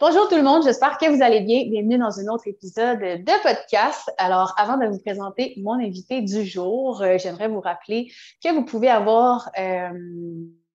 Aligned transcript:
Bonjour 0.00 0.28
tout 0.28 0.36
le 0.36 0.44
monde, 0.44 0.62
j'espère 0.62 0.96
que 0.96 1.10
vous 1.10 1.24
allez 1.24 1.40
bien. 1.40 1.64
Bienvenue 1.68 1.98
dans 1.98 2.20
un 2.20 2.28
autre 2.28 2.46
épisode 2.46 3.00
de 3.00 3.42
podcast. 3.42 4.08
Alors, 4.16 4.54
avant 4.56 4.76
de 4.76 4.86
vous 4.86 5.00
présenter 5.00 5.54
mon 5.56 5.72
invité 5.72 6.22
du 6.22 6.44
jour, 6.44 7.02
euh, 7.02 7.18
j'aimerais 7.18 7.48
vous 7.48 7.60
rappeler 7.60 8.12
que 8.40 8.54
vous 8.54 8.64
pouvez 8.64 8.90
avoir 8.90 9.50
euh, 9.58 9.90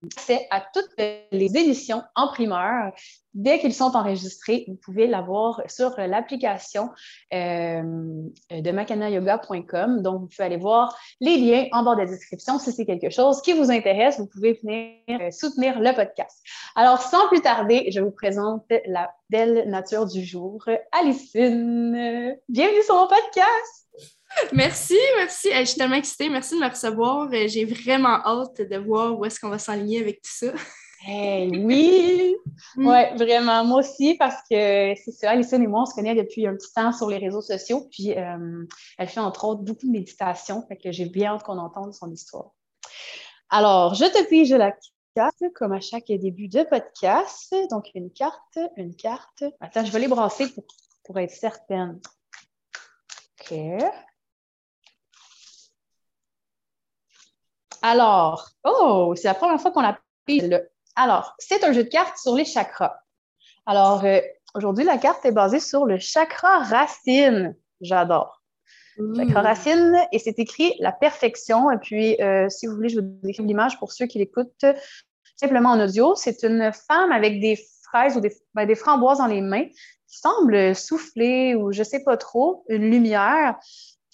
accès 0.06 0.48
à 0.52 0.62
toutes 0.74 0.90
les 0.98 1.58
éditions 1.58 2.04
en 2.16 2.28
primeur. 2.28 2.92
Dès 3.34 3.60
qu'ils 3.60 3.74
sont 3.74 3.96
enregistrés, 3.96 4.66
vous 4.68 4.76
pouvez 4.76 5.08
l'avoir 5.08 5.62
sur 5.68 5.96
l'application 5.98 6.90
euh, 7.34 7.82
de 8.52 8.72
macanayoga.com. 8.72 10.04
Donc, 10.04 10.22
vous 10.22 10.28
pouvez 10.28 10.44
aller 10.44 10.58
voir 10.58 10.96
les 11.20 11.38
liens 11.38 11.68
en 11.72 11.84
bas 11.84 11.96
de 11.96 12.02
la 12.02 12.06
description. 12.06 12.60
Si 12.60 12.72
c'est 12.72 12.86
quelque 12.86 13.10
chose 13.10 13.42
qui 13.42 13.54
vous 13.54 13.72
intéresse, 13.72 14.20
vous 14.20 14.28
pouvez 14.28 14.60
venir 14.62 14.94
euh, 15.10 15.32
soutenir 15.32 15.80
le 15.80 15.94
podcast. 15.96 16.44
Alors, 16.76 17.02
sans 17.02 17.28
plus 17.30 17.42
tarder, 17.42 17.90
je 17.92 18.02
vous 18.02 18.12
présente 18.12 18.66
la 18.86 19.12
belle 19.30 19.68
nature 19.68 20.06
du 20.06 20.24
jour, 20.24 20.64
Alicine. 20.92 22.38
Bienvenue 22.50 22.84
sur 22.84 22.96
mon 22.96 23.08
podcast! 23.08 23.83
Merci, 24.54 24.98
merci. 25.18 25.50
Je 25.52 25.66
suis 25.66 25.78
tellement 25.78 25.96
excitée. 25.96 26.30
Merci 26.30 26.56
de 26.56 26.60
me 26.60 26.70
recevoir. 26.70 27.30
Euh, 27.32 27.48
j'ai 27.48 27.66
vraiment 27.66 28.20
hâte 28.26 28.62
de 28.62 28.78
voir 28.78 29.18
où 29.18 29.26
est-ce 29.26 29.40
qu'on 29.40 29.50
va 29.50 29.60
s'enligner 29.60 30.00
avec 30.00 30.22
tout 30.22 30.32
ça. 30.32 30.54
Hey, 31.06 31.50
oui! 31.50 32.36
Mm. 32.78 32.88
Oui, 32.88 33.18
vraiment. 33.18 33.66
Moi 33.66 33.80
aussi, 33.80 34.16
parce 34.16 34.38
que 34.50 34.94
c'est 34.96 35.12
ça, 35.12 35.32
Alison 35.32 35.62
et 35.62 35.68
moi, 35.68 35.82
on 35.82 35.86
se 35.86 35.96
connaît 35.96 36.16
depuis 36.16 36.48
un 36.48 36.56
petit 36.56 36.72
temps 36.74 36.94
sur 36.94 37.10
les 37.10 37.18
réseaux 37.18 37.42
sociaux. 37.42 37.88
Puis, 37.92 38.18
euh, 38.18 38.66
elle 38.98 39.08
fait 39.10 39.20
entre 39.20 39.46
autres 39.46 39.64
beaucoup 39.64 39.86
de 39.86 39.92
méditation. 39.92 40.66
Fait 40.68 40.78
que 40.78 40.92
j'ai 40.92 41.06
bien 41.06 41.34
hâte 41.34 41.44
qu'on 41.44 41.58
entende 41.58 41.94
son 41.94 42.10
histoire. 42.12 42.52
Alors, 43.50 43.96
je 43.96 44.06
te 44.06 44.28
pige 44.30 44.54
la 44.54 44.72
carte, 45.16 45.44
comme 45.56 45.74
à 45.74 45.82
chaque 45.82 46.08
début 46.08 46.48
de 46.48 46.64
podcast. 46.64 47.54
Donc, 47.70 47.90
une 47.96 48.12
carte, 48.12 48.60
une 48.78 48.96
carte. 48.96 49.44
Attends, 49.60 49.84
je 49.84 49.92
vais 49.92 50.00
les 50.00 50.08
brasser 50.08 50.54
pour, 50.54 50.64
pour 51.04 51.20
être 51.20 51.32
certaine. 51.32 52.00
OK. 53.42 53.54
Alors, 57.84 58.50
oh, 58.64 59.14
c'est 59.18 59.28
la 59.28 59.34
première 59.34 59.60
fois 59.60 59.72
qu'on 59.72 59.82
la 59.82 60.00
là. 60.28 60.62
Alors, 60.96 61.36
c'est 61.38 61.66
un 61.66 61.74
jeu 61.74 61.84
de 61.84 61.90
cartes 61.90 62.18
sur 62.18 62.34
les 62.34 62.46
chakras. 62.46 62.98
Alors, 63.66 64.06
euh, 64.06 64.22
aujourd'hui, 64.56 64.86
la 64.86 64.98
carte 64.98 65.26
est 65.26 65.34
basée 65.34 65.60
sur 65.60 65.86
le 65.86 66.00
chakra 66.00 66.60
racine. 66.60 67.58
J'adore. 67.82 68.42
Chakra 69.18 69.42
racine, 69.42 69.98
et 70.14 70.20
c'est 70.20 70.40
écrit 70.40 70.74
la 70.80 70.94
perfection. 70.94 71.72
Et 71.72 71.78
puis, 71.78 72.22
euh, 72.22 72.48
si 72.48 72.68
vous 72.68 72.76
voulez, 72.76 72.88
je 72.88 73.02
vous 73.02 73.20
décris 73.22 73.44
l'image 73.44 73.78
pour 73.80 73.92
ceux 73.92 74.06
qui 74.06 74.18
l'écoutent 74.18 74.66
simplement 75.36 75.72
en 75.72 75.84
audio. 75.84 76.16
C'est 76.16 76.44
une 76.44 76.72
femme 76.72 77.12
avec 77.12 77.42
des 77.42 77.60
fraises 77.90 78.16
ou 78.16 78.22
des, 78.22 78.34
ben, 78.54 78.66
des 78.66 78.76
framboises 78.76 79.18
dans 79.18 79.28
les 79.28 79.42
mains 79.42 79.66
qui 80.08 80.20
semble 80.20 80.74
souffler 80.74 81.54
ou 81.56 81.74
je 81.74 81.84
sais 81.84 82.02
pas 82.02 82.16
trop, 82.16 82.64
une 82.70 82.90
lumière. 82.90 83.58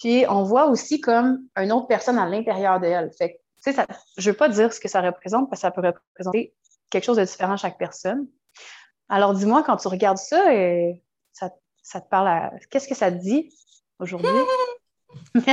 Puis 0.00 0.24
on 0.28 0.42
voit 0.42 0.66
aussi 0.66 1.00
comme 1.00 1.46
une 1.56 1.70
autre 1.70 1.86
personne 1.86 2.18
à 2.18 2.26
l'intérieur 2.26 2.80
d'elle. 2.80 3.12
Fait 3.16 3.40
sais, 3.60 3.72
ça, 3.72 3.86
je 4.16 4.28
ne 4.28 4.32
veux 4.32 4.36
pas 4.36 4.48
dire 4.48 4.72
ce 4.72 4.80
que 4.80 4.88
ça 4.88 5.00
représente 5.00 5.48
parce 5.50 5.60
que 5.60 5.66
ça 5.66 5.70
peut 5.70 5.86
représenter 5.86 6.54
quelque 6.90 7.04
chose 7.04 7.16
de 7.16 7.24
différent 7.24 7.52
à 7.52 7.56
chaque 7.56 7.78
personne. 7.78 8.26
Alors, 9.08 9.34
dis-moi, 9.34 9.62
quand 9.62 9.76
tu 9.76 9.88
regardes 9.88 10.18
ça, 10.18 10.52
et 10.52 10.92
euh, 10.92 10.94
ça, 11.32 11.50
ça 11.82 12.00
te 12.00 12.08
parle 12.08 12.28
à. 12.28 12.52
Qu'est-ce 12.70 12.88
que 12.88 12.94
ça 12.94 13.10
te 13.10 13.16
dit 13.16 13.52
aujourd'hui? 13.98 14.30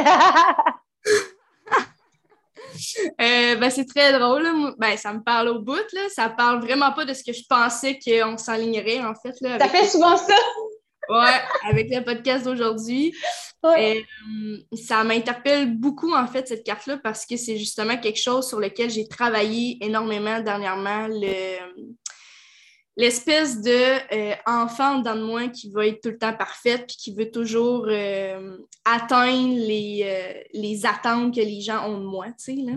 Euh, 3.22 3.56
ben, 3.56 3.70
c'est 3.70 3.86
très 3.86 4.18
drôle. 4.18 4.46
Ben, 4.78 4.98
ça 4.98 5.14
me 5.14 5.24
parle 5.24 5.48
au 5.48 5.62
bout. 5.62 5.86
Là. 5.94 6.02
Ça 6.10 6.30
parle 6.30 6.62
vraiment 6.62 6.92
pas 6.92 7.06
de 7.06 7.14
ce 7.14 7.24
que 7.24 7.34
je 7.34 7.44
pensais 7.50 7.98
qu'on 7.98 8.38
s'alignerait, 8.38 9.00
en 9.04 9.16
fait. 9.16 9.36
Là, 9.42 9.58
Ça 9.58 9.68
fait 9.68 9.88
souvent 9.88 10.16
ça! 10.18 10.34
Ouais, 11.10 11.70
avec 11.70 11.90
le 11.90 12.04
podcast 12.04 12.46
d'aujourd'hui. 12.46 13.14
Euh, 13.66 14.02
ça 14.74 15.04
m'interpelle 15.04 15.78
beaucoup, 15.78 16.14
en 16.14 16.28
fait, 16.28 16.48
cette 16.48 16.64
carte-là, 16.64 16.98
parce 16.98 17.26
que 17.26 17.38
c'est 17.38 17.58
justement 17.58 17.98
quelque 17.98 18.20
chose 18.20 18.48
sur 18.48 18.60
lequel 18.60 18.90
j'ai 18.90 19.08
travaillé 19.08 19.78
énormément 19.84 20.40
dernièrement. 20.40 21.08
l'espèce 22.96 23.62
de 23.62 23.72
euh, 24.16 24.36
enfant 24.46 25.00
dans 25.00 25.16
moi 25.16 25.50
qui 25.50 25.70
va 25.72 25.88
être 25.88 26.02
tout 26.02 26.10
le 26.10 26.18
temps 26.18 26.34
parfaite 26.34 26.86
puis 26.88 26.98
qui 26.98 27.14
veut 27.14 27.30
toujours 27.30 27.86
euh, 27.90 28.58
atteindre 28.86 29.56
les, 29.56 30.46
les 30.54 30.86
attentes 30.86 31.36
que 31.36 31.42
les 31.42 31.62
gens 31.62 31.90
ont 31.90 32.00
de 32.00 32.06
moi, 32.06 32.28
tu 32.28 32.34
sais, 32.38 32.56
là. 32.56 32.74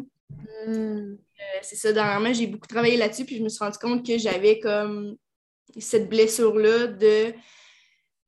Hmm. 0.67 1.17
c'est 1.61 1.77
ça, 1.77 1.93
dernièrement, 1.93 2.33
j'ai 2.33 2.47
beaucoup 2.47 2.69
travaillé 2.69 2.97
là-dessus 2.97 3.25
puis 3.25 3.37
je 3.37 3.43
me 3.43 3.49
suis 3.49 3.65
rendu 3.65 3.79
compte 3.79 4.07
que 4.07 4.17
j'avais 4.17 4.61
comme 4.61 5.17
cette 5.79 6.09
blessure-là 6.09 6.87
de 6.87 7.35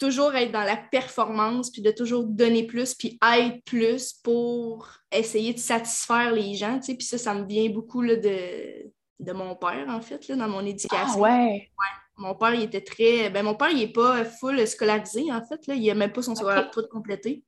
toujours 0.03 0.35
être 0.35 0.51
dans 0.51 0.65
la 0.65 0.77
performance, 0.77 1.71
puis 1.71 1.81
de 1.81 1.93
toujours 1.93 2.25
donner 2.25 2.67
plus, 2.67 2.95
puis 2.95 3.19
être 3.39 3.63
plus 3.65 4.13
pour 4.13 4.89
essayer 5.13 5.55
de 5.55 5.61
satisfaire 5.61 6.33
les 6.33 6.55
gens, 6.55 6.79
tu 6.81 6.87
sais. 6.87 6.95
Puis 6.95 7.07
ça, 7.07 7.19
ça 7.19 7.35
me 7.35 7.47
vient 7.47 7.71
beaucoup 7.71 8.03
là, 8.03 8.17
de, 8.17 8.91
de 9.21 9.33
mon 9.33 9.55
père, 9.55 9.87
en 9.89 10.01
fait, 10.01 10.27
là, 10.27 10.37
dans 10.37 10.49
mon 10.49 10.67
éducation. 10.67 11.25
Ah 11.25 11.45
ouais. 11.45 11.71
Mon 12.17 12.35
père, 12.35 12.55
il 12.55 12.63
était 12.63 12.81
très... 12.81 13.31
Ben, 13.31 13.45
mon 13.45 13.55
père, 13.55 13.71
il 13.71 13.79
n'est 13.79 13.93
pas 13.93 14.25
full 14.25 14.67
scolarisé, 14.67 15.33
en 15.33 15.43
fait, 15.45 15.67
là. 15.69 15.75
Il 15.75 15.87
n'a 15.87 15.95
même 15.95 16.13
pas 16.13 16.23
son 16.23 16.35
secondaire 16.35 16.71
tout 16.71 16.85
complété. 16.91 17.45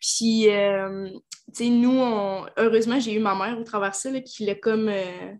Puis, 0.00 0.48
euh, 0.48 1.08
tu 1.48 1.64
sais, 1.64 1.68
nous, 1.68 2.00
heureusement, 2.56 2.98
j'ai 2.98 3.12
eu 3.12 3.20
ma 3.20 3.34
mère 3.34 3.60
au 3.60 3.64
travers 3.64 3.90
de 3.90 3.96
ça, 3.96 4.10
là, 4.10 4.20
qui 4.20 4.46
l'a 4.46 4.54
comme... 4.54 4.88
Euh, 4.88 5.32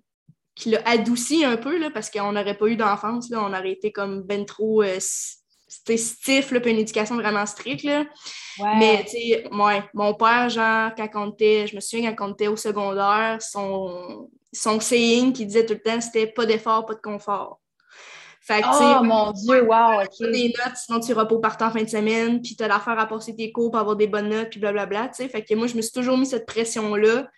qui 0.55 0.71
l'a 0.71 0.81
adouci 0.87 1.45
un 1.45 1.57
peu, 1.57 1.79
là, 1.79 1.91
parce 1.91 2.11
qu'on 2.11 2.33
n'aurait 2.33 2.57
pas 2.57 2.67
eu 2.69 2.77
d'enfance, 2.77 3.31
là. 3.31 3.43
On 3.43 3.53
aurait 3.53 3.73
été 3.73 3.91
comme 3.91 4.23
ben 4.23 4.45
trop... 4.45 4.83
Euh, 4.83 4.99
stiff, 5.69 6.51
là, 6.51 6.61
puis 6.61 6.71
une 6.71 6.79
éducation 6.79 7.17
vraiment 7.17 7.47
stricte. 7.47 7.85
Là. 7.85 8.05
Mais, 8.79 9.05
tu 9.05 9.11
sais, 9.11 9.45
mon 9.95 10.15
père, 10.15 10.49
genre, 10.49 10.93
quand 10.97 11.09
on 11.15 11.31
était, 11.33 11.67
je 11.67 11.75
me 11.75 11.81
souviens 11.81 12.13
quand 12.15 12.31
on 12.31 12.33
était 12.33 12.49
au 12.49 12.57
secondaire, 12.57 13.39
son, 13.41 14.31
son 14.53 14.81
saying 14.81 15.33
qui 15.33 15.47
disait 15.47 15.67
tout 15.67 15.75
le 15.75 15.81
temps, 15.81 16.01
c'était 16.01 16.27
pas 16.27 16.47
d'effort, 16.47 16.87
pas 16.87 16.95
de 16.95 17.01
confort. 17.01 17.61
Fait 18.41 18.63
que, 18.63 19.01
oh 19.01 19.03
mon 19.03 19.33
Dieu, 19.33 19.65
wow, 19.65 20.03
OK. 20.03 20.31
des 20.31 20.55
notes, 20.57 20.77
sinon 20.77 21.01
tu 21.01 21.13
repos 21.13 21.41
partant 21.41 21.67
en 21.67 21.73
fin 21.73 21.83
de 21.83 21.89
semaine, 21.89 22.41
puis 22.41 22.55
t'as 22.55 22.69
l'affaire 22.69 22.97
à 22.97 23.07
passer 23.07 23.35
tes 23.35 23.51
cours 23.51 23.73
pour 23.73 23.81
avoir 23.81 23.97
des 23.97 24.07
bonnes 24.07 24.29
notes, 24.29 24.51
puis 24.51 24.61
blablabla, 24.61 25.09
tu 25.09 25.15
sais. 25.15 25.29
Fait 25.29 25.43
que 25.43 25.53
moi, 25.55 25.67
je 25.67 25.75
me 25.75 25.83
suis 25.83 25.91
toujours 25.91 26.17
mis 26.17 26.27
cette 26.27 26.47
pression-là 26.47 27.29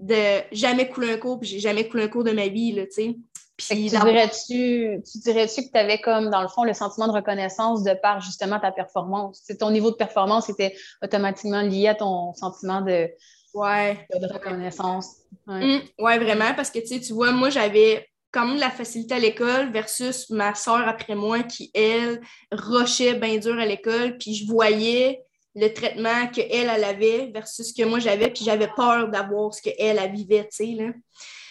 de 0.00 0.40
jamais 0.50 0.88
couler 0.88 1.12
un 1.12 1.16
cours, 1.16 1.38
puis 1.38 1.48
j'ai 1.48 1.60
jamais 1.60 1.88
coulé 1.88 2.04
un 2.04 2.08
cours 2.08 2.24
de 2.24 2.32
ma 2.32 2.48
vie, 2.48 2.72
là, 2.72 2.86
tu 2.86 2.92
sais 2.92 3.16
tu 3.58 3.74
dirais-tu, 3.74 5.02
tu 5.02 5.18
dirais-tu 5.18 5.62
que 5.66 5.72
tu 5.72 5.78
avais 5.78 6.00
comme, 6.00 6.30
dans 6.30 6.42
le 6.42 6.48
fond, 6.48 6.64
le 6.64 6.74
sentiment 6.74 7.08
de 7.08 7.12
reconnaissance 7.12 7.82
de 7.82 7.94
par 7.94 8.20
justement 8.20 8.60
ta 8.60 8.72
performance? 8.72 9.42
Ton 9.58 9.70
niveau 9.70 9.90
de 9.90 9.96
performance 9.96 10.48
était 10.48 10.74
automatiquement 11.02 11.62
lié 11.62 11.88
à 11.88 11.94
ton 11.94 12.32
sentiment 12.34 12.80
de, 12.80 13.10
ouais. 13.54 14.06
de 14.14 14.32
reconnaissance. 14.32 15.16
Ouais. 15.46 15.78
Mmh, 15.78 16.02
ouais. 16.02 16.18
vraiment, 16.18 16.54
parce 16.54 16.70
que 16.70 16.78
tu 16.78 17.12
vois, 17.12 17.32
moi, 17.32 17.50
j'avais 17.50 18.06
quand 18.30 18.46
même 18.46 18.58
la 18.58 18.70
facilité 18.70 19.14
à 19.14 19.18
l'école 19.18 19.72
versus 19.72 20.28
ma 20.30 20.54
soeur 20.54 20.86
après 20.86 21.14
moi 21.14 21.42
qui, 21.42 21.70
elle, 21.74 22.20
rochait 22.52 23.14
bien 23.14 23.38
dur 23.38 23.58
à 23.58 23.66
l'école, 23.66 24.18
puis 24.18 24.34
je 24.34 24.46
voyais 24.46 25.24
le 25.54 25.72
traitement 25.72 26.28
qu'elle, 26.28 26.70
elle 26.70 26.84
avait 26.84 27.30
versus 27.32 27.68
ce 27.68 27.74
que 27.74 27.86
moi 27.86 27.98
j'avais, 27.98 28.28
puis 28.30 28.44
j'avais 28.44 28.68
peur 28.76 29.08
d'avoir 29.08 29.52
ce 29.52 29.62
qu'elle, 29.62 29.98
elle 29.98 30.12
vivait, 30.12 30.44
tu 30.44 30.56
sais, 30.56 30.66
là. 30.66 30.92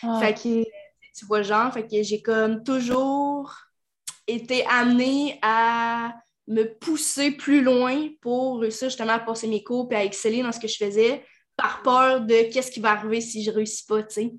Ah, 0.03 0.19
fait 0.21 0.33
que 0.35 0.69
tu 1.17 1.25
vois, 1.25 1.41
genre, 1.41 1.73
fait 1.73 1.87
que 1.87 2.03
j'ai 2.03 2.21
comme 2.21 2.63
toujours 2.63 3.53
été 4.27 4.65
amenée 4.67 5.39
à 5.41 6.13
me 6.47 6.63
pousser 6.63 7.31
plus 7.31 7.61
loin 7.61 8.09
pour 8.21 8.59
réussir 8.59 8.89
justement 8.89 9.13
à 9.13 9.19
passer 9.19 9.47
mes 9.47 9.63
cours 9.63 9.87
et 9.91 9.95
à 9.95 10.03
exceller 10.03 10.43
dans 10.43 10.51
ce 10.51 10.59
que 10.59 10.67
je 10.67 10.77
faisais 10.77 11.25
par 11.55 11.81
peur 11.81 12.21
de 12.21 12.51
qu'est-ce 12.51 12.71
qui 12.71 12.79
va 12.79 12.91
arriver 12.91 13.19
si 13.19 13.43
je 13.43 13.51
réussis 13.51 13.85
pas, 13.85 14.03
tu 14.03 14.13
sais. 14.13 14.33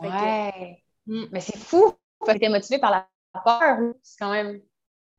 Ouais. 0.00 0.82
Hmm. 1.06 1.24
Mais 1.32 1.40
c'est 1.40 1.58
fou. 1.58 1.92
Fait 2.24 2.38
que 2.38 2.48
motivé 2.48 2.78
par 2.78 2.90
la 2.90 3.08
peur. 3.44 3.94
C'est 4.02 4.18
quand 4.18 4.30
même. 4.30 4.60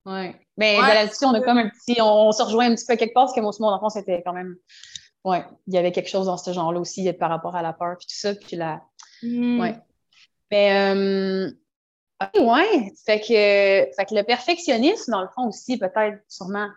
Ouais. 0.06 0.40
Mais 0.58 0.78
ben, 0.78 0.88
là-dessus, 0.88 1.25
on 1.25 1.34
a 1.34 1.42
comme 1.42 1.58
un 1.58 1.70
petit. 1.70 2.02
On, 2.02 2.31
se 2.31 2.42
rejoint 2.42 2.72
un 2.72 2.75
petit 2.75 2.86
peu 2.86 2.96
quelque 2.96 3.14
part 3.14 3.25
parce 3.25 3.36
que 3.36 3.42
moi 3.42 3.50
aussi, 3.50 3.62
mon 3.62 3.70
enfant, 3.70 3.90
c'était 3.90 4.24
quand 4.24 4.34
même. 4.34 4.56
Ouais. 5.24 5.46
Il 5.68 5.74
y 5.74 5.78
avait 5.78 5.92
quelque 5.92 6.10
chose 6.10 6.28
dans 6.28 6.38
ce 6.38 6.54
genre-là 6.54 6.80
aussi 6.80 7.12
par 7.14 7.30
rapport 7.30 7.56
à 7.56 7.62
la 7.62 7.74
peur 7.74 7.98
puis 7.98 8.08
tout 8.08 8.16
ça. 8.16 8.34
Puis 8.34 8.56
la. 8.56 8.81
Hmm. 9.22 9.60
Ouais. 9.60 9.75
Mais, 10.52 10.94
euh, 10.96 11.52
ouais, 12.40 12.94
fait 13.06 13.20
que, 13.20 13.96
fait 13.96 14.06
que 14.08 14.16
le 14.16 14.24
perfectionnisme, 14.24 15.12
dans 15.12 15.22
le 15.22 15.30
fond 15.36 15.48
aussi, 15.48 15.78
peut-être, 15.78 16.22
sûrement. 16.28 16.70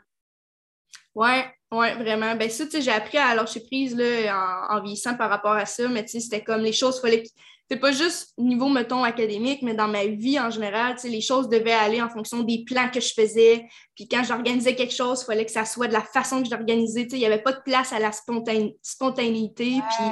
Ouais, 1.14 1.44
ouais, 1.72 1.94
vraiment. 1.94 2.34
Ben 2.34 2.50
ça, 2.50 2.64
tu 2.64 2.72
sais, 2.72 2.82
j'ai 2.82 2.90
appris 2.90 3.18
à 3.18 3.34
lâcher 3.34 3.60
prise 3.60 3.96
là, 3.96 4.66
en, 4.70 4.80
vieillissant 4.80 5.16
par 5.16 5.30
rapport 5.30 5.52
à 5.52 5.66
ça, 5.66 5.88
mais 5.88 6.04
tu 6.04 6.12
sais, 6.12 6.20
c'était 6.20 6.42
comme 6.42 6.62
les 6.62 6.72
choses, 6.72 7.00
fallait 7.00 7.24
c'est 7.70 7.76
pas 7.76 7.92
juste 7.92 8.32
niveau, 8.38 8.70
mettons, 8.70 9.04
académique, 9.04 9.60
mais 9.60 9.74
dans 9.74 9.88
ma 9.88 10.06
vie 10.06 10.40
en 10.40 10.48
général, 10.48 10.96
les 11.04 11.20
choses 11.20 11.50
devaient 11.50 11.70
aller 11.70 12.00
en 12.00 12.08
fonction 12.08 12.42
des 12.42 12.64
plans 12.66 12.88
que 12.90 12.98
je 12.98 13.12
faisais. 13.12 13.66
Puis 13.94 14.08
quand 14.08 14.24
j'organisais 14.24 14.74
quelque 14.74 14.94
chose, 14.94 15.20
il 15.20 15.26
fallait 15.26 15.44
que 15.44 15.50
ça 15.50 15.66
soit 15.66 15.86
de 15.86 15.92
la 15.92 16.00
façon 16.00 16.42
que 16.42 16.48
j'organisais. 16.48 17.02
Il 17.02 17.18
n'y 17.18 17.26
avait 17.26 17.42
pas 17.42 17.52
de 17.52 17.60
place 17.60 17.92
à 17.92 17.98
la 17.98 18.10
spontanéité, 18.10 19.82
puis 19.90 20.06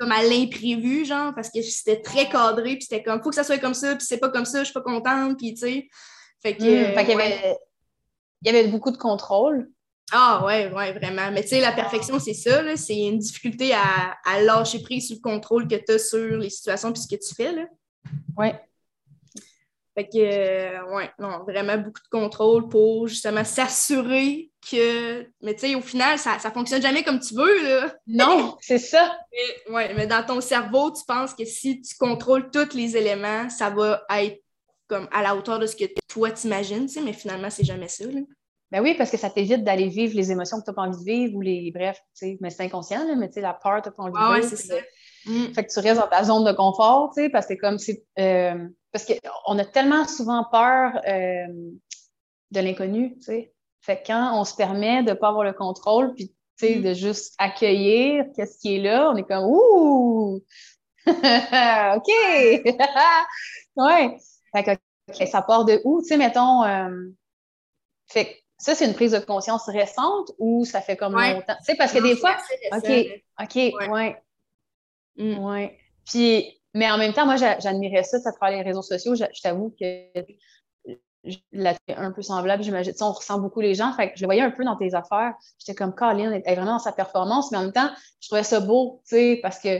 comme 0.00 0.10
à 0.10 0.24
l'imprévu, 0.24 1.04
genre, 1.04 1.32
parce 1.32 1.48
que 1.50 1.62
c'était 1.62 2.02
très 2.02 2.28
cadré, 2.28 2.74
puis 2.74 2.82
c'était 2.82 3.04
comme, 3.04 3.22
faut 3.22 3.30
que 3.30 3.36
ça 3.36 3.44
soit 3.44 3.58
comme 3.58 3.74
ça, 3.74 3.94
puis 3.94 4.04
c'est 4.04 4.18
pas 4.18 4.30
comme 4.30 4.44
ça, 4.44 4.60
je 4.60 4.64
suis 4.64 4.74
pas 4.74 4.80
contente, 4.80 5.38
puis 5.38 5.54
tu 5.54 5.60
sais. 5.60 5.88
Fait 6.42 6.56
que. 6.56 6.64
Fait 6.64 7.04
qu'il 7.04 7.10
y 7.10 7.12
avait 7.12 7.56
il 8.42 8.52
y 8.52 8.56
avait 8.56 8.68
beaucoup 8.68 8.90
de 8.90 8.96
contrôle. 8.96 9.70
Ah 10.12 10.44
ouais, 10.44 10.72
ouais, 10.72 10.92
vraiment. 10.92 11.30
Mais 11.32 11.42
tu 11.42 11.48
sais, 11.48 11.60
la 11.60 11.72
perfection, 11.72 12.18
c'est 12.18 12.34
ça. 12.34 12.76
C'est 12.76 12.98
une 12.98 13.18
difficulté 13.18 13.72
à, 13.72 14.16
à, 14.24 14.40
lâcher 14.40 14.80
prise 14.80 15.08
sur 15.08 15.16
le 15.16 15.20
contrôle 15.20 15.66
que 15.66 15.74
tu 15.74 15.92
as 15.92 15.98
sur 15.98 16.38
les 16.38 16.50
situations 16.50 16.92
puis 16.92 17.02
ce 17.02 17.08
que 17.08 17.20
tu 17.20 17.34
fais, 17.34 17.52
là. 17.52 17.64
Oui. 18.36 18.48
Fait 19.96 20.04
que, 20.04 20.18
euh, 20.18 20.94
ouais, 20.94 21.10
non, 21.18 21.42
vraiment 21.44 21.78
beaucoup 21.78 22.02
de 22.02 22.08
contrôle 22.10 22.68
pour 22.68 23.08
justement 23.08 23.44
s'assurer 23.44 24.50
que. 24.70 25.26
Mais 25.40 25.54
tu 25.54 25.60
sais, 25.60 25.74
au 25.74 25.80
final, 25.80 26.18
ça, 26.18 26.38
ça 26.38 26.50
fonctionne 26.50 26.82
jamais 26.82 27.02
comme 27.02 27.18
tu 27.18 27.34
veux, 27.34 27.62
là. 27.62 27.94
Non, 28.06 28.56
c'est 28.60 28.78
ça. 28.78 29.18
Oui, 29.32 29.74
ouais, 29.74 29.94
mais 29.94 30.06
dans 30.06 30.22
ton 30.22 30.40
cerveau, 30.42 30.90
tu 30.90 31.02
penses 31.06 31.32
que 31.32 31.46
si 31.46 31.80
tu 31.80 31.96
contrôles 31.96 32.50
tous 32.50 32.74
les 32.74 32.96
éléments, 32.96 33.48
ça 33.48 33.70
va 33.70 34.02
être 34.18 34.42
comme 34.86 35.08
à 35.12 35.22
la 35.22 35.34
hauteur 35.34 35.58
de 35.58 35.66
ce 35.66 35.74
que 35.74 35.86
toi 36.06 36.30
t'imagines, 36.30 36.86
tu 36.86 36.92
sais, 36.92 37.00
mais 37.00 37.14
finalement, 37.14 37.50
c'est 37.50 37.64
jamais 37.64 37.88
ça, 37.88 38.04
là. 38.04 38.20
Ben 38.72 38.82
oui, 38.82 38.94
parce 38.94 39.10
que 39.10 39.16
ça 39.16 39.30
t'évite 39.30 39.62
d'aller 39.62 39.88
vivre 39.88 40.14
les 40.16 40.32
émotions 40.32 40.58
que 40.58 40.64
tu 40.64 40.70
n'as 40.70 40.74
pas 40.74 40.82
envie 40.82 40.98
de 40.98 41.04
vivre 41.04 41.36
ou 41.36 41.40
les. 41.40 41.70
Bref, 41.72 41.98
tu 42.18 42.26
sais, 42.26 42.38
mais 42.40 42.50
c'est 42.50 42.64
inconscient, 42.64 43.06
là, 43.06 43.14
mais 43.14 43.28
tu 43.28 43.34
sais, 43.34 43.40
la 43.40 43.54
peur, 43.54 43.80
tu 43.82 43.88
n'as 43.88 43.94
pas 43.94 44.02
envie 44.02 44.12
de 44.12 44.18
Ah 44.18 44.34
vivre. 44.40 44.48
c'est 44.48 44.56
ça. 44.56 44.74
Mm. 45.26 45.54
Fait 45.54 45.64
que 45.64 45.72
tu 45.72 45.78
restes 45.80 46.00
dans 46.00 46.08
ta 46.08 46.24
zone 46.24 46.44
de 46.44 46.52
confort, 46.52 47.12
tu 47.14 47.22
sais, 47.22 47.28
parce 47.30 47.46
que 47.46 47.54
comme 47.54 47.78
c'est. 47.78 48.04
euh, 48.18 48.68
parce 48.92 49.04
qu'on 49.06 49.58
a 49.58 49.64
tellement 49.64 50.06
souvent 50.08 50.44
peur 50.50 51.00
euh, 51.06 51.46
de 52.50 52.60
l'inconnu, 52.60 53.14
tu 53.16 53.22
sais. 53.22 53.52
Fait 53.82 53.98
que 54.02 54.08
quand 54.08 54.40
on 54.40 54.44
se 54.44 54.54
permet 54.56 55.02
de 55.04 55.10
ne 55.10 55.14
pas 55.14 55.28
avoir 55.28 55.44
le 55.44 55.52
contrôle, 55.52 56.12
puis 56.14 56.28
tu 56.58 56.66
sais, 56.66 56.76
Mm. 56.76 56.82
de 56.82 56.94
juste 56.94 57.34
accueillir 57.38 58.24
qu'est-ce 58.34 58.58
qui 58.58 58.76
est 58.76 58.80
là, 58.80 59.10
on 59.12 59.16
est 59.16 59.22
comme 59.24 59.44
Ouh! 59.44 60.42
OK! 61.06 62.08
ouais! 63.76 64.16
Fait 64.52 64.64
que 65.18 65.26
ça 65.26 65.42
part 65.42 65.64
de 65.64 65.80
où? 65.84 66.00
Tu 66.02 66.08
sais, 66.08 66.16
mettons. 66.16 66.64
euh, 66.64 67.10
Fait 68.08 68.24
que 68.24 68.30
ça, 68.58 68.74
c'est 68.74 68.86
une 68.86 68.94
prise 68.94 69.12
de 69.12 69.18
conscience 69.18 69.66
récente 69.68 70.32
ou 70.38 70.64
ça 70.64 70.80
fait 70.80 70.96
comme 70.96 71.14
Ouais. 71.14 71.34
longtemps? 71.34 71.56
Tu 71.58 71.64
sais, 71.64 71.74
parce 71.76 71.92
que 71.92 71.98
Non, 71.98 72.04
des 72.08 72.16
fois. 72.16 72.36
OK. 72.72 73.22
OK, 73.42 73.54
Ouais. 73.54 73.88
ouais. 73.90 74.22
Mm. 75.16 75.38
Ouais. 75.44 75.78
Puis, 76.06 76.60
mais 76.74 76.90
en 76.90 76.98
même 76.98 77.12
temps, 77.12 77.26
moi, 77.26 77.36
j'a- 77.36 77.58
j'admirais 77.58 78.02
ça, 78.02 78.18
ça 78.18 78.32
travers 78.32 78.58
les 78.58 78.64
réseaux 78.64 78.82
sociaux. 78.82 79.14
Je, 79.14 79.24
je 79.34 79.40
t'avoue 79.42 79.74
que 79.78 80.24
la 81.52 81.74
un 81.88 82.12
peu 82.12 82.22
semblable, 82.22 82.62
j'imagine. 82.62 82.92
Tu 82.92 82.98
sais, 82.98 83.04
on 83.04 83.10
ressent 83.12 83.38
beaucoup 83.40 83.60
les 83.60 83.74
gens. 83.74 83.92
Fait 83.94 84.10
que 84.12 84.16
je 84.16 84.22
le 84.22 84.26
voyais 84.26 84.42
un 84.42 84.50
peu 84.52 84.64
dans 84.64 84.76
tes 84.76 84.94
affaires. 84.94 85.34
J'étais 85.58 85.74
comme, 85.74 85.92
Colin, 85.94 86.30
elle 86.32 86.42
est 86.46 86.54
vraiment 86.54 86.72
dans 86.74 86.78
sa 86.78 86.92
performance, 86.92 87.50
mais 87.50 87.58
en 87.58 87.62
même 87.62 87.72
temps, 87.72 87.90
je 88.20 88.28
trouvais 88.28 88.44
ça 88.44 88.60
beau, 88.60 89.02
tu 89.08 89.16
sais, 89.16 89.38
parce 89.42 89.58
que 89.58 89.78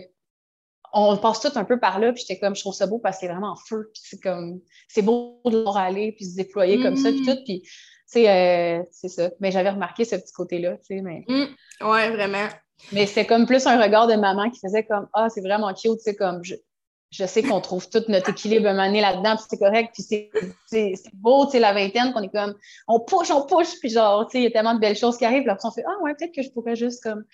on 0.93 1.17
passe 1.19 1.41
tout 1.41 1.53
un 1.57 1.65
peu 1.65 1.79
par 1.79 1.99
là, 2.01 2.13
puis 2.13 2.25
j'étais 2.27 2.41
comme, 2.41 2.57
je 2.57 2.63
trouve 2.63 2.75
ça 2.75 2.87
beau 2.87 2.99
parce 2.99 3.19
qu'il 3.19 3.29
est 3.29 3.33
vraiment 3.33 3.53
en 3.53 3.57
feu, 3.57 3.91
puis 3.93 4.03
c'est 4.05 4.21
comme, 4.21 4.61
c'est 4.89 5.03
beau 5.03 5.41
de 5.45 5.51
le 5.59 5.63
voir 5.63 5.77
aller, 5.77 6.13
puis 6.13 6.25
se 6.25 6.37
déployer 6.37 6.81
comme 6.81 6.97
ça, 6.97 7.11
puis 7.11 7.21
Mm. 7.21 7.27
tout, 7.27 7.39
puis, 7.45 7.63
c'est 8.07 9.09
ça. 9.09 9.31
Mais 9.41 9.51
j'avais 9.51 9.71
remarqué 9.71 10.05
ce 10.05 10.17
petit 10.17 10.33
côté-là, 10.33 10.77
tu 10.79 10.97
sais, 10.97 11.01
mais... 11.03 11.25
Mm. 11.29 11.89
Ouais, 11.89 12.11
vraiment. 12.11 12.49
Mais 12.93 13.07
c'était 13.07 13.27
comme 13.27 13.47
plus 13.47 13.67
un 13.67 13.81
regard 13.83 14.07
de 14.07 14.15
maman 14.15 14.51
qui 14.51 14.61
faisait 14.61 14.85
comme 14.85 15.09
Ah, 15.13 15.29
c'est 15.29 15.41
vraiment 15.41 15.73
cute, 15.73 15.99
tu 15.99 16.03
sais, 16.03 16.15
comme 16.15 16.45
je, 16.45 16.55
je 17.11 17.25
sais 17.25 17.43
qu'on 17.43 17.61
trouve 17.61 17.89
tout 17.89 18.03
notre 18.09 18.31
équilibre 18.31 18.71
donné 18.71 19.01
là-dedans, 19.01 19.37
puis 19.37 19.45
c'est 19.49 19.59
correct, 19.59 19.91
puis 19.95 20.03
c'est, 20.03 20.31
c'est, 20.67 20.93
c'est 20.97 21.15
beau, 21.15 21.47
tu 21.47 21.53
sais, 21.53 21.59
la 21.59 21.73
vingtaine, 21.73 22.13
qu'on 22.13 22.23
est 22.23 22.29
comme 22.29 22.55
on 22.89 23.01
push, 23.01 23.31
on 23.31 23.47
push, 23.47 23.79
puis 23.81 23.89
genre, 23.89 24.27
tu 24.27 24.33
sais, 24.33 24.39
il 24.39 24.45
y 24.45 24.47
a 24.47 24.51
tellement 24.51 24.75
de 24.75 24.81
belles 24.81 24.97
choses 24.97 25.17
qui 25.17 25.25
arrivent, 25.25 25.43
puis 25.43 25.51
après 25.51 25.69
on 25.69 25.73
fait 25.73 25.85
Ah 25.87 26.03
ouais, 26.03 26.15
peut-être 26.15 26.35
que 26.35 26.43
je 26.43 26.51
pourrais 26.51 26.77
juste 26.77 27.03
comme 27.03 27.25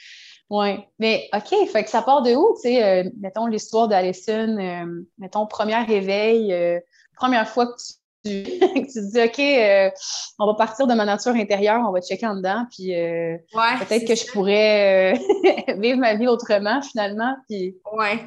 Ouais. 0.53 0.87
Mais 0.99 1.31
OK, 1.35 1.67
fait 1.71 1.83
que 1.83 1.89
ça 1.89 2.03
part 2.03 2.21
de 2.21 2.35
où, 2.35 2.55
tu 2.57 2.69
sais, 2.69 2.85
euh, 2.85 3.11
mettons 3.19 3.47
l'histoire 3.47 3.89
d'Alison, 3.89 4.59
euh, 4.59 5.03
mettons 5.17 5.47
premier 5.47 5.77
réveil, 5.77 6.53
euh, 6.53 6.79
première 7.17 7.49
fois 7.49 7.69
que 7.69 7.73
tu 7.79 7.95
que 8.25 8.29
tu 8.79 8.93
te 8.93 9.13
dis, 9.13 9.23
OK, 9.23 9.39
euh, 9.39 9.91
on 10.39 10.47
va 10.47 10.55
partir 10.55 10.87
de 10.87 10.95
ma 10.95 11.05
nature 11.05 11.33
intérieure, 11.35 11.83
on 11.87 11.93
va 11.93 12.01
checker 12.01 12.27
en 12.27 12.37
dedans, 12.37 12.67
puis 12.71 12.95
euh, 12.95 13.37
Ouais. 13.55 13.79
peut-être 13.81 14.07
que 14.07 14.15
je 14.15 14.31
pourrais 14.33 15.15
euh, 15.15 15.75
vivre 15.79 15.99
ma 15.99 16.15
vie 16.15 16.27
autrement 16.27 16.81
finalement. 16.83 17.35
Puis, 17.49 17.77
Ouais. 17.93 18.25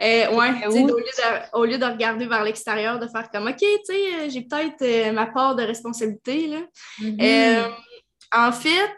Ouais, 0.00 0.66
au, 0.66 0.72
lieu 0.72 0.86
de, 0.86 1.56
au 1.58 1.64
lieu 1.64 1.78
de 1.78 1.84
regarder 1.84 2.26
vers 2.26 2.42
l'extérieur, 2.42 2.98
de 2.98 3.06
faire 3.06 3.30
comme 3.30 3.46
OK, 3.46 3.58
tu 3.58 3.66
sais, 3.84 4.30
j'ai 4.30 4.42
peut-être 4.42 5.12
ma 5.12 5.26
part 5.26 5.54
de 5.54 5.62
responsabilité. 5.62 6.48
Là. 6.48 6.58
Mm-hmm. 7.00 7.70
En 8.32 8.50
fait, 8.50 8.90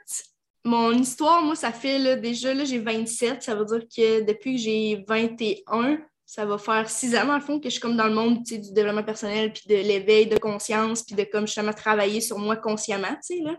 mon 0.67 0.91
histoire, 0.93 1.43
moi, 1.43 1.55
ça 1.55 1.71
fait 1.71 1.99
là, 1.99 2.17
déjà, 2.17 2.53
là, 2.53 2.65
j'ai 2.65 2.79
27, 2.79 3.43
ça 3.43 3.55
veut 3.55 3.65
dire 3.65 3.83
que 3.95 4.25
depuis 4.25 4.57
que 4.57 4.63
j'ai 4.63 5.05
21, 5.07 5.99
ça 6.27 6.45
va 6.45 6.59
faire 6.59 6.91
six 6.91 7.17
ans, 7.17 7.25
dans 7.25 7.37
le 7.37 7.41
fond, 7.41 7.61
que 7.61 7.67
je 7.67 7.75
suis 7.75 7.81
comme 7.81 7.97
dans 7.97 8.09
le 8.09 8.15
monde 8.15 8.43
du 8.43 8.73
développement 8.73 9.05
personnel, 9.05 9.53
puis 9.53 9.63
de 9.69 9.77
l'éveil 9.77 10.27
de 10.27 10.37
conscience, 10.37 11.05
puis 11.05 11.15
de 11.15 11.23
comme 11.23 11.47
justement 11.47 11.73
travailler 11.73 12.21
sur 12.21 12.39
moi 12.39 12.57
consciemment, 12.57 13.15
tu 13.25 13.39
sais, 13.39 13.43
là. 13.43 13.57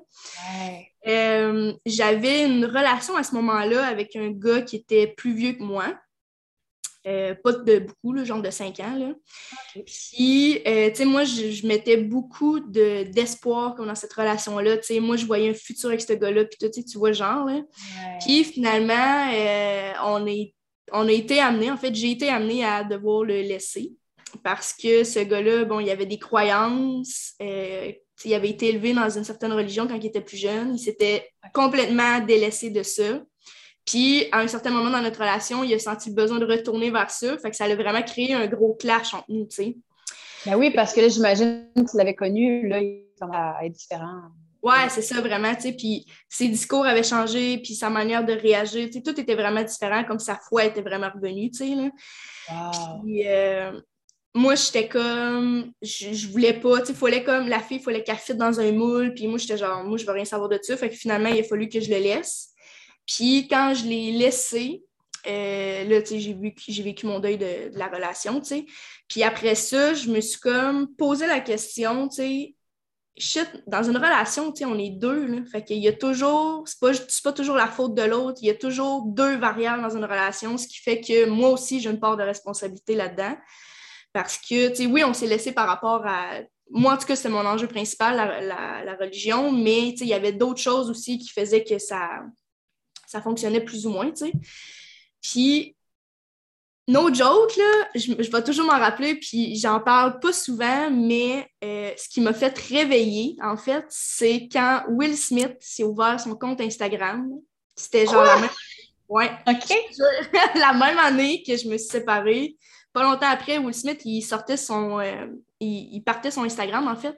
Ouais. 0.59 0.91
Euh, 1.07 1.73
j'avais 1.85 2.45
une 2.45 2.65
relation 2.65 3.15
à 3.15 3.23
ce 3.23 3.33
moment-là 3.35 3.85
avec 3.87 4.15
un 4.17 4.31
gars 4.31 4.61
qui 4.61 4.75
était 4.75 5.07
plus 5.07 5.33
vieux 5.33 5.53
que 5.53 5.63
moi. 5.63 5.97
Euh, 7.05 7.35
pas 7.41 7.53
de 7.53 7.79
beaucoup, 7.79 8.11
là, 8.11 8.25
genre 8.25 8.41
de 8.41 8.49
5 8.49 8.81
ans. 8.81 8.95
Là. 8.97 9.13
Puis, 9.85 10.59
euh, 10.67 10.89
tu 10.89 10.95
sais, 10.97 11.05
moi, 11.05 11.23
je, 11.23 11.51
je 11.51 11.65
mettais 11.65 11.95
beaucoup 11.95 12.59
de- 12.59 13.03
d'espoir 13.03 13.75
dans 13.75 13.95
cette 13.95 14.11
relation-là. 14.11 14.75
Tu 14.79 14.83
sais, 14.83 14.99
moi, 14.99 15.15
je 15.15 15.25
voyais 15.25 15.49
un 15.49 15.53
futur 15.53 15.87
avec 15.87 16.01
ce 16.01 16.11
gars-là, 16.11 16.43
puis 16.43 16.57
tout, 16.59 16.81
tu 16.81 16.97
vois 16.97 17.13
genre. 17.13 17.45
Là. 17.45 17.53
Ouais. 17.53 17.63
Puis, 18.19 18.43
finalement, 18.43 19.31
on, 20.03 20.27
est, 20.27 20.53
on 20.91 21.07
a 21.07 21.11
été 21.11 21.39
amené, 21.39 21.71
en 21.71 21.77
fait, 21.77 21.93
j'ai 21.93 22.11
été 22.11 22.29
amenée 22.29 22.63
à 22.63 22.83
devoir 22.83 23.23
le 23.23 23.41
laisser 23.41 23.93
parce 24.43 24.73
que 24.73 25.03
ce 25.03 25.19
gars-là, 25.19 25.65
bon, 25.65 25.79
il 25.79 25.89
avait 25.89 26.05
des 26.05 26.19
croyances. 26.19 27.33
euh, 27.41 27.91
il 28.25 28.33
avait 28.33 28.49
été 28.49 28.69
élevé 28.69 28.93
dans 28.93 29.09
une 29.09 29.23
certaine 29.23 29.53
religion 29.53 29.87
quand 29.87 29.95
il 29.95 30.07
était 30.07 30.21
plus 30.21 30.37
jeune. 30.37 30.75
Il 30.75 30.79
s'était 30.79 31.29
complètement 31.53 32.19
délaissé 32.19 32.71
de 32.71 32.81
ça. 32.81 33.21
Puis, 33.85 34.25
à 34.31 34.39
un 34.39 34.47
certain 34.47 34.71
moment 34.71 34.89
dans 34.89 35.01
notre 35.01 35.19
relation, 35.19 35.63
il 35.63 35.73
a 35.73 35.79
senti 35.79 36.09
le 36.09 36.15
besoin 36.15 36.39
de 36.39 36.45
retourner 36.45 36.89
vers 36.89 37.11
ça. 37.11 37.37
Fait 37.37 37.51
que 37.51 37.55
ça 37.55 37.65
a 37.65 37.75
vraiment 37.75 38.01
créé 38.01 38.33
un 38.33 38.47
gros 38.47 38.73
clash 38.73 39.13
entre 39.13 39.29
nous, 39.29 39.45
tu 39.45 39.55
sais. 39.55 39.77
Ben 40.45 40.55
oui, 40.55 40.71
parce 40.71 40.93
que 40.93 41.01
là, 41.01 41.09
j'imagine 41.09 41.67
que 41.75 41.89
tu 41.89 41.97
l'avais 41.97 42.15
connu, 42.15 42.67
là, 42.67 42.81
il 42.81 43.05
être 43.63 43.73
différent. 43.73 44.21
Ouais, 44.67 44.89
c'est 44.89 45.01
ça, 45.01 45.21
vraiment, 45.21 45.55
tu 45.55 45.61
sais. 45.61 45.73
Puis 45.73 46.05
ses 46.29 46.49
discours 46.49 46.85
avaient 46.85 47.03
changé, 47.03 47.57
puis 47.59 47.73
sa 47.73 47.89
manière 47.89 48.25
de 48.25 48.33
réagir, 48.33 48.87
tu 48.87 48.93
sais, 48.93 49.01
tout 49.01 49.19
était 49.19 49.35
vraiment 49.35 49.63
différent, 49.63 50.03
comme 50.03 50.19
sa 50.19 50.35
foi 50.35 50.65
était 50.65 50.81
vraiment 50.81 51.09
revenue, 51.13 51.49
tu 51.51 51.59
sais, 51.59 51.75
là. 51.75 51.89
Wow. 52.49 53.03
Puis, 53.03 53.27
euh, 53.27 53.79
moi, 54.33 54.55
j'étais 54.55 54.87
comme, 54.87 55.71
je, 55.81 56.13
je 56.13 56.27
voulais 56.27 56.53
pas, 56.53 56.81
tu 56.81 56.87
sais, 56.87 56.93
fallait 56.93 57.23
comme, 57.23 57.47
la 57.47 57.59
fille, 57.59 57.77
il 57.77 57.83
fallait 57.83 58.03
qu'elle 58.03 58.17
fitte 58.17 58.37
dans 58.37 58.59
un 58.59 58.71
moule, 58.71 59.13
puis 59.13 59.27
moi, 59.27 59.37
j'étais 59.37 59.57
genre, 59.57 59.83
moi, 59.83 59.97
je 59.97 60.05
veux 60.05 60.11
rien 60.11 60.25
savoir 60.25 60.49
de 60.49 60.59
ça. 60.61 60.75
Fait 60.77 60.89
que 60.89 60.95
finalement, 60.95 61.29
il 61.29 61.39
a 61.39 61.43
fallu 61.43 61.69
que 61.69 61.79
je 61.79 61.89
le 61.89 61.97
laisse. 61.99 62.49
Puis 63.05 63.47
quand 63.47 63.73
je 63.73 63.85
l'ai 63.85 64.11
laissé, 64.11 64.83
euh, 65.27 65.83
là, 65.85 66.01
tu 66.01 66.09
sais, 66.09 66.19
j'ai 66.19 66.37
j'ai 66.67 66.83
vécu 66.83 67.05
mon 67.05 67.19
deuil 67.19 67.37
de, 67.37 67.73
de 67.73 67.79
la 67.79 67.87
relation, 67.87 68.39
tu 68.39 68.47
sais. 68.47 68.65
Puis 69.07 69.23
après 69.23 69.55
ça, 69.55 69.93
je 69.93 70.09
me 70.09 70.21
suis 70.21 70.39
comme 70.39 70.93
posé 70.95 71.25
la 71.25 71.39
question, 71.39 72.07
tu 72.07 72.15
sais, 72.17 72.55
shit, 73.17 73.49
dans 73.67 73.83
une 73.83 73.97
relation, 73.97 74.51
tu 74.51 74.59
sais, 74.59 74.65
on 74.65 74.77
est 74.77 74.89
deux, 74.91 75.25
là. 75.25 75.41
Fait 75.51 75.63
qu'il 75.63 75.77
y 75.77 75.87
a 75.87 75.93
toujours, 75.93 76.63
c'est 76.67 76.79
pas, 76.79 76.91
pas 77.23 77.33
toujours 77.33 77.55
la 77.55 77.67
faute 77.67 77.95
de 77.95 78.03
l'autre, 78.03 78.39
il 78.41 78.47
y 78.47 78.49
a 78.49 78.55
toujours 78.55 79.03
deux 79.05 79.37
variables 79.37 79.81
dans 79.81 79.95
une 79.95 80.03
relation, 80.05 80.57
ce 80.57 80.67
qui 80.67 80.79
fait 80.79 81.01
que 81.01 81.25
moi 81.27 81.49
aussi, 81.49 81.79
j'ai 81.79 81.89
une 81.89 81.99
part 81.99 82.17
de 82.17 82.23
responsabilité 82.23 82.95
là-dedans. 82.95 83.35
Parce 84.13 84.37
que, 84.37 84.69
tu 84.69 84.75
sais, 84.75 84.85
oui, 84.87 85.03
on 85.03 85.13
s'est 85.13 85.27
laissé 85.27 85.51
par 85.51 85.67
rapport 85.67 86.05
à. 86.05 86.39
Moi, 86.69 86.93
en 86.93 86.97
tout 86.97 87.05
cas, 87.05 87.15
c'est 87.15 87.29
mon 87.29 87.45
enjeu 87.45 87.67
principal, 87.67 88.17
la, 88.17 88.41
la- 88.41 88.83
la 88.83 88.95
religion, 88.95 89.51
mais 89.51 89.91
tu 89.91 89.99
sais, 89.99 90.05
il 90.05 90.09
y 90.09 90.13
avait 90.13 90.33
d'autres 90.33 90.59
choses 90.59 90.89
aussi 90.89 91.17
qui 91.17 91.29
faisaient 91.29 91.63
que 91.63 91.79
ça, 91.79 92.23
ça 93.05 93.21
fonctionnait 93.21 93.61
plus 93.61 93.85
ou 93.85 93.91
moins, 93.91 94.09
tu 94.11 94.25
sais. 94.25 94.33
Puis, 95.21 95.76
no 96.87 97.13
joke, 97.13 97.55
là, 97.57 97.87
je, 97.95 98.13
je 98.17 98.31
vais 98.31 98.43
toujours 98.43 98.65
m'en 98.65 98.79
rappeler, 98.79 99.15
puis 99.15 99.55
j'en 99.57 99.79
parle 99.81 100.19
pas 100.19 100.31
souvent, 100.31 100.89
mais 100.89 101.45
euh, 101.63 101.91
ce 101.97 102.07
qui 102.07 102.21
m'a 102.21 102.33
fait 102.33 102.57
réveiller, 102.57 103.35
en 103.43 103.57
fait, 103.57 103.85
c'est 103.89 104.47
quand 104.51 104.83
Will 104.89 105.17
Smith 105.17 105.57
s'est 105.59 105.83
ouvert 105.83 106.19
son 106.19 106.35
compte 106.35 106.61
Instagram. 106.61 107.27
C'était 107.75 108.05
genre 108.05 108.23
la 108.23 108.37
même. 108.39 108.49
Ouais, 109.09 109.31
OK. 109.47 109.75
la 110.55 110.73
même 110.73 110.97
année 110.97 111.43
que 111.45 111.55
je 111.57 111.67
me 111.67 111.77
suis 111.77 111.89
séparée. 111.89 112.55
Pas 112.93 113.03
longtemps 113.03 113.29
après, 113.29 113.57
Will 113.57 113.73
Smith, 113.73 114.01
il 114.05 114.21
sortait 114.21 114.57
son. 114.57 114.99
euh, 114.99 115.27
il, 115.59 115.89
il 115.93 116.01
partait 116.01 116.31
son 116.31 116.43
Instagram, 116.43 116.87
en 116.87 116.95
fait. 116.95 117.17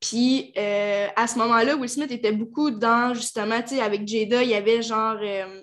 Puis 0.00 0.52
euh, 0.58 1.08
à 1.14 1.26
ce 1.26 1.38
moment-là, 1.38 1.76
Will 1.76 1.88
Smith 1.88 2.10
était 2.10 2.32
beaucoup 2.32 2.70
dans, 2.70 3.14
justement, 3.14 3.60
tu 3.62 3.76
sais, 3.76 3.80
avec 3.80 4.08
Jada, 4.08 4.42
il 4.42 4.48
y 4.50 4.54
avait 4.54 4.82
genre. 4.82 5.16
euh, 5.22 5.62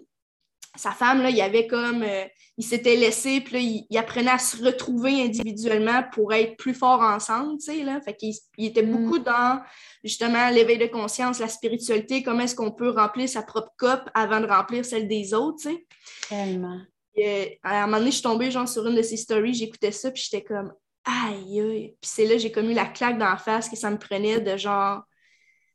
sa 0.75 0.91
femme, 0.91 1.21
là, 1.21 1.29
il 1.29 1.41
avait 1.41 1.67
comme. 1.67 2.03
euh, 2.03 2.25
il 2.57 2.63
s'était 2.65 2.95
laissé, 2.95 3.41
puis 3.41 3.53
là, 3.53 3.59
il, 3.59 3.85
il 3.89 3.97
apprenait 3.97 4.29
à 4.31 4.37
se 4.37 4.63
retrouver 4.63 5.23
individuellement 5.23 6.03
pour 6.13 6.31
être 6.33 6.57
plus 6.57 6.73
forts 6.75 7.01
ensemble, 7.01 7.57
tu 7.57 7.65
sais, 7.65 7.83
là. 7.83 7.99
Fait 8.01 8.15
qu'il 8.15 8.33
il 8.57 8.67
était 8.67 8.83
Mm. 8.83 8.91
beaucoup 8.91 9.19
dans, 9.19 9.61
justement, 10.03 10.49
l'éveil 10.49 10.77
de 10.77 10.85
conscience, 10.85 11.39
la 11.39 11.47
spiritualité, 11.47 12.21
comment 12.23 12.41
est-ce 12.41 12.55
qu'on 12.55 12.71
peut 12.71 12.89
remplir 12.91 13.27
sa 13.27 13.41
propre 13.41 13.71
coupe 13.79 14.09
avant 14.13 14.41
de 14.41 14.45
remplir 14.47 14.85
celle 14.85 15.07
des 15.07 15.33
autres, 15.33 15.57
tu 15.63 15.69
sais. 15.69 15.85
Tellement. 16.29 16.79
Euh, 17.19 17.45
à 17.63 17.83
un 17.83 17.85
moment 17.87 17.97
donné, 17.97 18.11
je 18.11 18.15
suis 18.17 18.23
tombée 18.23 18.51
genre 18.51 18.67
sur 18.67 18.85
une 18.87 18.95
de 18.95 19.01
ses 19.01 19.17
stories, 19.17 19.53
j'écoutais 19.53 19.91
ça, 19.91 20.11
puis 20.11 20.23
j'étais 20.23 20.43
comme 20.43 20.71
aïe 21.03 21.59
aïe. 21.61 21.95
Puis 21.99 22.11
c'est 22.13 22.25
là 22.25 22.33
que 22.33 22.39
j'ai 22.39 22.51
comme 22.51 22.69
eu 22.69 22.73
la 22.73 22.85
claque 22.85 23.17
d'en 23.17 23.35
face 23.37 23.69
que 23.69 23.75
ça 23.75 23.89
me 23.89 23.97
prenait 23.97 24.39
de 24.39 24.55
genre 24.55 25.01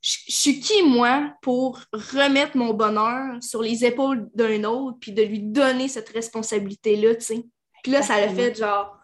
je, 0.06 0.18
suis 0.28 0.60
qui, 0.60 0.84
moi, 0.84 1.34
pour 1.42 1.80
remettre 1.92 2.56
mon 2.56 2.72
bonheur 2.74 3.42
sur 3.42 3.60
les 3.60 3.84
épaules 3.84 4.28
d'un 4.34 4.62
autre, 4.62 4.98
puis 5.00 5.10
de 5.10 5.22
lui 5.22 5.40
donner 5.40 5.88
cette 5.88 6.10
responsabilité-là, 6.10 7.16
tu 7.16 7.24
sais? 7.24 7.44
Puis 7.82 7.90
là, 7.90 8.02
ça 8.02 8.20
l'a 8.20 8.28
fait 8.28 8.56
genre. 8.56 8.96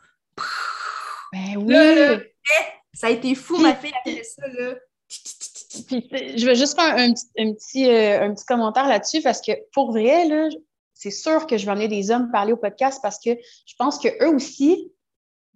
Ben 1.33 1.57
oui! 1.57 1.73
Là, 1.73 2.21
ça 2.95 3.09
a 3.09 3.11
été 3.11 3.35
fou, 3.35 3.59
ma 3.59 3.75
fille 3.75 3.93
a 3.93 4.09
fait 4.09 4.23
ça, 4.23 4.47
là. 4.47 4.75
je 5.91 6.47
vais 6.47 6.55
juste 6.55 6.79
faire 6.81 6.97
un, 6.97 7.13
petit, 7.13 7.91
euh, 7.91 8.23
un 8.23 8.35
petit 8.35 8.45
commentaire 8.45 8.87
là-dessus 8.87 9.23
parce 9.23 9.41
que 9.41 9.53
pour 9.73 9.91
vrai, 9.91 10.29
là, 10.29 10.49
c'est 10.95 11.11
sûr 11.11 11.49
que 11.49 11.57
je 11.57 11.67
vais 11.67 11.73
emmener 11.73 11.89
des 11.89 12.13
hommes 12.13 12.31
parler 12.31 12.53
au 12.53 12.57
podcast 12.57 13.01
parce 13.03 13.19
que 13.19 13.31
je 13.31 13.75
pense 13.77 13.99
qu'eux 13.99 14.35
aussi, 14.35 14.93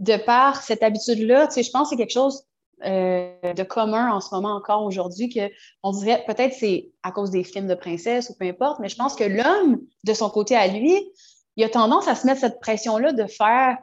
de 0.00 0.16
par 0.16 0.62
cette 0.62 0.82
habitude-là, 0.82 1.46
tu 1.46 1.54
sais, 1.54 1.62
je 1.62 1.70
pense 1.70 1.88
que 1.88 1.90
c'est 1.90 2.02
quelque 2.02 2.12
chose 2.12 2.44
euh, 2.84 3.54
de 3.54 3.62
commun 3.62 4.12
en 4.12 4.20
ce 4.20 4.34
moment 4.34 4.54
encore 4.54 4.84
aujourd'hui 4.84 5.30
que 5.30 5.50
on 5.82 5.92
dirait 5.92 6.22
peut-être 6.26 6.52
c'est 6.52 6.90
à 7.02 7.10
cause 7.10 7.30
des 7.30 7.42
films 7.42 7.68
de 7.68 7.74
princesse 7.74 8.28
ou 8.28 8.34
peu 8.38 8.44
importe, 8.44 8.80
mais 8.80 8.88
je 8.88 8.96
pense 8.96 9.14
que 9.14 9.24
l'homme, 9.24 9.80
de 10.04 10.12
son 10.12 10.28
côté 10.28 10.56
à 10.56 10.66
lui, 10.66 10.94
il 11.56 11.64
a 11.64 11.70
tendance 11.70 12.06
à 12.06 12.14
se 12.14 12.26
mettre 12.26 12.40
cette 12.40 12.60
pression-là 12.60 13.12
de 13.12 13.26
faire 13.26 13.78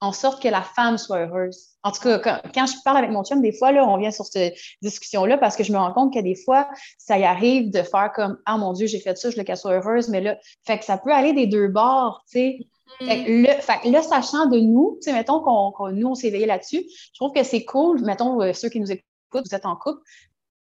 en 0.00 0.12
sorte 0.12 0.42
que 0.42 0.48
la 0.48 0.62
femme 0.62 0.98
soit 0.98 1.18
heureuse. 1.18 1.68
En 1.84 1.92
tout 1.92 2.00
cas, 2.00 2.18
quand, 2.18 2.66
je 2.66 2.72
parle 2.84 2.96
avec 2.96 3.10
mon 3.10 3.22
chum, 3.22 3.40
des 3.40 3.52
fois, 3.52 3.70
là, 3.70 3.86
on 3.86 3.96
vient 3.98 4.10
sur 4.10 4.24
cette 4.24 4.56
discussion-là 4.82 5.38
parce 5.38 5.54
que 5.54 5.62
je 5.62 5.72
me 5.72 5.78
rends 5.78 5.92
compte 5.92 6.12
que 6.12 6.18
des 6.18 6.34
fois, 6.34 6.68
ça 6.98 7.18
y 7.18 7.24
arrive 7.24 7.70
de 7.70 7.82
faire 7.82 8.10
comme 8.12 8.36
Ah 8.44 8.58
mon 8.58 8.72
Dieu, 8.72 8.88
j'ai 8.88 8.98
fait 8.98 9.16
ça, 9.16 9.30
je 9.30 9.36
veux 9.36 9.44
qu'elle 9.44 9.56
soit 9.56 9.74
heureuse, 9.74 10.08
mais 10.08 10.20
là, 10.20 10.36
fait 10.66 10.78
que 10.78 10.84
ça 10.84 10.98
peut 10.98 11.12
aller 11.12 11.32
des 11.32 11.46
deux 11.46 11.68
bords, 11.68 12.24
tu 12.28 12.38
sais. 12.38 12.68
Fait, 13.00 13.24
que 13.24 13.88
le, 13.88 14.02
sachant 14.02 14.46
de 14.46 14.58
nous, 14.58 14.98
tu 15.02 15.10
sais, 15.10 15.12
mettons 15.12 15.40
qu'on, 15.40 15.90
nous, 15.90 16.08
on 16.08 16.14
s'est 16.14 16.28
éveillé 16.28 16.46
là-dessus, 16.46 16.84
je 16.88 17.14
trouve 17.14 17.32
que 17.32 17.42
c'est 17.42 17.64
cool, 17.64 18.00
mettons, 18.02 18.40
euh, 18.42 18.52
ceux 18.52 18.68
qui 18.68 18.80
nous 18.80 18.90
écoutent, 18.90 19.04
vous 19.32 19.54
êtes 19.54 19.66
en 19.66 19.76
couple, 19.76 20.00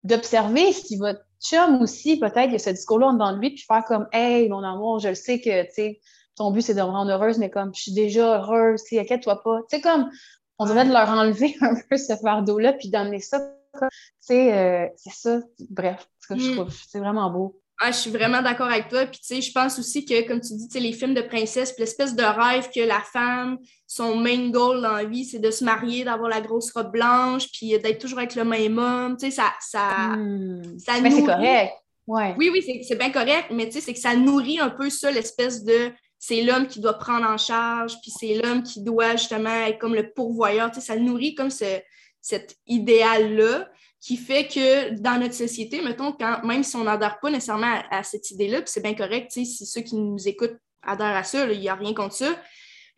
d'observer 0.03 0.71
si 0.73 0.97
votre 0.97 1.21
chum 1.39 1.81
aussi, 1.81 2.17
peut-être, 2.17 2.47
il 2.47 2.53
y 2.53 2.55
a 2.55 2.59
ce 2.59 2.69
discours-là 2.69 3.13
dans 3.13 3.35
lui, 3.35 3.51
puis 3.51 3.63
faire 3.67 3.83
comme 3.85 4.07
Hey, 4.11 4.49
mon 4.49 4.63
amour, 4.63 4.99
je 4.99 5.09
le 5.09 5.15
sais 5.15 5.39
que, 5.39 5.63
tu 5.65 5.73
sais, 5.73 6.01
ton 6.35 6.51
but, 6.51 6.61
c'est 6.61 6.73
de 6.73 6.81
me 6.81 6.85
rendre 6.85 7.11
heureuse, 7.11 7.37
mais 7.37 7.49
comme 7.49 7.73
je 7.75 7.81
suis 7.81 7.93
déjà 7.93 8.37
heureuse, 8.37 8.83
inquiète-toi 8.91 9.41
pas. 9.43 9.59
Tu 9.69 9.75
sais, 9.75 9.81
comme 9.81 10.09
on 10.57 10.65
devrait 10.65 10.85
de 10.85 10.91
leur 10.91 11.09
enlever 11.09 11.55
un 11.61 11.75
peu 11.89 11.97
ce 11.97 12.15
fardeau-là, 12.15 12.73
puis 12.73 12.89
d'amener 12.89 13.19
ça. 13.19 13.39
Tu 13.73 13.87
sais, 14.19 14.57
euh, 14.57 14.87
c'est 14.95 15.13
ça. 15.13 15.39
Bref, 15.69 16.07
ce 16.19 16.33
que 16.33 16.39
je 16.39 16.51
mm. 16.51 16.55
trouve, 16.55 16.73
c'est 16.87 16.99
vraiment 16.99 17.29
beau. 17.31 17.60
Ah, 17.83 17.91
je 17.91 17.97
suis 17.97 18.11
vraiment 18.11 18.43
d'accord 18.43 18.67
avec 18.67 18.89
toi. 18.89 19.07
Puis, 19.07 19.19
tu 19.19 19.25
sais, 19.25 19.41
je 19.41 19.51
pense 19.51 19.79
aussi 19.79 20.05
que, 20.05 20.27
comme 20.27 20.39
tu 20.39 20.53
dis, 20.53 20.79
les 20.79 20.93
films 20.93 21.15
de 21.15 21.21
princesse, 21.21 21.73
l'espèce 21.79 22.15
de 22.15 22.21
rêve 22.21 22.69
que 22.69 22.79
la 22.79 23.01
femme, 23.01 23.57
son 23.87 24.15
main 24.17 24.51
goal 24.51 24.83
dans 24.83 24.91
la 24.91 25.05
vie, 25.05 25.25
c'est 25.25 25.39
de 25.39 25.49
se 25.49 25.63
marier, 25.63 26.03
d'avoir 26.03 26.29
la 26.29 26.41
grosse 26.41 26.71
robe 26.71 26.91
blanche, 26.91 27.47
puis 27.51 27.69
d'être 27.79 27.99
toujours 27.99 28.19
avec 28.19 28.35
le 28.35 28.43
même 28.43 28.77
homme. 28.77 29.17
Tu 29.17 29.25
sais, 29.25 29.31
ça. 29.31 29.51
ça, 29.59 30.15
hmm. 30.15 30.77
ça 30.77 31.01
mais 31.01 31.09
c'est 31.09 31.23
correct. 31.23 31.73
Ouais. 32.05 32.35
Oui, 32.37 32.51
oui, 32.53 32.83
c'est 32.87 32.97
bien 32.97 33.11
correct, 33.11 33.47
mais 33.51 33.65
tu 33.65 33.73
sais, 33.73 33.81
c'est 33.81 33.93
que 33.93 33.99
ça 33.99 34.15
nourrit 34.15 34.59
un 34.59 34.69
peu 34.69 34.91
ça, 34.91 35.11
l'espèce 35.11 35.63
de 35.63 35.91
c'est 36.19 36.43
l'homme 36.43 36.67
qui 36.67 36.79
doit 36.79 36.99
prendre 36.99 37.27
en 37.27 37.37
charge, 37.37 37.95
puis 38.03 38.11
c'est 38.11 38.35
l'homme 38.35 38.61
qui 38.61 38.83
doit 38.83 39.15
justement 39.15 39.65
être 39.65 39.79
comme 39.79 39.95
le 39.95 40.13
pourvoyeur. 40.13 40.69
Tu 40.69 40.79
sais, 40.79 40.85
ça 40.85 40.95
nourrit 40.95 41.33
comme 41.33 41.49
ce, 41.49 41.79
cet 42.21 42.57
idéal-là 42.67 43.67
qui 44.01 44.17
fait 44.17 44.47
que 44.47 44.99
dans 44.99 45.19
notre 45.19 45.35
société, 45.35 45.81
mettons, 45.81 46.11
quand, 46.11 46.43
même 46.43 46.63
si 46.63 46.75
on 46.75 46.83
n'adhère 46.83 47.19
pas 47.19 47.29
nécessairement 47.29 47.81
à, 47.91 48.01
cette 48.01 48.31
idée-là, 48.31 48.61
puis 48.61 48.71
c'est 48.71 48.81
bien 48.81 48.95
correct, 48.95 49.31
si 49.31 49.45
ceux 49.45 49.81
qui 49.81 49.95
nous 49.95 50.27
écoutent 50.27 50.57
adhèrent 50.81 51.15
à 51.15 51.23
ça, 51.23 51.45
il 51.51 51.59
n'y 51.59 51.69
a 51.69 51.75
rien 51.75 51.93
contre 51.93 52.15
ça, 52.15 52.35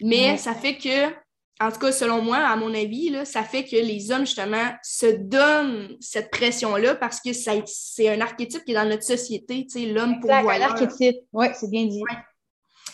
mais 0.01 0.37
ça 0.37 0.55
fait 0.55 0.77
que, 0.77 1.07
en 1.59 1.71
tout 1.71 1.79
cas, 1.79 1.91
selon 1.91 2.21
moi, 2.21 2.37
à 2.37 2.55
mon 2.55 2.73
avis, 2.73 3.09
là, 3.09 3.25
ça 3.25 3.43
fait 3.43 3.65
que 3.65 3.75
les 3.75 4.11
hommes, 4.11 4.25
justement, 4.25 4.71
se 4.81 5.07
donnent 5.07 5.97
cette 5.99 6.31
pression-là 6.31 6.95
parce 6.95 7.19
que 7.19 7.33
c'est 7.33 8.07
un 8.07 8.21
archétype 8.21 8.63
qui 8.63 8.71
est 8.71 8.75
dans 8.75 8.87
notre 8.87 9.03
société, 9.03 9.65
tu 9.65 9.81
sais, 9.81 9.85
l'homme 9.87 10.21
pourvoyeur. 10.21 10.69
un 10.69 10.71
archétype, 10.71 11.17
oui, 11.33 11.47
c'est 11.53 11.69
bien 11.69 11.85
dit. 11.85 12.01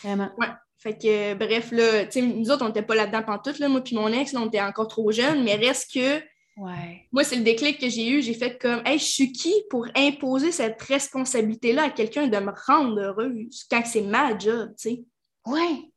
Vraiment. 0.04 0.32
Ouais. 0.40 0.48
Fait 0.80 0.98
que, 0.98 1.36
bref, 1.36 1.72
là, 1.72 2.06
tu 2.06 2.12
sais, 2.14 2.22
nous 2.22 2.50
autres, 2.50 2.64
on 2.64 2.70
n'était 2.70 2.82
pas 2.82 2.96
là-dedans 2.96 3.22
pantoute, 3.22 3.60
là, 3.60 3.70
moi 3.70 3.82
puis 3.82 3.96
mon 3.96 4.12
ex, 4.12 4.34
là, 4.34 4.42
on 4.42 4.48
était 4.48 4.62
encore 4.62 4.88
trop 4.88 5.12
jeunes, 5.12 5.44
mais 5.44 5.56
reste 5.56 5.94
que. 5.94 6.20
Ouais. 6.60 7.08
Moi, 7.14 7.24
c'est 7.24 7.38
le 7.38 7.44
déclic 7.44 7.80
que 7.80 7.88
j'ai 7.88 8.10
eu. 8.10 8.22
J'ai 8.22 8.34
fait 8.34 8.58
comme, 8.58 8.82
hey, 8.86 9.00
je 9.00 9.06
suis 9.06 9.32
qui 9.32 9.54
pour 9.70 9.88
imposer 9.96 10.52
cette 10.52 10.82
responsabilité-là 10.82 11.84
à 11.84 11.90
quelqu'un 11.90 12.28
de 12.28 12.38
me 12.38 12.52
rendre 12.68 13.00
heureuse 13.00 13.66
quand 13.72 13.82
c'est 13.86 14.02
ma 14.02 14.38
job, 14.38 14.74
tu 14.78 14.90
sais? 14.90 15.04
Ouais. 15.46 15.90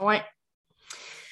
Ouais. 0.00 0.22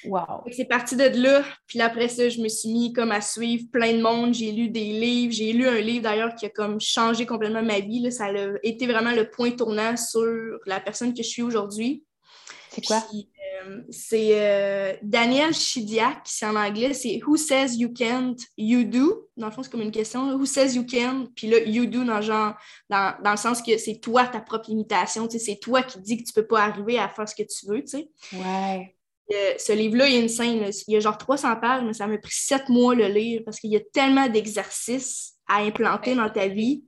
Wow. 0.05 0.43
C'est 0.51 0.65
parti 0.65 0.95
de 0.95 1.03
là. 1.19 1.43
Puis 1.65 1.81
après 1.81 2.09
ça, 2.09 2.29
je 2.29 2.39
me 2.41 2.47
suis 2.47 2.69
mis 2.69 2.93
comme 2.93 3.11
à 3.11 3.21
suivre 3.21 3.65
plein 3.71 3.93
de 3.93 4.03
monde. 4.03 4.35
J'ai 4.35 4.51
lu 4.51 4.69
des 4.69 4.93
livres. 4.93 5.33
J'ai 5.33 5.51
lu 5.51 5.67
un 5.67 5.79
livre 5.79 6.03
d'ailleurs 6.03 6.35
qui 6.35 6.45
a 6.45 6.49
comme 6.49 6.79
changé 6.79 7.25
complètement 7.25 7.63
ma 7.63 7.79
vie. 7.79 8.01
Là. 8.01 8.11
Ça 8.11 8.25
a 8.25 8.53
été 8.61 8.85
vraiment 8.85 9.13
le 9.13 9.31
point 9.31 9.49
tournant 9.49 9.97
sur 9.97 10.59
la 10.67 10.79
personne 10.79 11.11
que 11.13 11.23
je 11.23 11.27
suis 11.27 11.41
aujourd'hui. 11.41 12.03
C'est 12.69 12.85
quoi? 12.85 13.03
C'est 13.89 14.31
euh, 14.33 14.93
Daniel 15.01 15.53
Chidiak, 15.53 16.21
c'est 16.25 16.45
en 16.45 16.55
anglais, 16.55 16.93
c'est 16.93 17.19
Who 17.25 17.37
says 17.37 17.75
you 17.77 17.93
can't, 17.93 18.35
you 18.57 18.83
do. 18.83 19.29
Dans 19.37 19.47
le 19.47 19.51
fond, 19.51 19.63
c'est 19.63 19.71
comme 19.71 19.81
une 19.81 19.91
question. 19.91 20.35
Who 20.35 20.45
says 20.45 20.75
you 20.75 20.85
can? 20.85 21.27
Puis 21.35 21.47
là, 21.47 21.59
you 21.59 21.85
do 21.85 22.03
dans, 22.03 22.21
genre, 22.21 22.55
dans, 22.89 23.15
dans 23.23 23.31
le 23.31 23.37
sens 23.37 23.61
que 23.61 23.77
c'est 23.77 23.99
toi 23.99 24.27
ta 24.27 24.41
propre 24.41 24.69
limitation. 24.69 25.27
C'est 25.29 25.59
toi 25.59 25.83
qui 25.83 25.99
dis 25.99 26.17
que 26.17 26.27
tu 26.27 26.33
peux 26.33 26.47
pas 26.47 26.63
arriver 26.63 26.99
à 26.99 27.09
faire 27.09 27.27
ce 27.27 27.35
que 27.35 27.43
tu 27.43 27.67
veux. 27.67 27.83
sais. 27.85 28.09
Ouais. 28.33 28.95
Euh, 29.31 29.53
ce 29.57 29.73
livre-là, 29.73 30.07
il 30.07 30.13
y 30.15 30.17
a 30.17 30.21
une 30.21 30.29
scène, 30.29 30.71
il 30.87 30.93
y 30.93 30.97
a 30.97 30.99
genre 30.99 31.17
300 31.17 31.55
pages, 31.57 31.83
mais 31.83 31.93
ça 31.93 32.07
m'a 32.07 32.17
pris 32.17 32.33
sept 32.33 32.67
mois 32.67 32.95
le 32.95 33.07
lire 33.07 33.41
parce 33.45 33.59
qu'il 33.59 33.71
y 33.71 33.75
a 33.75 33.81
tellement 33.93 34.27
d'exercices 34.27 35.35
à 35.47 35.57
implanter 35.57 36.15
dans 36.15 36.29
ta 36.29 36.47
vie 36.47 36.83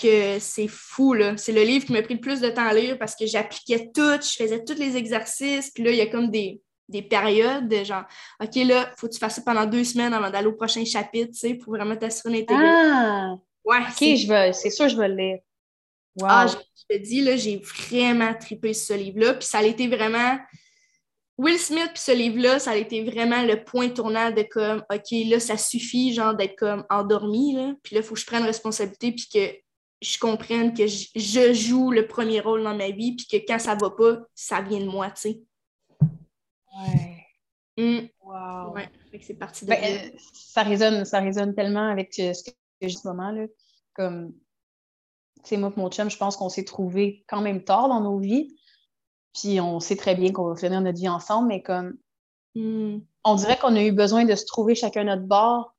que 0.00 0.38
c'est 0.38 0.68
fou. 0.68 1.14
C'est 1.36 1.52
le 1.52 1.62
livre 1.62 1.86
qui 1.86 1.92
m'a 1.92 2.02
pris 2.02 2.14
le 2.14 2.20
plus 2.20 2.40
de 2.40 2.48
temps 2.48 2.66
à 2.66 2.74
lire 2.74 2.98
parce 2.98 3.14
que 3.14 3.26
j'appliquais 3.26 3.90
tout, 3.94 4.20
je 4.22 4.42
faisais 4.42 4.64
tous 4.64 4.78
les 4.78 4.96
exercices, 4.96 5.70
puis 5.70 5.84
là, 5.84 5.90
il 5.90 5.96
y 5.96 6.00
a 6.00 6.06
comme 6.06 6.30
des, 6.30 6.60
périodes 7.08 7.68
de 7.68 7.84
genre, 7.84 8.04
OK, 8.40 8.54
là, 8.56 8.90
il 8.90 8.98
faut 8.98 9.08
que 9.08 9.12
tu 9.12 9.18
fasses 9.18 9.36
ça 9.36 9.42
pendant 9.42 9.64
deux 9.64 9.84
semaines 9.84 10.12
avant 10.12 10.30
d'aller 10.30 10.48
au 10.48 10.52
prochain 10.52 10.84
chapitre, 10.84 11.32
tu 11.32 11.38
sais, 11.38 11.54
pour 11.54 11.74
vraiment 11.74 11.96
t'assurer 11.96 12.42
d'intégrer. 12.42 12.66
Ah! 12.66 13.36
Ouais, 13.64 13.78
OK, 13.78 14.52
c'est 14.54 14.70
sûr, 14.70 14.88
je 14.88 14.96
vais 14.96 15.08
le 15.08 15.16
lire. 15.16 15.38
Ah, 16.22 16.46
je, 16.46 16.56
te 16.94 17.00
dis, 17.00 17.22
là, 17.22 17.36
j'ai 17.36 17.56
vraiment 17.56 18.34
tripé 18.34 18.74
ce 18.74 18.92
livre-là, 18.92 19.34
puis 19.34 19.46
ça 19.46 19.58
a 19.58 19.62
été 19.62 19.88
vraiment 19.88 20.38
Will 21.38 21.58
Smith, 21.58 21.90
puis 21.94 22.02
ce 22.02 22.12
livre-là, 22.12 22.58
ça 22.58 22.72
a 22.72 22.76
été 22.76 23.02
vraiment 23.02 23.42
le 23.42 23.64
point 23.64 23.88
tournant 23.88 24.30
de 24.30 24.42
comme, 24.42 24.84
OK, 24.92 25.10
là, 25.26 25.40
ça 25.40 25.56
suffit, 25.56 26.12
genre, 26.12 26.34
d'être 26.34 26.56
comme 26.56 26.84
endormi, 26.90 27.54
là. 27.54 27.74
Puis 27.82 27.94
là, 27.94 28.02
il 28.02 28.04
faut 28.04 28.14
que 28.14 28.20
je 28.20 28.26
prenne 28.26 28.44
responsabilité, 28.44 29.12
puis 29.12 29.28
que 29.32 29.54
je 30.02 30.18
comprenne 30.18 30.74
que 30.74 30.86
je, 30.86 31.52
joue 31.54 31.92
le 31.92 32.06
premier 32.06 32.40
rôle 32.40 32.64
dans 32.64 32.76
ma 32.76 32.90
vie, 32.90 33.14
puis 33.14 33.26
que 33.26 33.46
quand 33.46 33.58
ça 33.58 33.74
va 33.74 33.90
pas, 33.90 34.18
ça 34.34 34.60
vient 34.60 34.80
de 34.80 34.90
moi, 34.90 35.10
tu 35.10 35.20
sais. 35.20 35.42
Ouais. 36.76 37.26
Mm. 37.76 38.08
Wow. 38.20 38.74
Ouais, 38.74 38.88
c'est 39.20 39.34
parti 39.34 39.64
de 39.64 39.70
ben, 39.70 39.82
euh, 39.82 40.10
ça, 40.32 40.62
résonne, 40.62 41.04
ça 41.04 41.20
résonne 41.20 41.54
tellement 41.54 41.88
avec 41.88 42.12
ce 42.14 42.42
que 42.42 42.50
j'ai 42.80 42.96
en 42.96 42.98
ce 42.98 43.08
moment, 43.08 43.30
là. 43.30 43.46
Comme, 43.94 44.32
tu 45.36 45.50
sais, 45.50 45.56
moi 45.56 45.72
et 45.74 45.80
mon 45.80 45.90
chum, 45.90 46.10
je 46.10 46.16
pense 46.16 46.36
qu'on 46.36 46.48
s'est 46.48 46.64
trouvés 46.64 47.24
quand 47.28 47.40
même 47.40 47.62
tard 47.62 47.88
dans 47.88 48.00
nos 48.00 48.18
vies. 48.18 48.56
Puis 49.34 49.60
on 49.60 49.80
sait 49.80 49.96
très 49.96 50.14
bien 50.14 50.32
qu'on 50.32 50.48
va 50.48 50.56
finir 50.56 50.80
notre 50.80 50.98
vie 50.98 51.08
ensemble, 51.08 51.48
mais 51.48 51.62
comme 51.62 51.96
hmm. 52.54 52.98
on 53.24 53.34
dirait 53.36 53.58
qu'on 53.58 53.76
a 53.76 53.82
eu 53.82 53.92
besoin 53.92 54.24
de 54.24 54.34
se 54.34 54.44
trouver 54.46 54.74
chacun 54.74 55.04
notre 55.04 55.22
bord 55.22 55.74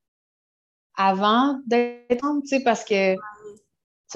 avant 0.95 1.59
d'être 1.65 2.23
ensemble, 2.23 2.43
tu 2.43 2.49
sais, 2.49 2.63
parce 2.63 2.83
que 2.83 3.15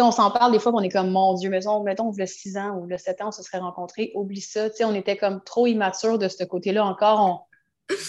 on 0.03 0.11
s'en 0.11 0.31
parle 0.31 0.51
des 0.51 0.59
fois 0.59 0.71
qu'on 0.71 0.81
est 0.81 0.89
comme, 0.89 1.11
mon 1.11 1.33
Dieu, 1.33 1.49
mettons, 1.49 1.83
mettons, 1.83 2.11
le 2.15 2.25
6 2.25 2.57
ans 2.57 2.77
ou 2.77 2.85
le 2.85 2.97
7 2.97 3.21
ans, 3.21 3.27
on 3.29 3.31
se 3.31 3.43
serait 3.43 3.59
rencontrés, 3.59 4.11
oublie 4.15 4.41
ça. 4.41 4.69
Tu 4.69 4.77
sais, 4.77 4.85
on 4.85 4.93
était 4.93 5.17
comme 5.17 5.41
trop 5.43 5.67
immature 5.67 6.17
de 6.17 6.27
ce 6.27 6.43
côté-là 6.43 6.85
encore. 6.85 7.47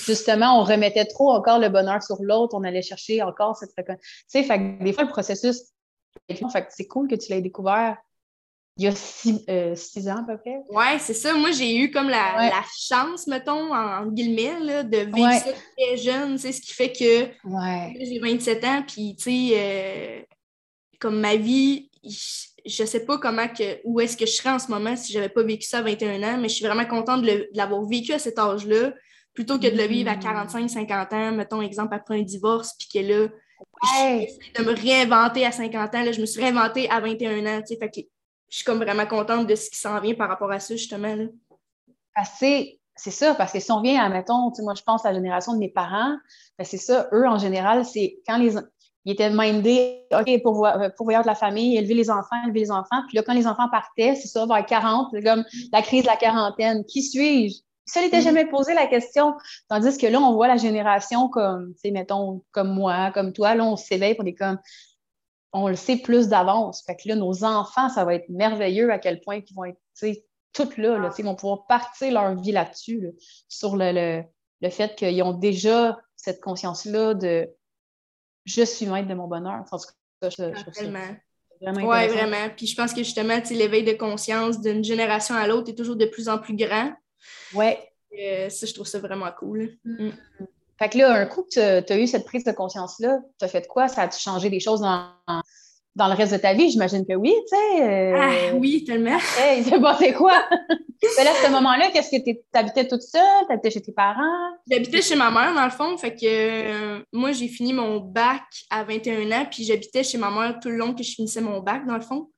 justement, 0.06 0.60
on 0.60 0.64
remettait 0.64 1.06
trop 1.06 1.30
encore 1.30 1.58
le 1.58 1.68
bonheur 1.68 2.02
sur 2.02 2.16
l'autre, 2.20 2.54
on 2.56 2.64
allait 2.64 2.82
chercher 2.82 3.22
encore 3.22 3.56
cette 3.56 3.72
fréquence. 3.72 3.98
Tu 4.00 4.24
sais, 4.28 4.42
fait 4.42 4.78
des 4.82 4.92
fois, 4.92 5.04
le 5.04 5.10
processus, 5.10 5.62
c'est 6.28 6.86
cool 6.86 7.08
que 7.08 7.14
tu 7.14 7.32
l'aies 7.32 7.42
découvert 7.42 7.96
il 8.78 8.84
y 8.84 8.86
a 8.86 8.90
euh, 9.50 9.74
six, 9.74 10.08
ans 10.08 10.18
à 10.18 10.22
peu 10.22 10.38
près. 10.38 10.60
Oui, 10.70 11.00
c'est 11.00 11.14
ça. 11.14 11.34
Moi, 11.34 11.50
j'ai 11.50 11.76
eu 11.76 11.90
comme 11.90 12.08
la, 12.08 12.62
chance, 12.78 13.26
mettons, 13.26 13.74
en, 13.74 14.06
guillemets, 14.06 14.84
de 14.84 14.98
vivre 14.98 15.32
ça 15.32 15.50
très 15.76 15.96
jeune, 15.96 16.38
ce 16.38 16.48
qui 16.60 16.72
fait 16.72 16.92
que 16.92 17.28
j'ai 18.00 18.20
27 18.20 18.64
ans, 18.64 18.84
puis, 18.86 19.16
tu 19.16 19.24
sais, 19.24 19.50
euh, 19.54 20.22
comme 20.98 21.20
ma 21.20 21.36
vie, 21.36 21.90
je 22.04 22.82
ne 22.82 22.86
sais 22.86 23.04
pas 23.04 23.18
comment 23.18 23.48
que, 23.48 23.80
où 23.84 24.00
est-ce 24.00 24.16
que 24.16 24.26
je 24.26 24.32
serais 24.32 24.50
en 24.50 24.58
ce 24.58 24.68
moment 24.68 24.96
si 24.96 25.12
je 25.12 25.18
n'avais 25.18 25.32
pas 25.32 25.42
vécu 25.42 25.66
ça 25.66 25.78
à 25.78 25.82
21 25.82 26.22
ans, 26.22 26.38
mais 26.38 26.48
je 26.48 26.54
suis 26.54 26.66
vraiment 26.66 26.86
contente 26.86 27.22
de 27.22 27.48
l'avoir 27.54 27.84
vécu 27.84 28.12
à 28.12 28.18
cet 28.18 28.38
âge-là, 28.38 28.92
plutôt 29.34 29.58
que 29.58 29.68
de 29.68 29.76
le 29.76 29.84
vivre 29.84 30.10
à 30.10 30.16
45, 30.16 30.64
mm. 30.64 30.68
50 30.68 31.12
ans, 31.12 31.32
mettons, 31.32 31.62
exemple, 31.62 31.94
après 31.94 32.18
un 32.18 32.22
divorce, 32.22 32.74
puis 32.78 32.88
que 32.92 33.06
là, 33.06 33.28
de 34.58 34.64
me 34.64 34.74
réinventer 34.74 35.46
à 35.46 35.52
50 35.52 35.94
ans, 35.94 36.02
là, 36.02 36.12
je 36.12 36.20
me 36.20 36.26
suis 36.26 36.40
réinventée 36.40 36.90
à 36.90 37.00
21 37.00 37.46
ans, 37.46 37.60
tu 37.60 37.74
sais, 37.74 37.78
fait 37.78 37.90
que 37.90 38.00
je 38.48 38.56
suis 38.56 38.64
comme 38.64 38.78
vraiment 38.78 39.06
contente 39.06 39.46
de 39.46 39.54
ce 39.54 39.70
qui 39.70 39.78
s'en 39.78 40.00
vient 40.00 40.14
par 40.14 40.28
rapport 40.28 40.50
à 40.50 40.58
ça, 40.58 40.74
justement. 40.74 41.14
Là. 41.14 41.24
c'est 42.34 43.10
ça, 43.10 43.34
parce 43.34 43.52
que 43.52 43.60
si 43.60 43.70
on 43.70 43.80
vient 43.82 44.02
à, 44.02 44.08
mettons, 44.08 44.50
moi, 44.60 44.74
je 44.74 44.82
pense 44.82 45.04
à 45.04 45.10
la 45.10 45.18
génération 45.18 45.52
de 45.52 45.58
mes 45.58 45.70
parents, 45.70 46.16
ben 46.58 46.64
c'est 46.64 46.78
ça, 46.78 47.08
eux, 47.12 47.26
en 47.28 47.38
général, 47.38 47.84
c'est 47.84 48.18
quand 48.26 48.38
les, 48.38 48.56
il 49.08 49.12
était 49.12 49.30
mindé, 49.30 50.04
OK, 50.12 50.42
pour, 50.42 50.68
pour 50.98 51.06
de 51.06 51.26
la 51.26 51.34
famille, 51.34 51.78
élever 51.78 51.94
les 51.94 52.10
enfants, 52.10 52.36
élever 52.44 52.60
les 52.60 52.70
enfants. 52.70 53.02
Puis 53.08 53.16
là, 53.16 53.22
quand 53.22 53.32
les 53.32 53.46
enfants 53.46 53.70
partaient, 53.70 54.14
c'est 54.14 54.28
ça, 54.28 54.44
vers 54.44 54.66
40, 54.66 55.08
c'est 55.14 55.22
comme 55.22 55.46
la 55.72 55.80
crise 55.80 56.02
de 56.02 56.08
la 56.08 56.16
quarantaine. 56.16 56.84
Qui 56.84 57.02
suis-je? 57.02 57.62
Ça 57.86 58.02
n'était 58.02 58.18
mm-hmm. 58.18 58.22
jamais 58.22 58.44
posé 58.44 58.74
la 58.74 58.86
question. 58.86 59.32
Tandis 59.70 59.96
que 59.96 60.06
là, 60.06 60.20
on 60.20 60.34
voit 60.34 60.46
la 60.46 60.58
génération 60.58 61.30
comme, 61.30 61.72
tu 61.72 61.80
sais, 61.80 61.90
mettons, 61.90 62.42
comme 62.52 62.74
moi, 62.74 63.10
comme 63.14 63.32
toi, 63.32 63.54
là, 63.54 63.64
on 63.64 63.76
s'éveille 63.76 64.14
pour 64.14 64.24
des 64.24 64.34
comme, 64.34 64.58
on 65.54 65.68
le 65.68 65.76
sait 65.76 65.96
plus 65.96 66.28
d'avance. 66.28 66.84
Fait 66.84 66.94
que 66.94 67.08
là, 67.08 67.14
nos 67.14 67.44
enfants, 67.44 67.88
ça 67.88 68.04
va 68.04 68.14
être 68.14 68.28
merveilleux 68.28 68.92
à 68.92 68.98
quel 68.98 69.22
point 69.22 69.36
ils 69.36 69.54
vont 69.54 69.64
être, 69.64 69.80
tu 69.98 70.12
sais, 70.12 70.24
toutes 70.52 70.76
là, 70.76 70.98
là 70.98 71.10
ils 71.16 71.24
vont 71.24 71.34
pouvoir 71.34 71.64
partir 71.66 72.12
leur 72.12 72.34
vie 72.34 72.52
là-dessus, 72.52 73.10
sur 73.48 73.74
le, 73.74 74.22
le 74.60 74.68
fait 74.68 74.94
qu'ils 74.96 75.22
ont 75.22 75.32
déjà 75.32 75.98
cette 76.14 76.42
conscience-là 76.42 77.14
de 77.14 77.48
je 78.48 78.62
suis 78.62 78.86
maître 78.86 79.08
de 79.08 79.14
mon 79.14 79.26
bonheur. 79.26 79.64
En 79.70 79.78
tout 79.78 79.86
cas, 80.22 80.30
je, 80.30 80.42
vraiment. 80.80 81.16
Oui, 81.60 82.08
vraiment. 82.08 82.48
Puis 82.56 82.66
je 82.66 82.76
pense 82.76 82.92
que 82.92 83.02
justement, 83.02 83.40
l'éveil 83.50 83.84
de 83.84 83.92
conscience 83.92 84.60
d'une 84.60 84.84
génération 84.84 85.34
à 85.34 85.46
l'autre 85.46 85.70
est 85.70 85.74
toujours 85.74 85.96
de 85.96 86.06
plus 86.06 86.28
en 86.28 86.38
plus 86.38 86.56
grand. 86.56 86.92
Oui. 87.54 87.74
Euh, 88.18 88.48
ça, 88.48 88.66
je 88.66 88.74
trouve 88.74 88.86
ça 88.86 88.98
vraiment 89.00 89.30
cool. 89.38 89.76
Mm. 89.84 90.06
Mm. 90.06 90.12
Fait 90.78 90.88
que 90.88 90.98
là, 90.98 91.12
un 91.12 91.26
coup 91.26 91.42
que 91.42 91.80
tu 91.80 91.92
as 91.92 91.98
eu 91.98 92.06
cette 92.06 92.24
prise 92.24 92.44
de 92.44 92.52
conscience-là, 92.52 93.18
tu 93.38 93.44
as 93.44 93.48
fait 93.48 93.66
quoi? 93.66 93.88
Ça 93.88 94.02
a-tu 94.02 94.18
changé 94.20 94.48
des 94.48 94.60
choses 94.60 94.80
dans, 94.80 95.10
dans 95.98 96.06
le 96.08 96.14
reste 96.14 96.32
de 96.32 96.38
ta 96.38 96.54
vie? 96.54 96.70
J'imagine 96.70 97.04
que 97.04 97.14
oui, 97.14 97.34
tu 97.50 97.56
sais. 97.56 97.82
Euh, 97.82 98.16
ah 98.16 98.54
oui, 98.54 98.84
tellement. 98.84 99.18
Hey, 99.38 99.64
c'est 99.68 99.80
passé 99.80 100.12
quoi? 100.12 100.44
Mais 101.16 101.24
là, 101.24 101.32
à 101.32 101.46
ce 101.46 101.50
moment-là, 101.50 101.90
qu'est-ce 101.92 102.10
que 102.10 102.22
tu 102.24 102.38
habitais 102.54 102.86
toute 102.86 103.02
seule? 103.02 103.20
Tu 103.46 103.52
habitais 103.52 103.70
chez 103.72 103.82
tes 103.82 103.92
parents? 103.92 104.22
J'habitais 104.70 105.02
chez 105.02 105.16
ma 105.16 105.30
mère, 105.30 105.54
dans 105.54 105.64
le 105.64 105.70
fond. 105.70 105.98
Fait 105.98 106.14
que 106.14 106.20
euh, 106.24 107.00
moi, 107.12 107.32
j'ai 107.32 107.48
fini 107.48 107.72
mon 107.72 107.98
bac 107.98 108.42
à 108.70 108.84
21 108.84 109.30
ans, 109.32 109.46
puis 109.50 109.64
j'habitais 109.64 110.04
chez 110.04 110.18
ma 110.18 110.30
mère 110.30 110.58
tout 110.62 110.68
le 110.68 110.76
long 110.76 110.94
que 110.94 111.02
je 111.02 111.10
finissais 111.10 111.40
mon 111.40 111.60
bac, 111.60 111.84
dans 111.86 111.96
le 111.96 112.00
fond. 112.00 112.30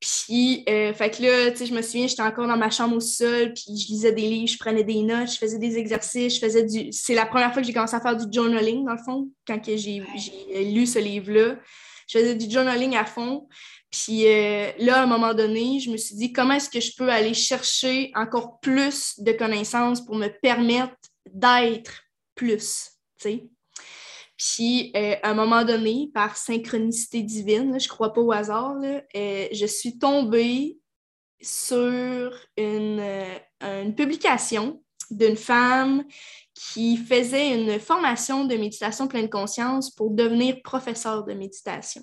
Puis, 0.00 0.64
euh, 0.68 0.92
fait 0.94 1.10
que 1.10 1.22
là, 1.22 1.50
tu 1.52 1.58
sais, 1.58 1.66
je 1.66 1.74
me 1.74 1.82
souviens, 1.82 2.06
j'étais 2.06 2.22
encore 2.22 2.48
dans 2.48 2.56
ma 2.56 2.70
chambre 2.70 2.96
au 2.96 3.00
sol, 3.00 3.52
puis 3.54 3.76
je 3.76 3.88
lisais 3.88 4.12
des 4.12 4.22
livres, 4.22 4.50
je 4.50 4.58
prenais 4.58 4.82
des 4.82 5.02
notes, 5.02 5.30
je 5.30 5.36
faisais 5.36 5.58
des 5.58 5.76
exercices, 5.76 6.36
je 6.36 6.40
faisais 6.40 6.64
du... 6.64 6.90
C'est 6.90 7.14
la 7.14 7.26
première 7.26 7.52
fois 7.52 7.60
que 7.60 7.66
j'ai 7.66 7.74
commencé 7.74 7.94
à 7.94 8.00
faire 8.00 8.16
du 8.16 8.24
journaling, 8.32 8.84
dans 8.84 8.94
le 8.94 9.02
fond, 9.04 9.28
quand 9.46 9.60
j'ai 9.64 10.02
lu 10.54 10.86
ce 10.86 10.98
livre-là. 10.98 11.56
Je 12.10 12.18
faisais 12.18 12.34
du 12.34 12.50
journaling 12.50 12.96
à 12.96 13.04
fond. 13.04 13.48
Puis 13.90 14.26
euh, 14.26 14.70
là, 14.78 15.00
à 15.00 15.02
un 15.02 15.06
moment 15.06 15.34
donné, 15.34 15.78
je 15.80 15.90
me 15.90 15.96
suis 15.96 16.16
dit, 16.16 16.32
comment 16.32 16.54
est-ce 16.54 16.70
que 16.70 16.80
je 16.80 16.94
peux 16.96 17.08
aller 17.08 17.34
chercher 17.34 18.10
encore 18.14 18.58
plus 18.60 19.18
de 19.18 19.32
connaissances 19.32 20.04
pour 20.04 20.16
me 20.16 20.28
permettre 20.28 20.96
d'être 21.26 22.02
plus, 22.34 22.90
tu 23.20 23.22
sais? 23.22 23.48
Puis, 24.36 24.90
euh, 24.96 25.16
à 25.22 25.30
un 25.30 25.34
moment 25.34 25.64
donné, 25.64 26.10
par 26.14 26.36
synchronicité 26.36 27.22
divine, 27.22 27.78
je 27.78 27.84
ne 27.84 27.88
crois 27.90 28.12
pas 28.12 28.22
au 28.22 28.32
hasard, 28.32 28.76
euh, 28.82 29.48
je 29.52 29.66
suis 29.66 29.98
tombée 29.98 30.78
sur 31.42 32.32
une, 32.56 33.02
une 33.60 33.94
publication 33.94 34.82
d'une 35.10 35.36
femme 35.36 36.04
qui 36.68 36.96
faisait 36.96 37.54
une 37.54 37.80
formation 37.80 38.44
de 38.44 38.54
méditation 38.56 39.08
pleine 39.08 39.30
conscience 39.30 39.90
pour 39.90 40.10
devenir 40.10 40.60
professeur 40.62 41.24
de 41.24 41.32
méditation. 41.32 42.02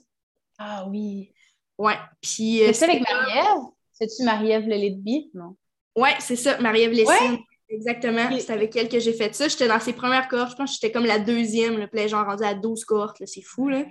Ah 0.58 0.88
oui. 0.90 1.32
Ouais. 1.78 1.98
Puis. 2.22 2.62
C'est 2.74 2.86
avec 2.86 3.02
Marie-Ève? 3.02 3.64
C'est-tu 3.94 4.24
Marie-Ève 4.24 4.68
Lelitby? 4.68 5.30
Non. 5.34 5.56
Ouais, 5.96 6.16
c'est 6.20 6.36
ça, 6.36 6.60
Marie-Ève 6.60 6.92
Lessine. 6.92 7.38
Exactement. 7.70 8.30
C'est 8.40 8.52
avec 8.52 8.76
elle 8.76 8.88
que 8.88 9.00
j'ai 9.00 9.14
fait 9.14 9.36
ça. 9.36 9.48
J'étais 9.48 9.68
dans 9.68 9.80
ses 9.80 9.94
premières 9.94 10.28
cohortes. 10.28 10.52
Je 10.52 10.56
pense 10.56 10.70
que 10.72 10.80
j'étais 10.82 10.92
comme 10.92 11.06
la 11.06 11.20
deuxième. 11.20 11.78
Le 11.78 11.88
play 11.88 12.08
genre 12.08 12.26
rendu 12.26 12.44
à 12.44 12.54
12 12.54 12.86
cohortes. 12.86 13.22
C'est 13.26 13.42
fou. 13.42 13.68
Là. 13.68 13.84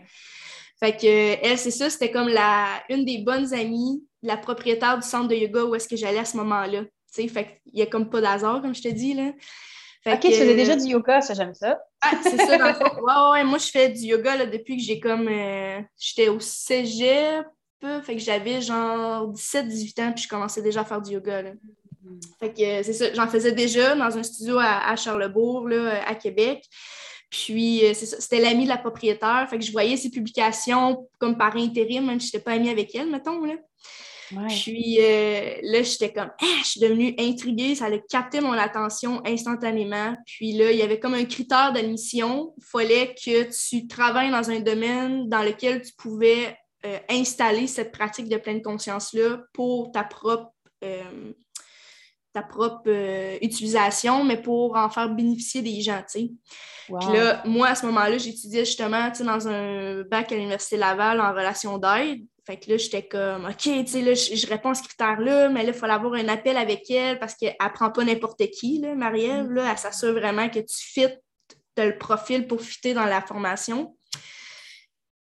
Fait 0.81 0.96
que 0.96 1.46
elle, 1.46 1.59
c'est 1.59 1.70
ça. 1.70 1.90
C'était 1.90 2.11
comme 2.11 2.29
la, 2.29 2.83
une 2.88 3.05
des 3.05 3.18
bonnes 3.18 3.52
amies, 3.52 4.02
la 4.22 4.37
propriétaire 4.37 4.98
du 4.98 5.07
centre 5.07 5.29
de 5.29 5.35
yoga 5.35 5.64
où 5.64 5.74
est-ce 5.74 5.88
que 5.88 5.96
j'allais 5.96 6.18
à 6.18 6.24
ce 6.24 6.37
moment-là. 6.38 6.85
Fait 7.12 7.26
qu'il 7.29 7.74
n'y 7.74 7.83
a 7.83 7.87
comme 7.87 8.11
pas 8.11 8.20
d'hasard, 8.20 8.62
comme 8.62 8.74
je 8.74 8.83
te 8.83 8.88
dis. 8.88 9.14
Là. 9.14 9.33
Ok, 10.14 10.21
tu 10.21 10.33
faisais 10.33 10.55
déjà 10.55 10.77
du 10.77 10.87
yoga, 10.87 11.21
ça, 11.21 11.35
j'aime 11.35 11.55
ça. 11.55 11.79
Ah, 12.01 12.12
c'est 12.23 12.37
ça, 12.37 12.57
dans 12.57 12.69
le 12.69 12.75
fond. 12.75 12.85
Ouais, 13.03 13.31
ouais, 13.33 13.45
moi, 13.45 13.59
je 13.59 13.69
fais 13.69 13.88
du 13.88 14.01
yoga 14.01 14.37
là, 14.37 14.47
depuis 14.47 14.77
que 14.77 14.83
j'ai 14.83 15.01
comme. 15.01 15.29
Euh, 15.29 15.81
j'étais 15.99 16.29
au 16.29 16.40
cégep, 16.40 17.47
fait 18.03 18.16
que 18.16 18.23
j'avais 18.23 18.61
genre 18.61 19.33
17-18 19.33 20.03
ans, 20.03 20.12
puis 20.12 20.25
je 20.25 20.29
commençais 20.29 20.62
déjà 20.62 20.81
à 20.81 20.85
faire 20.85 21.01
du 21.01 21.12
yoga. 21.12 21.42
Là. 21.42 21.51
Fait 22.40 22.53
que 22.53 22.83
c'est 22.83 22.92
ça, 22.92 23.12
j'en 23.14 23.27
faisais 23.27 23.53
déjà 23.53 23.95
dans 23.95 24.16
un 24.16 24.23
studio 24.23 24.59
à, 24.59 24.95
Charlebourg, 24.97 25.69
là, 25.69 26.07
à 26.07 26.14
Québec. 26.14 26.64
Puis, 27.29 27.85
euh, 27.85 27.92
c'était 27.92 28.40
l'ami 28.40 28.64
de 28.64 28.69
la 28.69 28.79
propriétaire. 28.79 29.47
Fait 29.51 29.59
que 29.59 29.64
je 29.64 29.73
voyais 29.73 29.97
ses 29.97 30.11
publications 30.11 31.09
comme 31.19 31.37
par 31.37 31.57
intérim, 31.57 32.07
même 32.07 32.21
si 32.21 32.29
je 32.29 32.37
n'étais 32.37 32.45
pas 32.45 32.53
amie 32.53 32.71
avec 32.71 32.95
elle, 32.95 33.11
mettons. 33.11 33.45
Là. 33.45 33.55
Puis 34.48 34.98
euh, 35.00 35.56
là, 35.62 35.82
j'étais 35.82 36.12
comme, 36.12 36.30
ah, 36.40 36.58
je 36.62 36.68
suis 36.68 36.80
devenue 36.80 37.14
intriguée, 37.18 37.74
ça 37.74 37.86
a 37.86 37.98
capté 37.98 38.40
mon 38.40 38.52
attention 38.52 39.22
instantanément. 39.26 40.14
Puis 40.26 40.52
là, 40.52 40.70
il 40.70 40.78
y 40.78 40.82
avait 40.82 40.98
comme 40.98 41.14
un 41.14 41.24
critère 41.24 41.72
d'admission. 41.72 42.54
Il 42.58 42.64
fallait 42.64 43.14
que 43.14 43.48
tu 43.50 43.86
travailles 43.86 44.30
dans 44.30 44.50
un 44.50 44.60
domaine 44.60 45.28
dans 45.28 45.42
lequel 45.42 45.82
tu 45.82 45.92
pouvais 45.96 46.56
euh, 46.84 46.98
installer 47.08 47.66
cette 47.66 47.92
pratique 47.92 48.28
de 48.28 48.36
pleine 48.36 48.62
conscience-là 48.62 49.40
pour 49.52 49.92
ta 49.92 50.04
propre 50.04 50.52
ta 52.36 52.42
propre 52.42 52.82
euh, 52.88 53.38
utilisation, 53.40 54.22
mais 54.22 54.36
pour 54.36 54.76
en 54.76 54.90
faire 54.90 55.08
bénéficier 55.08 55.62
des 55.62 55.80
gens, 55.80 56.00
tu 56.00 56.20
sais. 56.20 56.30
Puis 56.86 57.16
là, 57.16 57.42
moi, 57.46 57.68
à 57.68 57.74
ce 57.74 57.86
moment-là, 57.86 58.18
j'étudiais 58.18 58.66
justement, 58.66 59.10
dans 59.20 59.48
un 59.48 60.02
bac 60.02 60.30
à 60.30 60.34
l'Université 60.34 60.76
Laval 60.76 61.18
en 61.18 61.30
relation 61.30 61.78
d'aide. 61.78 62.20
Fait 62.46 62.59
que 62.59 62.70
là, 62.70 62.76
j'étais 62.76 63.02
comme, 63.02 63.44
OK, 63.44 63.56
tu 63.56 63.87
sais, 63.87 64.02
là, 64.02 64.14
je, 64.14 64.46
réponds 64.46 64.70
à 64.70 64.74
ce 64.74 64.85
critère-là, 64.85 65.48
mais 65.48 65.64
là, 65.64 65.70
il 65.70 65.74
faut 65.74 65.87
avoir 65.87 66.14
un 66.14 66.28
appel 66.28 66.56
avec 66.56 66.88
elle 66.90 67.18
parce 67.18 67.35
qu'elle 67.35 67.56
ne 67.61 67.68
prend 67.70 67.90
pas 67.90 68.04
n'importe 68.04 68.40
qui, 68.50 68.78
là, 68.78 68.94
Marie-Ève, 68.94 69.50
là. 69.50 69.72
Elle 69.72 69.78
s'assure 69.78 70.12
vraiment 70.12 70.48
que 70.48 70.61
tu 70.61 70.76
fites, 70.78 71.20
tu 71.48 71.82
as 71.82 71.87
le 71.87 71.98
profil 71.98 72.46
pour 72.46 72.61
fitter 72.61 72.94
dans 72.94 73.04
la 73.04 73.20
formation. 73.20 73.96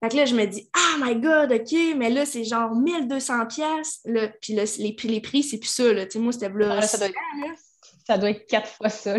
Fait 0.02 0.10
que 0.10 0.16
là, 0.16 0.24
je 0.24 0.34
me 0.34 0.44
dis, 0.44 0.68
ah 0.74 0.96
my 0.98 1.14
God, 1.14 1.52
OK, 1.52 1.96
mais 1.96 2.10
là, 2.10 2.26
c'est 2.26 2.42
genre 2.42 2.74
1200 2.74 3.46
pièces 3.46 4.00
Puis 4.42 4.54
là, 4.54 4.64
les, 4.78 4.92
prix, 4.92 5.08
les 5.08 5.20
prix, 5.20 5.42
c'est 5.44 5.58
plus 5.58 5.68
ça. 5.68 5.92
Là. 5.92 6.06
moi, 6.16 6.32
c'était 6.32 6.48
là, 6.48 6.82
ça, 6.82 6.98
doit 6.98 7.06
être, 7.06 7.14
ça 8.06 8.18
doit 8.18 8.30
être 8.30 8.46
quatre 8.46 8.70
fois 8.70 8.88
ça. 8.88 9.14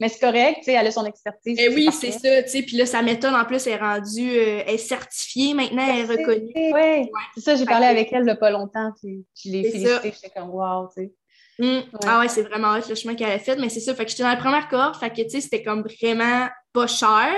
Mais 0.00 0.08
c'est 0.08 0.20
correct, 0.20 0.58
tu 0.58 0.64
sais, 0.64 0.72
elle 0.72 0.86
a 0.86 0.90
son 0.90 1.04
expertise. 1.04 1.58
Eh 1.60 1.68
oui, 1.74 1.88
c'est 1.92 2.12
ça, 2.12 2.42
tu 2.42 2.48
sais. 2.48 2.62
Puis 2.62 2.76
là, 2.76 2.86
sa 2.86 3.02
méthode, 3.02 3.34
en 3.34 3.44
plus, 3.44 3.66
est 3.66 3.76
rendue, 3.76 4.30
euh, 4.30 4.62
est 4.66 4.78
certifiée 4.78 5.54
maintenant, 5.54 5.86
elle 5.88 5.98
est 5.98 6.16
reconnue. 6.16 6.52
Oui, 6.54 7.10
c'est 7.34 7.40
ça, 7.40 7.56
j'ai 7.56 7.64
parlé 7.64 7.86
avec 7.86 8.12
elle 8.12 8.20
il 8.20 8.24
n'y 8.24 8.30
a 8.30 8.36
pas 8.36 8.50
longtemps. 8.50 8.92
Puis 9.00 9.24
je 9.34 9.50
l'ai 9.50 9.70
félicité, 9.70 10.12
j'étais 10.14 10.30
comme, 10.30 10.50
wow, 10.50 10.88
tu 10.94 11.02
sais. 11.02 11.12
Hum. 11.60 11.82
Ah 12.06 12.20
ouais, 12.20 12.28
c'est 12.28 12.42
vraiment 12.42 12.76
le 12.76 12.94
chemin 12.94 13.16
qu'elle 13.16 13.32
a 13.32 13.38
fait, 13.40 13.56
mais 13.56 13.68
c'est 13.68 13.80
ça. 13.80 13.92
Fait 13.94 14.04
que 14.04 14.10
j'étais 14.10 14.22
dans 14.22 14.28
la 14.28 14.36
première 14.36 14.68
cohorte, 14.68 15.00
fait 15.00 15.10
que 15.10 15.22
tu 15.22 15.30
sais, 15.30 15.40
c'était 15.40 15.64
comme 15.64 15.82
vraiment 15.82 16.48
pas 16.72 16.86
cher, 16.86 17.34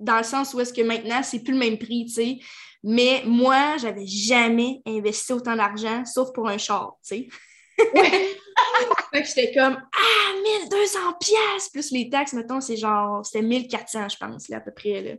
dans 0.00 0.16
le 0.16 0.24
sens 0.24 0.54
où 0.54 0.60
est-ce 0.60 0.72
que 0.72 0.80
maintenant, 0.80 1.22
c'est 1.22 1.40
plus 1.40 1.52
le 1.52 1.58
même 1.58 1.76
prix, 1.76 2.06
tu 2.06 2.14
sais. 2.14 2.38
Mais 2.82 3.22
moi, 3.26 3.76
j'avais 3.78 4.06
jamais 4.06 4.80
investi 4.86 5.32
autant 5.32 5.56
d'argent, 5.56 6.04
sauf 6.06 6.32
pour 6.32 6.48
un 6.48 6.56
char, 6.56 6.96
tu 7.06 7.16
sais. 7.16 7.28
fait 9.12 9.22
que 9.22 9.28
j'étais 9.28 9.54
comme 9.54 9.76
Ah, 9.76 10.32
1200 10.70 10.98
pièces 11.20 11.68
plus 11.70 11.90
les 11.90 12.08
taxes, 12.10 12.32
mettons, 12.32 12.60
c'est 12.60 12.76
genre, 12.76 13.24
c'était 13.24 13.42
1400, 13.42 14.08
je 14.08 14.16
pense, 14.16 14.48
là, 14.48 14.58
à 14.58 14.60
peu 14.60 14.72
près. 14.72 15.02
Là, 15.02 15.10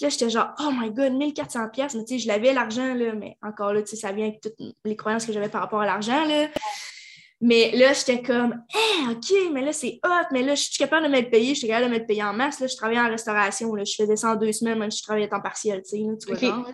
là 0.00 0.08
j'étais 0.08 0.30
genre 0.30 0.50
Oh 0.60 0.70
my 0.72 0.90
god, 0.90 1.12
1400 1.12 1.68
pièces 1.70 1.94
mais 1.94 2.04
tu 2.04 2.14
sais, 2.14 2.18
je 2.20 2.28
l'avais 2.28 2.52
l'argent, 2.52 2.94
là, 2.94 3.14
mais 3.14 3.36
encore 3.42 3.72
là, 3.72 3.82
tu 3.82 3.88
sais, 3.88 3.96
ça 3.96 4.12
vient 4.12 4.26
avec 4.26 4.40
toutes 4.40 4.56
les 4.84 4.96
croyances 4.96 5.26
que 5.26 5.32
j'avais 5.32 5.48
par 5.48 5.60
rapport 5.60 5.80
à 5.80 5.86
l'argent, 5.86 6.24
là. 6.24 6.48
Mais 7.42 7.70
là, 7.74 7.94
j'étais 7.94 8.22
comme, 8.22 8.62
eh, 8.74 9.12
OK, 9.12 9.50
mais 9.52 9.62
là, 9.62 9.72
c'est 9.72 9.98
hot, 10.04 10.26
mais 10.30 10.42
là, 10.42 10.54
je 10.54 10.64
suis 10.64 10.76
capable 10.76 11.06
de 11.06 11.10
m'être 11.10 11.30
payé, 11.30 11.54
je 11.54 11.60
suis 11.60 11.68
capable 11.68 11.86
de 11.86 11.90
m'être 11.90 12.06
payé 12.06 12.22
en 12.22 12.34
masse. 12.34 12.60
Là, 12.60 12.66
je 12.66 12.76
travaillais 12.76 13.00
en 13.00 13.08
restauration, 13.08 13.74
là, 13.74 13.82
je 13.84 13.94
faisais 13.94 14.16
ça 14.16 14.32
en 14.32 14.36
deux 14.36 14.52
semaines, 14.52 14.78
même 14.78 14.90
si 14.90 14.98
je 14.98 15.04
travaillais 15.04 15.28
temps 15.28 15.40
partiel, 15.40 15.82
tu 15.82 15.96
sais, 15.96 16.04
tu 16.20 16.34
vois. 16.34 16.64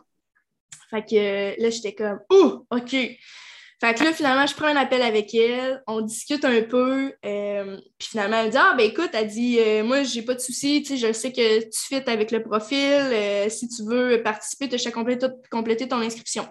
Fait 0.91 1.05
que 1.05 1.63
là, 1.63 1.71
j'étais 1.71 1.95
comme, 1.95 2.19
ouh, 2.33 2.67
OK. 2.71 2.97
Fait 3.79 3.93
que 3.93 4.05
là, 4.05 4.13
finalement, 4.15 4.47
je 4.47 4.55
prends 4.55 4.69
un 4.69 4.77
appel 4.77 5.03
avec 5.03 5.35
elle, 5.35 5.83
on 5.87 6.01
discute 6.01 6.47
un 6.47 6.63
peu, 6.63 7.13
euh, 7.27 7.77
puis 7.99 8.09
finalement, 8.09 8.39
elle 8.39 8.51
dit 8.51 8.57
Ah, 8.57 8.75
ben 8.77 8.85
écoute, 8.85 9.11
elle 9.13 9.29
dit 9.29 9.59
euh, 9.61 9.85
Moi, 9.85 10.03
j'ai 10.03 10.23
pas 10.23 10.35
de 10.35 10.41
souci, 10.41 10.83
tu 10.83 10.97
sais, 10.97 11.09
je 11.09 11.13
sais 11.13 11.31
que 11.31 11.61
tu 11.61 11.81
fites 11.87 12.09
avec 12.09 12.31
le 12.31 12.43
profil, 12.43 12.79
euh, 12.79 13.51
si 13.51 13.69
tu 13.69 13.85
veux 13.85 14.23
participer, 14.23 14.71
tu 14.71 14.77
as 14.77 14.91
compléter, 15.51 15.89
ton 15.89 16.01
inscription. 16.01 16.49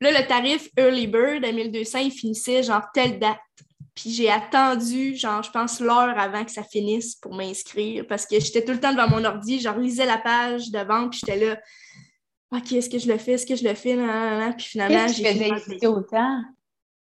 Là, 0.00 0.18
le 0.18 0.26
tarif 0.26 0.68
Early 0.78 1.06
Bird 1.06 1.44
à 1.44 1.52
1200, 1.52 1.98
il 1.98 2.10
finissait 2.10 2.62
genre 2.62 2.84
telle 2.94 3.18
date. 3.18 3.36
Puis 3.94 4.10
j'ai 4.10 4.30
attendu, 4.30 5.14
genre, 5.14 5.42
je 5.42 5.50
pense, 5.50 5.80
l'heure 5.80 6.18
avant 6.18 6.44
que 6.44 6.50
ça 6.50 6.62
finisse 6.62 7.16
pour 7.16 7.34
m'inscrire 7.34 8.06
parce 8.06 8.26
que 8.26 8.38
j'étais 8.40 8.64
tout 8.64 8.72
le 8.72 8.80
temps 8.80 8.92
devant 8.92 9.08
mon 9.08 9.24
ordi, 9.24 9.60
genre, 9.60 9.78
lisais 9.78 10.04
la 10.06 10.18
page 10.18 10.70
de 10.70 10.78
vente, 10.80 11.10
puis 11.10 11.20
j'étais 11.24 11.44
là, 11.44 11.56
OK, 12.52 12.72
est-ce 12.72 12.88
que 12.88 12.98
je 12.98 13.08
le 13.08 13.18
fais, 13.18 13.32
est-ce 13.32 13.46
que 13.46 13.56
je 13.56 13.64
le 13.64 13.74
fais, 13.74 13.96
puis 14.56 14.66
finalement, 14.66 15.08
j'ai. 15.08 15.22
Qu'est-ce 15.22 15.80
que 15.80 15.86
autant? 15.86 16.42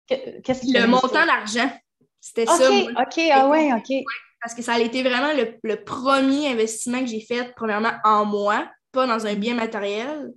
Qu'est-ce 0.08 0.66
Le 0.66 0.88
montant 0.88 1.26
d'argent. 1.26 1.72
C'était 2.20 2.46
ça. 2.46 2.72
OK, 2.72 3.22
ah 3.32 3.50
ouais, 3.50 3.74
OK. 3.74 4.04
parce 4.42 4.54
que 4.54 4.62
ça 4.62 4.74
a 4.74 4.80
été 4.80 5.04
vraiment 5.04 5.34
le, 5.34 5.58
le 5.64 5.84
premier 5.84 6.48
investissement 6.48 7.00
que 7.00 7.08
j'ai 7.08 7.20
fait, 7.20 7.54
premièrement, 7.56 7.92
en 8.06 8.24
moi, 8.24 8.70
pas 8.94 9.06
dans 9.06 9.26
un 9.26 9.34
bien 9.36 9.56
matériel. 9.56 10.32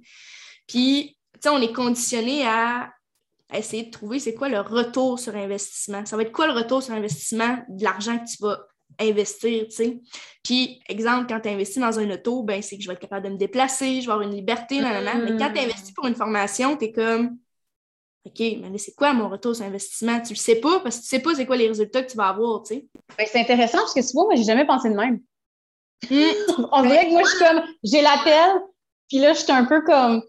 Puis, 0.67 1.17
tu 1.35 1.41
sais, 1.43 1.49
on 1.51 1.61
est 1.61 1.73
conditionné 1.73 2.45
à, 2.47 2.91
essayer 3.53 3.85
de 3.85 3.91
trouver 3.91 4.19
c'est 4.19 4.35
quoi 4.35 4.49
le 4.49 4.59
retour 4.59 5.21
sur 5.21 5.37
investissement. 5.37 6.05
Ça 6.05 6.17
va 6.17 6.23
être 6.23 6.33
quoi 6.33 6.49
le 6.49 6.53
retour 6.53 6.83
sur 6.83 6.95
investissement? 6.95 7.59
De 7.69 7.85
l'argent 7.85 8.19
que 8.19 8.25
tu 8.25 8.43
vas 8.43 8.59
investir, 9.01 9.65
tu 9.67 9.71
sais. 9.71 10.01
Puis, 10.43 10.81
exemple, 10.89 11.27
quand 11.29 11.41
tu 11.41 11.49
investis 11.49 11.79
dans 11.79 11.99
un 11.99 12.11
auto, 12.11 12.43
ben, 12.43 12.63
c'est 12.63 12.77
que 12.77 12.83
je 12.83 12.89
vais 12.89 12.95
être 12.95 13.01
capable 13.01 13.27
de 13.27 13.33
me 13.33 13.37
déplacer, 13.37 14.01
je 14.01 14.07
vais 14.07 14.13
avoir 14.13 14.23
une 14.23 14.35
liberté, 14.35 14.81
nanana. 14.81 15.15
Mais 15.17 15.37
quand 15.37 15.53
tu 15.53 15.61
investis 15.61 15.93
pour 15.93 16.07
une 16.07 16.15
formation, 16.15 16.77
tu 16.77 16.87
es 16.87 16.93
comme, 16.93 17.39
OK, 18.27 18.41
mais 18.41 18.79
c'est 18.79 18.95
quoi 18.95 19.13
mon 19.13 19.29
retour 19.29 19.55
sur 19.55 19.65
investissement? 19.65 20.21
Tu 20.21 20.33
le 20.33 20.39
sais 20.39 20.57
pas 20.57 20.81
parce 20.81 20.97
que 20.97 21.03
tu 21.03 21.09
sais 21.09 21.21
pas 21.21 21.35
c'est 21.35 21.47
quoi 21.47 21.57
les 21.57 21.69
résultats 21.69 22.03
que 22.03 22.11
tu 22.11 22.17
vas 22.17 22.29
avoir, 22.29 22.63
tu 22.63 22.75
sais. 22.75 22.87
Ben, 23.17 23.27
c'est 23.31 23.41
intéressant 23.41 23.79
parce 23.79 23.95
que 23.95 24.01
tu 24.01 24.13
vois, 24.13 24.25
moi, 24.25 24.35
j'ai 24.35 24.45
jamais 24.45 24.67
pensé 24.67 24.89
de 24.89 24.95
même. 24.95 25.21
Hmm. 26.11 26.67
On 26.73 26.83
dirait 26.83 27.07
que 27.07 27.13
moi, 27.13 27.23
je 27.23 27.29
suis 27.29 27.39
comme, 27.39 27.63
j'ai 27.85 28.03
l'appel, 28.03 28.63
puis 29.09 29.19
là, 29.19 29.33
je 29.33 29.39
suis 29.39 29.53
un 29.53 29.65
peu 29.65 29.81
comme, 29.83 30.23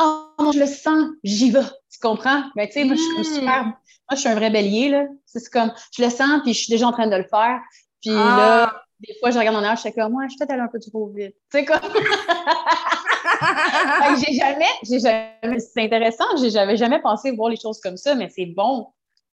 oh, 0.00 0.50
je 0.52 0.58
le 0.58 0.66
sens, 0.66 1.08
j'y 1.24 1.50
vais. 1.50 1.64
Tu 1.90 1.98
comprends? 2.00 2.44
Mais 2.56 2.66
tu 2.66 2.74
sais, 2.74 2.84
moi, 2.84 2.94
je 2.94 3.00
suis 3.00 3.14
comme 3.14 3.20
hmm. 3.20 3.40
super. 3.40 3.64
Moi, 3.64 3.76
je 4.12 4.16
suis 4.16 4.28
un 4.28 4.34
vrai 4.34 4.50
bélier, 4.50 4.90
là. 4.90 5.06
C'est 5.24 5.48
comme, 5.50 5.72
je 5.96 6.02
le 6.02 6.10
sens, 6.10 6.42
puis 6.42 6.52
je 6.52 6.58
suis 6.58 6.70
déjà 6.70 6.86
en 6.86 6.92
train 6.92 7.06
de 7.06 7.16
le 7.16 7.24
faire. 7.24 7.60
Puis 8.04 8.14
là, 8.14 8.64
ah. 8.64 8.82
des 9.00 9.14
fois, 9.18 9.30
je 9.30 9.38
regarde 9.38 9.56
en 9.56 9.60
arrière, 9.60 9.76
je 9.76 9.80
suis 9.80 9.92
comme, 9.92 10.12
moi, 10.12 10.24
je 10.24 10.30
suis 10.30 10.38
peut-être 10.38 10.50
allée 10.50 10.62
un 10.62 10.68
peu 10.68 10.78
trop 10.78 11.08
vite. 11.08 11.34
Tu 11.50 11.58
sais, 11.58 11.64
comme. 11.64 11.80
j'ai 14.20 14.34
jamais, 14.34 14.68
j'ai 14.82 15.00
jamais, 15.00 15.58
c'est 15.58 15.82
intéressant, 15.82 16.24
j'ai 16.38 16.50
jamais, 16.50 16.76
jamais 16.76 17.00
pensé 17.00 17.30
voir 17.30 17.48
les 17.48 17.56
choses 17.56 17.80
comme 17.80 17.96
ça, 17.96 18.14
mais 18.14 18.28
c'est 18.28 18.46
bon. 18.46 18.88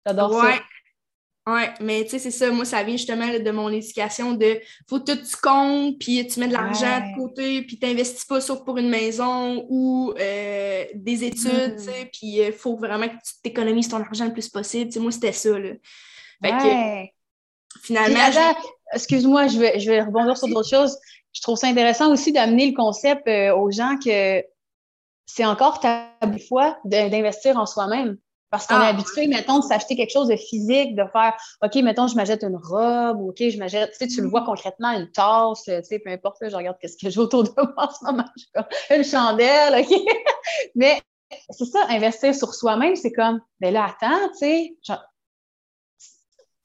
J'adore 0.06 0.34
ça. 0.34 0.52
Oui, 1.46 1.62
mais 1.80 2.04
tu 2.04 2.10
sais, 2.10 2.18
c'est 2.18 2.30
ça. 2.30 2.50
Moi, 2.50 2.66
ça 2.66 2.82
vient 2.82 2.98
justement 2.98 3.26
de 3.26 3.50
mon 3.50 3.70
éducation 3.70 4.34
de 4.34 4.60
faut 4.86 5.00
que 5.00 5.12
tu 5.12 5.36
comptes, 5.42 5.98
puis 5.98 6.26
tu 6.26 6.40
mets 6.40 6.48
de 6.48 6.52
l'argent 6.52 7.00
de 7.00 7.16
côté, 7.16 7.62
puis 7.62 7.78
tu 7.78 7.86
n'investis 7.86 8.26
pas 8.26 8.42
sauf 8.42 8.66
pour 8.66 8.76
une 8.76 8.90
maison 8.90 9.64
ou 9.70 10.12
euh, 10.20 10.84
des 10.94 11.24
études, 11.24 11.76
tu 11.76 11.84
sais, 11.84 12.04
mm. 12.04 12.08
puis 12.12 12.26
il 12.26 12.42
euh, 12.42 12.52
faut 12.52 12.76
vraiment 12.76 13.08
que 13.08 13.14
tu 13.14 13.32
t'économises 13.42 13.88
ton 13.88 14.02
argent 14.02 14.26
le 14.26 14.34
plus 14.34 14.50
possible. 14.50 14.90
Tu 14.90 14.92
sais, 14.92 15.00
moi, 15.00 15.10
c'était 15.10 15.32
ça. 15.32 15.58
Là. 15.58 15.70
Fait 16.42 16.50
que, 16.50 17.17
finalement. 17.82 18.52
Excuse-moi, 18.92 19.48
je 19.48 19.58
vais, 19.58 19.78
je 19.78 19.90
vais 19.90 20.02
rebondir 20.02 20.36
sur 20.36 20.48
d'autres 20.48 20.68
choses. 20.68 20.96
Je 21.32 21.42
trouve 21.42 21.56
ça 21.56 21.66
intéressant 21.66 22.10
aussi 22.10 22.32
d'amener 22.32 22.70
le 22.70 22.74
concept 22.74 23.28
euh, 23.28 23.54
aux 23.54 23.70
gens 23.70 23.96
que 24.02 24.42
c'est 25.26 25.44
encore 25.44 25.80
tabou 25.80 26.38
fois 26.48 26.78
d'investir 26.84 27.58
en 27.58 27.66
soi-même. 27.66 28.16
Parce 28.50 28.66
qu'on 28.66 28.76
est 28.76 28.84
ah, 28.84 28.86
habitué, 28.86 29.26
mettons, 29.26 29.58
de 29.58 29.64
s'acheter 29.64 29.94
quelque 29.94 30.10
chose 30.10 30.28
de 30.28 30.36
physique, 30.36 30.94
de 30.94 31.04
faire 31.12 31.36
OK, 31.62 31.74
mettons, 31.76 32.06
je 32.06 32.16
m'achète 32.16 32.42
une 32.42 32.56
robe, 32.56 33.20
OK, 33.20 33.36
je 33.38 33.58
m'achète, 33.58 33.90
tu 33.90 33.98
sais, 33.98 34.06
tu 34.06 34.22
le 34.22 34.28
vois 34.28 34.40
mm-hmm. 34.40 34.46
concrètement, 34.46 34.90
une 34.92 35.10
tasse, 35.12 35.64
tu 35.64 35.72
sais, 35.82 35.98
peu 35.98 36.10
importe, 36.10 36.38
je 36.40 36.56
regarde 36.56 36.78
qu'est-ce 36.80 36.96
que 36.96 37.10
j'ai 37.10 37.20
autour 37.20 37.44
de 37.44 37.50
moi 37.58 37.74
en 37.76 37.90
ce 37.90 38.04
moment, 38.06 38.24
une 38.90 39.04
chandelle, 39.04 39.84
OK? 39.84 40.00
Mais 40.74 41.02
c'est 41.50 41.66
ça, 41.66 41.84
investir 41.90 42.34
sur 42.34 42.54
soi-même, 42.54 42.96
c'est 42.96 43.12
comme, 43.12 43.38
ben 43.60 43.74
là, 43.74 43.84
attends, 43.84 44.28
tu 44.30 44.38
sais, 44.38 44.76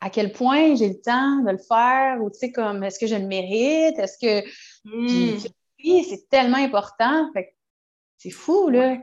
à 0.04 0.10
quel 0.10 0.34
point 0.34 0.76
j'ai 0.76 0.90
le 0.90 1.00
temps 1.00 1.42
de 1.44 1.52
le 1.52 1.58
faire, 1.58 2.22
ou 2.22 2.30
tu 2.30 2.38
sais, 2.38 2.52
comme, 2.52 2.84
est-ce 2.84 3.00
que 3.00 3.08
je 3.08 3.16
le 3.16 3.26
mérite, 3.26 3.98
est-ce 3.98 4.18
que. 4.18 4.46
Mm. 4.84 5.40
oui, 5.82 6.06
c'est 6.10 6.30
tellement 6.30 6.58
important. 6.58 7.32
Fait 7.32 7.56
c'est 8.18 8.30
fou, 8.30 8.70
là. 8.70 8.98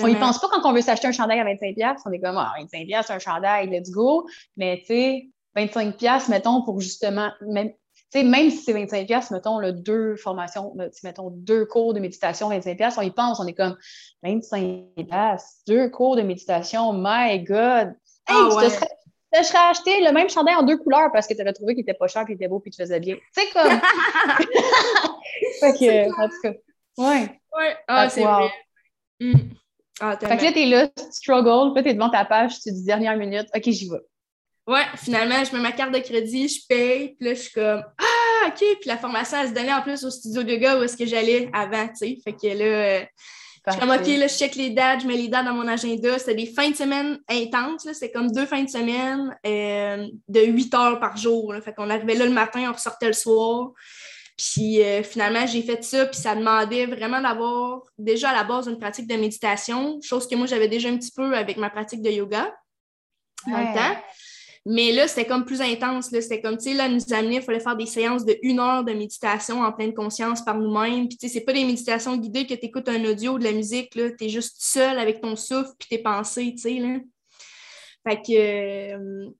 On 0.00 0.06
y 0.06 0.14
pense 0.14 0.40
pas 0.40 0.48
quand 0.50 0.66
on 0.66 0.72
veut 0.72 0.80
s'acheter 0.80 1.08
un 1.08 1.12
chandail 1.12 1.40
à 1.40 1.44
25$. 1.44 1.96
On 2.06 2.12
est 2.12 2.20
comme, 2.20 2.38
ah, 2.38 2.54
25$, 2.58 3.02
c'est 3.06 3.12
un 3.12 3.18
chandail, 3.18 3.68
let's 3.68 3.90
go. 3.90 4.26
Mais 4.56 4.78
tu 4.80 4.86
sais, 4.86 5.28
25$, 5.56 6.30
mettons, 6.30 6.62
pour 6.62 6.80
justement, 6.80 7.30
même, 7.42 7.70
même 8.14 8.50
si 8.50 8.62
c'est 8.62 8.72
25$, 8.72 9.30
mettons, 9.30 9.60
deux 9.72 10.16
formations, 10.16 10.74
mettons, 11.02 11.30
deux 11.32 11.66
cours 11.66 11.92
de 11.92 12.00
méditation, 12.00 12.48
25$, 12.48 12.94
on 12.96 13.02
y 13.02 13.10
pense, 13.10 13.40
on 13.40 13.46
est 13.46 13.52
comme 13.52 13.76
25$, 14.24 15.38
deux 15.66 15.90
cours 15.90 16.16
de 16.16 16.22
méditation, 16.22 16.94
my 16.94 17.40
God! 17.44 17.94
Hey, 18.26 18.36
je, 18.36 18.84
te 19.38 19.44
serais, 19.44 19.58
acheté 19.70 20.00
le 20.00 20.12
même 20.12 20.28
chandail 20.28 20.54
en 20.54 20.62
deux 20.62 20.76
couleurs 20.76 21.10
parce 21.12 21.26
que 21.26 21.34
tu 21.34 21.40
avais 21.40 21.52
trouvé 21.52 21.74
qu'il 21.74 21.82
était 21.82 21.94
pas 21.94 22.08
cher, 22.08 22.24
qu'il 22.24 22.34
était 22.34 22.48
beau, 22.48 22.60
puis 22.60 22.70
tu 22.70 22.80
faisais 22.82 23.00
bien. 23.00 23.16
Tu 23.16 23.22
sais, 23.32 23.48
comme. 23.52 23.70
fait 25.60 25.72
que, 25.72 26.22
en 26.22 26.28
tout 26.28 26.40
cas, 26.42 26.52
ouais. 26.98 27.40
Ouais, 27.56 27.76
ah, 27.88 28.08
c'est 28.08 28.22
vrai. 28.22 28.50
Mm. 29.20 29.34
Ah, 30.00 30.16
fait 30.18 30.36
que 30.36 30.44
là, 30.44 30.52
t'es 30.52 30.66
là, 30.66 30.88
tu 30.88 31.04
struggles, 31.12 31.72
puis 31.72 31.84
t'es 31.84 31.94
devant 31.94 32.10
ta 32.10 32.24
page, 32.24 32.58
tu 32.60 32.72
dis 32.72 32.84
dernière 32.84 33.16
minute, 33.16 33.46
OK, 33.54 33.62
j'y 33.64 33.88
vais. 33.88 34.00
Ouais, 34.66 34.84
finalement, 34.96 35.44
je 35.44 35.54
mets 35.54 35.62
ma 35.62 35.72
carte 35.72 35.92
de 35.92 35.98
crédit, 35.98 36.48
je 36.48 36.66
paye, 36.66 37.14
puis 37.14 37.28
là, 37.28 37.34
je 37.34 37.40
suis 37.40 37.52
comme 37.52 37.84
Ah, 37.98 38.48
OK. 38.48 38.58
Puis 38.58 38.88
la 38.88 38.96
formation, 38.96 39.38
elle 39.40 39.48
se 39.48 39.54
donnait 39.54 39.74
en 39.74 39.82
plus 39.82 40.02
au 40.04 40.10
studio 40.10 40.42
de 40.42 40.54
gars 40.56 40.78
où 40.78 40.82
est-ce 40.82 40.96
que 40.96 41.06
j'allais 41.06 41.50
avant, 41.52 41.86
tu 41.88 41.96
sais. 41.96 42.18
Fait 42.24 42.32
que 42.32 42.46
là, 42.46 43.06
je 43.66 43.72
suis 43.72 43.80
comme 43.80 43.90
OK, 43.90 44.06
là, 44.06 44.26
je 44.26 44.34
check 44.34 44.56
les 44.56 44.70
dates, 44.70 45.00
je 45.00 45.06
mets 45.06 45.16
les 45.16 45.28
dates 45.28 45.46
dans 45.46 45.54
mon 45.54 45.66
agenda. 45.66 46.18
C'était 46.18 46.34
des 46.34 46.46
fins 46.46 46.70
de 46.70 46.76
semaine 46.76 47.18
intenses, 47.28 47.86
là. 47.86 47.94
C'est 47.94 48.10
comme 48.10 48.30
deux 48.30 48.44
fins 48.44 48.62
de 48.62 48.68
semaine 48.68 49.34
euh, 49.46 50.06
de 50.28 50.40
8 50.40 50.74
heures 50.74 51.00
par 51.00 51.16
jour. 51.16 51.54
Fait 51.64 51.72
qu'on 51.72 51.88
arrivait 51.88 52.14
là 52.14 52.26
le 52.26 52.32
matin, 52.32 52.68
on 52.68 52.72
ressortait 52.72 53.06
le 53.06 53.14
soir. 53.14 53.72
Puis 54.36 54.82
euh, 54.82 55.02
finalement, 55.02 55.46
j'ai 55.46 55.62
fait 55.62 55.82
ça, 55.82 56.06
puis 56.06 56.20
ça 56.20 56.34
demandait 56.34 56.86
vraiment 56.86 57.20
d'avoir 57.20 57.82
déjà 57.98 58.30
à 58.30 58.34
la 58.34 58.44
base 58.44 58.66
une 58.66 58.78
pratique 58.78 59.06
de 59.06 59.14
méditation, 59.14 60.00
chose 60.02 60.26
que 60.26 60.34
moi 60.34 60.46
j'avais 60.46 60.68
déjà 60.68 60.88
un 60.88 60.96
petit 60.96 61.12
peu 61.14 61.34
avec 61.36 61.56
ma 61.56 61.70
pratique 61.70 62.02
de 62.02 62.10
yoga 62.10 62.52
dans 63.46 63.58
le 63.58 63.74
temps. 63.74 64.00
Mais 64.66 64.92
là, 64.92 65.06
c'était 65.06 65.26
comme 65.26 65.44
plus 65.44 65.60
intense. 65.60 66.08
C'était 66.08 66.40
comme, 66.40 66.56
tu 66.56 66.70
sais, 66.70 66.74
là, 66.74 66.88
nous 66.88 67.12
amener, 67.12 67.36
il 67.36 67.42
fallait 67.42 67.60
faire 67.60 67.76
des 67.76 67.86
séances 67.86 68.24
de 68.24 68.38
une 68.42 68.60
heure 68.60 68.82
de 68.82 68.94
méditation 68.94 69.60
en 69.60 69.72
pleine 69.72 69.92
conscience 69.92 70.42
par 70.42 70.58
nous-mêmes. 70.58 71.06
Puis, 71.06 71.18
tu 71.18 71.28
sais, 71.28 71.34
c'est 71.34 71.44
pas 71.44 71.52
des 71.52 71.64
méditations 71.64 72.16
guidées 72.16 72.46
que 72.46 72.54
tu 72.54 72.66
écoutes 72.66 72.88
un 72.88 73.04
audio 73.04 73.38
de 73.38 73.44
la 73.44 73.52
musique, 73.52 73.90
Tu 73.90 74.14
es 74.20 74.28
juste 74.28 74.56
seul 74.58 74.98
avec 74.98 75.20
ton 75.20 75.36
souffle 75.36 75.72
puis 75.78 75.88
tes 75.88 75.98
pensées, 75.98 76.54
tu 76.56 76.62
sais, 76.62 76.78
là. 76.78 76.98
Fait 78.08 78.16
que, 78.16 78.94
euh, 78.94 79.30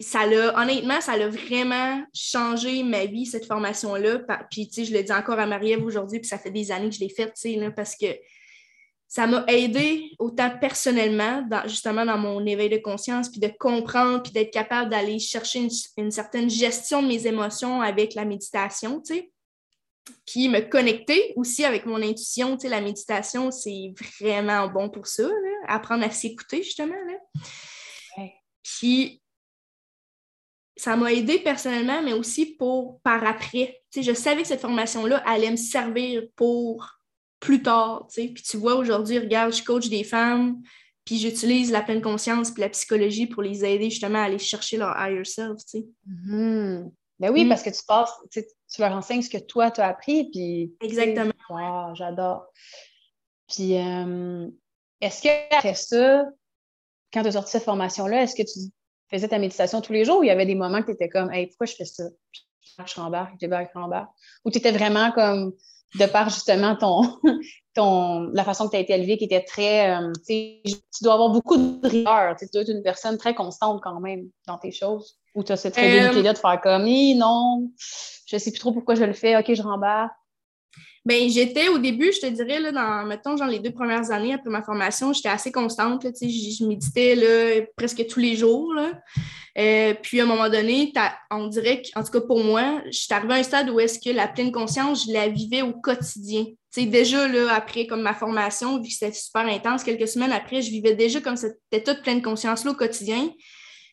ça 0.00 0.24
l'a, 0.24 0.58
honnêtement, 0.58 1.00
ça 1.02 1.16
l'a 1.18 1.28
vraiment 1.28 2.02
changé 2.14 2.82
ma 2.82 3.04
vie, 3.04 3.26
cette 3.26 3.44
formation-là. 3.44 4.20
Puis, 4.50 4.66
tu 4.68 4.74
sais, 4.76 4.84
je 4.86 4.94
le 4.94 5.02
dis 5.02 5.12
encore 5.12 5.38
à 5.38 5.46
Marie-Ève 5.46 5.84
aujourd'hui, 5.84 6.20
puis 6.20 6.28
ça 6.28 6.38
fait 6.38 6.50
des 6.50 6.72
années 6.72 6.88
que 6.88 6.94
je 6.94 7.00
l'ai 7.00 7.10
faite, 7.10 7.34
tu 7.34 7.52
sais, 7.52 7.56
là, 7.56 7.70
parce 7.70 7.96
que 7.96 8.06
ça 9.10 9.26
m'a 9.26 9.44
aidé 9.48 10.12
autant 10.20 10.56
personnellement, 10.60 11.44
justement 11.66 12.06
dans 12.06 12.16
mon 12.16 12.46
éveil 12.46 12.68
de 12.68 12.76
conscience, 12.76 13.28
puis 13.28 13.40
de 13.40 13.50
comprendre, 13.58 14.22
puis 14.22 14.30
d'être 14.30 14.52
capable 14.52 14.88
d'aller 14.88 15.18
chercher 15.18 15.68
une, 15.96 16.10
certaine 16.12 16.48
gestion 16.48 17.02
de 17.02 17.08
mes 17.08 17.26
émotions 17.26 17.82
avec 17.82 18.14
la 18.14 18.24
méditation, 18.24 19.00
tu 19.00 19.14
sais. 19.14 19.32
Puis 20.26 20.48
me 20.48 20.60
connecter 20.60 21.32
aussi 21.34 21.64
avec 21.64 21.86
mon 21.86 22.00
intuition, 22.00 22.56
tu 22.56 22.62
sais, 22.62 22.68
la 22.68 22.80
méditation, 22.80 23.50
c'est 23.50 23.92
vraiment 24.20 24.68
bon 24.68 24.88
pour 24.88 25.08
ça, 25.08 25.28
apprendre 25.66 26.04
à 26.04 26.10
s'écouter, 26.10 26.62
justement, 26.62 26.94
là. 26.94 28.24
Puis 28.62 29.20
ça 30.76 30.94
m'a 30.94 31.12
aidé 31.12 31.40
personnellement, 31.40 32.00
mais 32.00 32.12
aussi 32.12 32.54
pour 32.54 33.00
par 33.00 33.26
après. 33.26 33.82
je 33.92 34.14
savais 34.14 34.42
que 34.42 34.48
cette 34.48 34.60
formation-là 34.60 35.20
allait 35.26 35.50
me 35.50 35.56
servir 35.56 36.22
pour 36.36 36.99
plus 37.40 37.62
tard. 37.62 38.06
Puis 38.14 38.34
tu 38.34 38.56
vois, 38.56 38.76
aujourd'hui, 38.76 39.18
regarde, 39.18 39.52
je 39.52 39.64
coach 39.64 39.88
des 39.88 40.04
femmes, 40.04 40.62
puis 41.04 41.18
j'utilise 41.18 41.72
la 41.72 41.82
pleine 41.82 42.02
conscience 42.02 42.50
puis 42.50 42.60
la 42.60 42.68
psychologie 42.68 43.26
pour 43.26 43.42
les 43.42 43.64
aider 43.64 43.90
justement 43.90 44.20
à 44.20 44.24
aller 44.24 44.38
chercher 44.38 44.76
leur 44.76 44.94
higher 44.96 45.24
self. 45.24 45.58
Mm-hmm. 46.06 46.90
Ben 47.18 47.30
oui, 47.32 47.44
mm. 47.44 47.48
parce 47.48 47.62
que 47.62 47.70
tu 47.70 47.82
passes, 47.86 48.12
tu 48.30 48.80
leur 48.80 48.92
enseignes 48.92 49.22
ce 49.22 49.30
que 49.30 49.38
toi, 49.38 49.70
tu 49.70 49.80
as 49.80 49.88
appris. 49.88 50.30
Puis, 50.30 50.74
Exactement. 50.80 51.32
Wow, 51.48 51.94
j'adore. 51.94 52.46
Puis, 53.48 53.76
euh, 53.76 54.46
est-ce 55.00 55.22
qu'après 55.22 55.74
ça, 55.74 56.24
quand 57.12 57.22
tu 57.22 57.28
as 57.28 57.32
sorti 57.32 57.50
cette 57.50 57.64
formation-là, 57.64 58.22
est-ce 58.22 58.36
que 58.36 58.42
tu 58.42 58.70
faisais 59.10 59.28
ta 59.28 59.38
méditation 59.38 59.80
tous 59.80 59.92
les 59.92 60.04
jours 60.04 60.20
ou 60.20 60.22
il 60.22 60.28
y 60.28 60.30
avait 60.30 60.46
des 60.46 60.54
moments 60.54 60.80
que 60.80 60.86
tu 60.86 60.92
étais 60.92 61.08
comme, 61.08 61.32
hey, 61.32 61.48
pourquoi 61.48 61.66
je 61.66 61.74
fais 61.74 61.84
ça? 61.84 62.04
Je 62.86 63.00
rembarque, 63.00 63.32
je 63.34 63.38
débarque, 63.38 63.70
je 63.74 63.78
rembarque. 63.78 64.10
Ou 64.44 64.50
tu 64.50 64.58
étais 64.58 64.70
vraiment 64.70 65.10
comme, 65.12 65.52
de 65.98 66.06
par 66.06 66.28
justement 66.28 66.76
ton, 66.76 67.18
ton, 67.74 68.30
la 68.32 68.44
façon 68.44 68.66
que 68.66 68.70
tu 68.70 68.76
as 68.76 68.80
été 68.80 68.94
élevée, 68.94 69.16
qui 69.18 69.24
était 69.24 69.42
très. 69.42 69.96
Euh, 69.96 70.12
tu 70.28 71.02
dois 71.02 71.14
avoir 71.14 71.30
beaucoup 71.30 71.56
de 71.56 71.86
rigueur. 71.86 72.36
Tu 72.38 72.46
dois 72.52 72.62
être 72.62 72.70
une 72.70 72.82
personne 72.82 73.18
très 73.18 73.34
constante 73.34 73.80
quand 73.82 74.00
même 74.00 74.28
dans 74.46 74.58
tes 74.58 74.72
choses. 74.72 75.18
Ou 75.34 75.44
tu 75.44 75.52
as 75.52 75.56
cette 75.56 75.76
réalité-là 75.76 76.32
de 76.32 76.38
faire 76.38 76.60
comme, 76.60 76.84
non, 77.16 77.70
je 78.26 78.36
sais 78.36 78.50
plus 78.50 78.60
trop 78.60 78.72
pourquoi 78.72 78.94
je 78.94 79.04
le 79.04 79.12
fais, 79.12 79.36
OK, 79.36 79.52
je 79.52 79.62
rembarque. 79.62 80.12
Ben, 81.06 81.30
j'étais 81.30 81.68
au 81.68 81.78
début, 81.78 82.12
je 82.12 82.20
te 82.20 82.26
dirais, 82.26 82.60
là, 82.60 82.72
dans, 82.72 83.06
mettons, 83.06 83.34
genre 83.34 83.48
les 83.48 83.58
deux 83.58 83.72
premières 83.72 84.10
années 84.10 84.34
après 84.34 84.50
ma 84.50 84.62
formation, 84.62 85.14
j'étais 85.14 85.30
assez 85.30 85.50
constante. 85.50 86.04
Là, 86.04 86.10
je, 86.20 86.66
méditais 86.66 87.14
là, 87.14 87.64
presque 87.74 88.06
tous 88.06 88.20
les 88.20 88.36
jours. 88.36 88.74
Là. 88.74 88.92
Euh, 89.58 89.94
puis 89.94 90.20
à 90.20 90.24
un 90.24 90.26
moment 90.26 90.50
donné, 90.50 90.92
on 91.30 91.46
dirait 91.46 91.80
qu'en 91.82 92.04
tout 92.04 92.12
cas 92.12 92.20
pour 92.20 92.44
moi, 92.44 92.82
je 92.86 92.98
suis 92.98 93.14
arrivée 93.14 93.32
à 93.32 93.36
un 93.36 93.42
stade 93.42 93.70
où 93.70 93.80
est-ce 93.80 93.98
que 93.98 94.14
la 94.14 94.28
pleine 94.28 94.52
conscience, 94.52 95.06
je 95.06 95.12
la 95.12 95.28
vivais 95.28 95.62
au 95.62 95.72
quotidien. 95.72 96.44
sais, 96.70 96.84
déjà, 96.84 97.26
là, 97.26 97.54
après 97.54 97.86
comme 97.86 98.02
ma 98.02 98.14
formation, 98.14 98.76
vu 98.76 98.88
que 98.88 98.94
c'était 98.94 99.12
super 99.12 99.46
intense, 99.46 99.82
quelques 99.82 100.06
semaines 100.06 100.32
après, 100.32 100.60
je 100.60 100.70
vivais 100.70 100.94
déjà 100.94 101.22
comme 101.22 101.36
c'était 101.36 101.82
toute 101.82 102.02
pleine 102.02 102.20
conscience 102.20 102.64
là, 102.66 102.72
au 102.72 102.74
quotidien. 102.74 103.30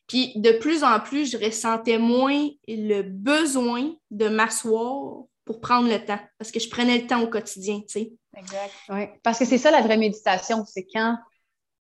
Puis 0.07 0.33
de 0.35 0.51
plus 0.51 0.83
en 0.83 0.99
plus, 0.99 1.31
je 1.31 1.37
ressentais 1.37 1.97
moins 1.97 2.49
le 2.67 3.01
besoin 3.01 3.93
de 4.11 4.27
m'asseoir 4.27 5.23
pour 5.47 5.59
prendre 5.61 5.89
le 5.89 6.03
temps, 6.05 6.19
parce 6.37 6.51
que 6.51 6.59
je 6.59 6.69
prenais 6.69 6.99
le 6.99 7.07
temps 7.07 7.21
au 7.23 7.27
quotidien, 7.27 7.79
tu 7.79 7.87
sais. 7.87 8.13
Exact, 8.37 8.73
oui. 8.89 9.05
Parce 9.23 9.39
que 9.39 9.45
c'est 9.45 9.57
ça 9.57 9.71
la 9.71 9.81
vraie 9.81 9.97
méditation, 9.97 10.63
c'est 10.65 10.85
quand 10.85 11.17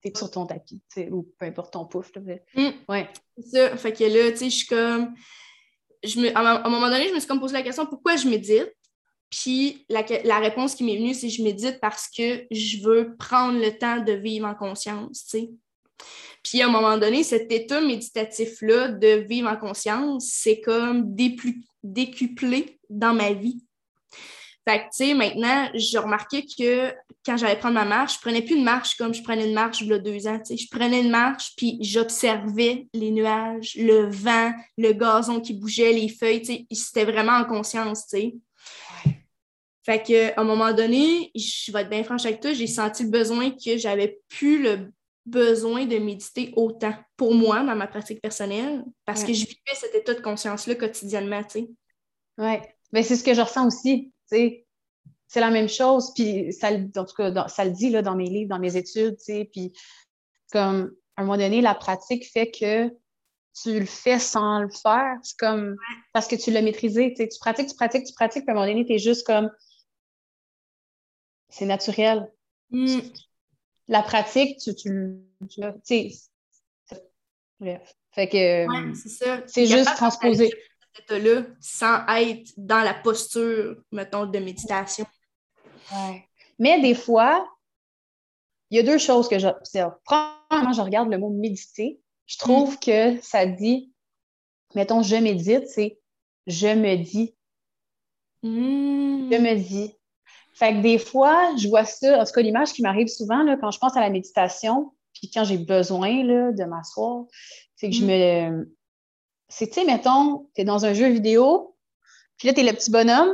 tu 0.01 0.09
es 0.09 0.17
sur 0.17 0.31
ton 0.31 0.47
tapis, 0.47 0.81
ou 1.11 1.29
peu 1.39 1.47
importe 1.47 1.75
ton 1.75 1.85
pouf. 1.85 2.11
Mm. 2.55 2.71
Ouais. 2.89 3.11
C'est 3.37 3.51
ça, 3.51 3.77
fait 3.77 3.93
que 3.93 4.05
là, 4.05 4.31
tu 4.31 4.39
sais, 4.39 4.51
je 4.51 4.57
suis 4.57 4.67
comme... 4.67 5.15
Je 6.05 6.21
me, 6.21 6.37
à 6.37 6.65
un 6.65 6.71
moment 6.71 6.89
donné, 6.89 7.09
je 7.09 7.15
me 7.15 7.19
suis 7.19 7.29
comme 7.29 7.41
posé 7.41 7.55
la 7.55 7.63
question, 7.63 7.85
pourquoi 7.85 8.17
je 8.17 8.29
médite? 8.29 8.73
Puis 9.29 9.85
la, 9.89 10.05
la, 10.25 10.39
réponse 10.39 10.77
qui 10.77 10.85
m'est 10.85 10.97
venue, 10.97 11.13
c'est 11.13 11.29
je 11.29 11.43
médite 11.43 11.81
parce 11.81 12.09
que 12.09 12.47
je 12.51 12.83
veux 12.85 13.17
prendre 13.17 13.59
le 13.59 13.77
temps 13.77 13.99
de 13.99 14.13
vivre 14.13 14.47
en 14.47 14.55
conscience, 14.55 15.27
tu 15.27 15.39
sais. 15.39 15.51
Puis 16.45 16.63
à 16.63 16.69
un 16.69 16.71
moment 16.71 16.97
donné, 16.97 17.25
cet 17.25 17.51
état 17.51 17.81
méditatif-là 17.81 18.89
de 18.89 19.27
vivre 19.29 19.49
en 19.49 19.57
conscience, 19.57 20.31
c'est 20.33 20.61
comme 20.61 21.13
décuplé 21.83 22.76
dans 22.91 23.15
ma 23.15 23.33
vie. 23.33 23.63
Fait 24.69 24.81
que, 24.81 24.85
tu 24.85 24.89
sais, 24.93 25.15
maintenant, 25.15 25.71
j'ai 25.75 25.99
remarqué 25.99 26.45
que 26.45 26.93
quand 27.25 27.37
j'allais 27.37 27.57
prendre 27.57 27.75
ma 27.75 27.85
marche, 27.85 28.15
je 28.15 28.21
prenais 28.21 28.43
plus 28.43 28.57
une 28.57 28.65
marche 28.65 28.97
comme 28.97 29.15
je 29.15 29.23
prenais 29.23 29.47
une 29.47 29.55
marche 29.55 29.81
il 29.81 29.87
y 29.87 29.93
a 29.93 29.99
deux 29.99 30.27
ans. 30.27 30.39
Tu 30.39 30.45
sais, 30.45 30.57
je 30.57 30.69
prenais 30.69 31.03
une 31.03 31.11
marche, 31.11 31.53
puis 31.57 31.79
j'observais 31.81 32.89
les 32.93 33.13
nuages, 33.13 33.77
le 33.77 34.09
vent, 34.11 34.53
le 34.77 34.93
gazon 34.93 35.41
qui 35.41 35.55
bougeait, 35.55 35.93
les 35.93 36.09
feuilles. 36.09 36.43
Tu 36.43 36.47
sais, 36.47 36.67
c'était 36.73 37.05
vraiment 37.05 37.33
en 37.33 37.45
conscience, 37.45 38.09
tu 38.09 38.17
sais. 38.17 38.35
Fait 39.85 40.03
qu'à 40.03 40.41
un 40.41 40.43
moment 40.43 40.73
donné, 40.73 41.31
je 41.37 41.71
vais 41.71 41.83
être 41.83 41.91
bien 41.91 42.03
franche 42.03 42.27
avec 42.27 42.41
toi, 42.41 42.53
j'ai 42.53 42.67
senti 42.67 43.05
le 43.05 43.11
besoin 43.11 43.51
que 43.53 43.77
j'avais 43.79 44.19
plus 44.29 44.61
le 44.61 44.93
besoin 45.27 45.87
de 45.87 45.99
méditer 45.99 46.53
autant 46.57 46.95
pour 47.17 47.35
moi 47.35 47.63
dans 47.63 47.77
ma 47.77 47.87
pratique 47.87 48.21
personnelle 48.21 48.85
parce 49.05 49.23
que 49.23 49.33
je 49.33 49.47
vivais 49.47 49.75
cet 49.75 49.95
état 49.95 50.15
de 50.15 50.21
conscience-là 50.21 50.75
quotidiennement, 50.75 51.45
tu 51.45 51.61
sais. 51.61 51.69
Mais 52.97 53.03
c'est 53.03 53.17
ce 53.17 53.23
que 53.23 53.35
je 53.35 53.43
ressens 53.43 53.67
aussi, 53.67 54.11
tu 54.31 54.37
sais. 54.37 54.67
C'est 55.29 55.41
la 55.41 55.51
même 55.51 55.69
chose, 55.69 56.13
puis 56.15 56.51
ça, 56.53 56.71
en 56.71 57.05
tout 57.05 57.15
cas, 57.15 57.47
ça 57.49 57.65
le 57.67 57.73
dit 57.73 57.91
là, 57.91 58.01
dans 58.01 58.15
mes 58.17 58.31
livres, 58.31 58.49
dans 58.49 58.59
mes 58.59 58.77
études, 58.77 59.19
tu 59.19 59.25
sais, 59.25 59.45
puis 59.53 59.75
comme 60.51 60.93
à 61.17 61.21
un 61.21 61.25
moment 61.27 61.37
donné, 61.37 61.61
la 61.61 61.75
pratique 61.75 62.27
fait 62.27 62.51
que 62.51 62.89
tu 63.61 63.79
le 63.79 63.85
fais 63.85 64.19
sans 64.19 64.61
le 64.61 64.71
faire. 64.71 65.19
C'est 65.23 65.37
comme 65.37 65.77
parce 66.15 66.27
que 66.27 66.37
tu 66.37 66.51
l'as 66.51 66.63
maîtrisé. 66.63 67.11
Tu, 67.11 67.17
sais, 67.17 67.29
tu 67.29 67.39
pratiques, 67.39 67.69
tu 67.69 67.75
pratiques, 67.75 68.05
tu 68.05 68.15
pratiques, 68.15 68.45
puis 68.45 68.51
à 68.51 68.53
un 68.53 68.55
moment 68.55 68.67
donné, 68.67 68.87
tu 68.87 68.95
es 68.95 68.99
juste 68.99 69.27
comme 69.27 69.51
c'est 71.51 71.67
naturel. 71.67 72.33
Mm 72.71 73.01
la 73.89 74.03
pratique, 74.03 74.59
tu, 74.59 74.75
tu, 74.75 75.21
tu 75.49 75.63
sais, 75.85 76.11
bref. 77.61 77.95
Fait 78.11 78.29
que 78.29 78.67
c'est 79.47 79.67
juste 79.67 79.95
transposer. 79.97 80.51
État-là 80.99 81.43
sans 81.61 82.07
être 82.17 82.53
dans 82.57 82.83
la 82.83 82.95
posture, 82.95 83.77
mettons, 83.93 84.27
de 84.27 84.39
méditation. 84.39 85.07
Ouais. 85.93 86.25
Mais 86.59 86.81
des 86.81 86.95
fois, 86.95 87.47
il 88.71 88.77
y 88.77 88.81
a 88.81 88.83
deux 88.83 88.99
choses 88.99 89.29
que 89.29 89.39
j'observe. 89.39 89.95
Premièrement, 90.05 90.73
je 90.73 90.81
regarde 90.81 91.11
le 91.11 91.19
mot 91.19 91.31
méditer. 91.31 92.01
Je 92.27 92.39
trouve 92.39 92.75
mm. 92.75 92.79
que 92.79 93.21
ça 93.21 93.47
dit, 93.47 93.93
mettons, 94.75 95.03
je 95.03 95.17
médite, 95.17 95.69
c'est 95.69 95.99
je 96.47 96.69
me 96.69 96.97
dis. 96.97 97.35
Mm. 98.43 99.31
Je 99.33 99.39
me 99.39 99.55
dis. 99.57 99.93
Fait 100.55 100.73
que 100.73 100.81
des 100.81 100.99
fois, 100.99 101.55
je 101.57 101.69
vois 101.69 101.85
ça, 101.85 102.21
en 102.21 102.25
tout 102.25 102.33
cas, 102.33 102.41
l'image 102.41 102.73
qui 102.73 102.83
m'arrive 102.83 103.09
souvent 103.09 103.43
là, 103.43 103.57
quand 103.57 103.71
je 103.71 103.79
pense 103.79 103.97
à 103.97 104.01
la 104.01 104.11
méditation, 104.11 104.93
puis 105.13 105.31
quand 105.31 105.45
j'ai 105.45 105.59
besoin 105.59 106.25
là, 106.25 106.53
de 106.53 106.65
m'asseoir, 106.65 107.25
c'est 107.77 107.91
que 107.91 107.95
je 107.95 108.05
mm. 108.05 108.07
me. 108.07 108.77
C'est, 109.49 109.69
tu 109.69 109.75
sais, 109.75 109.85
mettons, 109.85 110.49
tu 110.55 110.63
es 110.63 110.65
dans 110.65 110.85
un 110.85 110.93
jeu 110.93 111.09
vidéo, 111.09 111.77
puis 112.37 112.49
là, 112.49 112.55
tu 112.55 112.61
es 112.61 112.65
le 112.65 112.73
petit 112.73 112.91
bonhomme, 112.91 113.33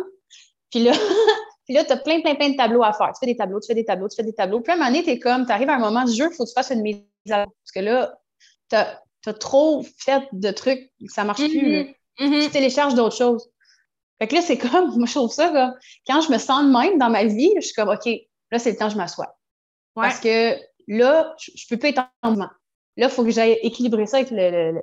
puis 0.70 0.82
là, 0.82 0.92
puis 1.64 1.74
là, 1.74 1.84
tu 1.84 1.92
as 1.92 1.96
plein, 1.96 2.20
plein, 2.20 2.34
plein 2.34 2.50
de 2.50 2.56
tableaux 2.56 2.82
à 2.82 2.92
faire. 2.92 3.12
Tu 3.12 3.20
fais 3.20 3.26
des 3.26 3.36
tableaux, 3.36 3.60
tu 3.60 3.66
fais 3.66 3.74
des 3.74 3.84
tableaux, 3.84 4.08
tu 4.08 4.16
fais 4.16 4.22
des 4.22 4.34
tableaux. 4.34 4.60
Puis 4.60 4.72
à 4.72 4.74
un 4.74 4.78
moment 4.78 4.90
donné, 4.90 5.02
tu 5.02 5.10
es 5.10 5.18
comme, 5.18 5.46
tu 5.46 5.52
arrives 5.52 5.70
à 5.70 5.76
un 5.76 5.80
moment 5.80 6.04
du 6.04 6.12
jeu, 6.12 6.28
il 6.30 6.34
faut 6.34 6.44
que 6.44 6.48
tu 6.48 6.54
fasses 6.54 6.70
une 6.70 6.82
mise 6.82 7.02
à 7.30 7.46
Parce 7.46 7.72
que 7.74 7.80
là, 7.80 8.18
tu 8.68 8.76
as, 8.76 9.34
trop 9.34 9.84
fait 9.98 10.24
de 10.32 10.50
trucs, 10.50 10.90
ça 11.08 11.24
marche 11.24 11.40
plus. 11.40 11.48
Mm-hmm. 11.48 11.94
Mm-hmm. 12.18 12.44
Tu 12.44 12.50
télécharges 12.50 12.94
d'autres 12.94 13.16
choses. 13.16 13.48
Fait 14.18 14.28
que 14.28 14.34
là, 14.34 14.42
c'est 14.42 14.58
comme, 14.58 14.94
moi, 14.96 15.06
je 15.06 15.14
trouve 15.14 15.32
ça, 15.32 15.48
comme, 15.48 15.74
quand 16.06 16.20
je 16.20 16.32
me 16.32 16.38
sens 16.38 16.64
de 16.64 16.70
même 16.70 16.98
dans 16.98 17.10
ma 17.10 17.24
vie, 17.24 17.52
je 17.56 17.60
suis 17.60 17.74
comme, 17.74 17.88
OK, 17.88 18.06
là, 18.50 18.58
c'est 18.58 18.70
le 18.70 18.76
temps 18.76 18.86
que 18.86 18.92
je 18.92 18.98
m'assois. 18.98 19.36
Parce 19.94 20.20
que 20.20 20.56
là, 20.88 21.34
je, 21.38 21.50
ne 21.52 21.68
peux 21.68 21.78
pas 21.78 21.88
être 21.88 22.02
en 22.22 22.30
mouvement. 22.30 22.50
Là, 22.96 23.06
il 23.06 23.10
faut 23.10 23.24
que 23.24 23.30
j'aille 23.30 23.58
équilibrer 23.62 24.06
ça 24.06 24.18
avec 24.18 24.30
le, 24.30 24.80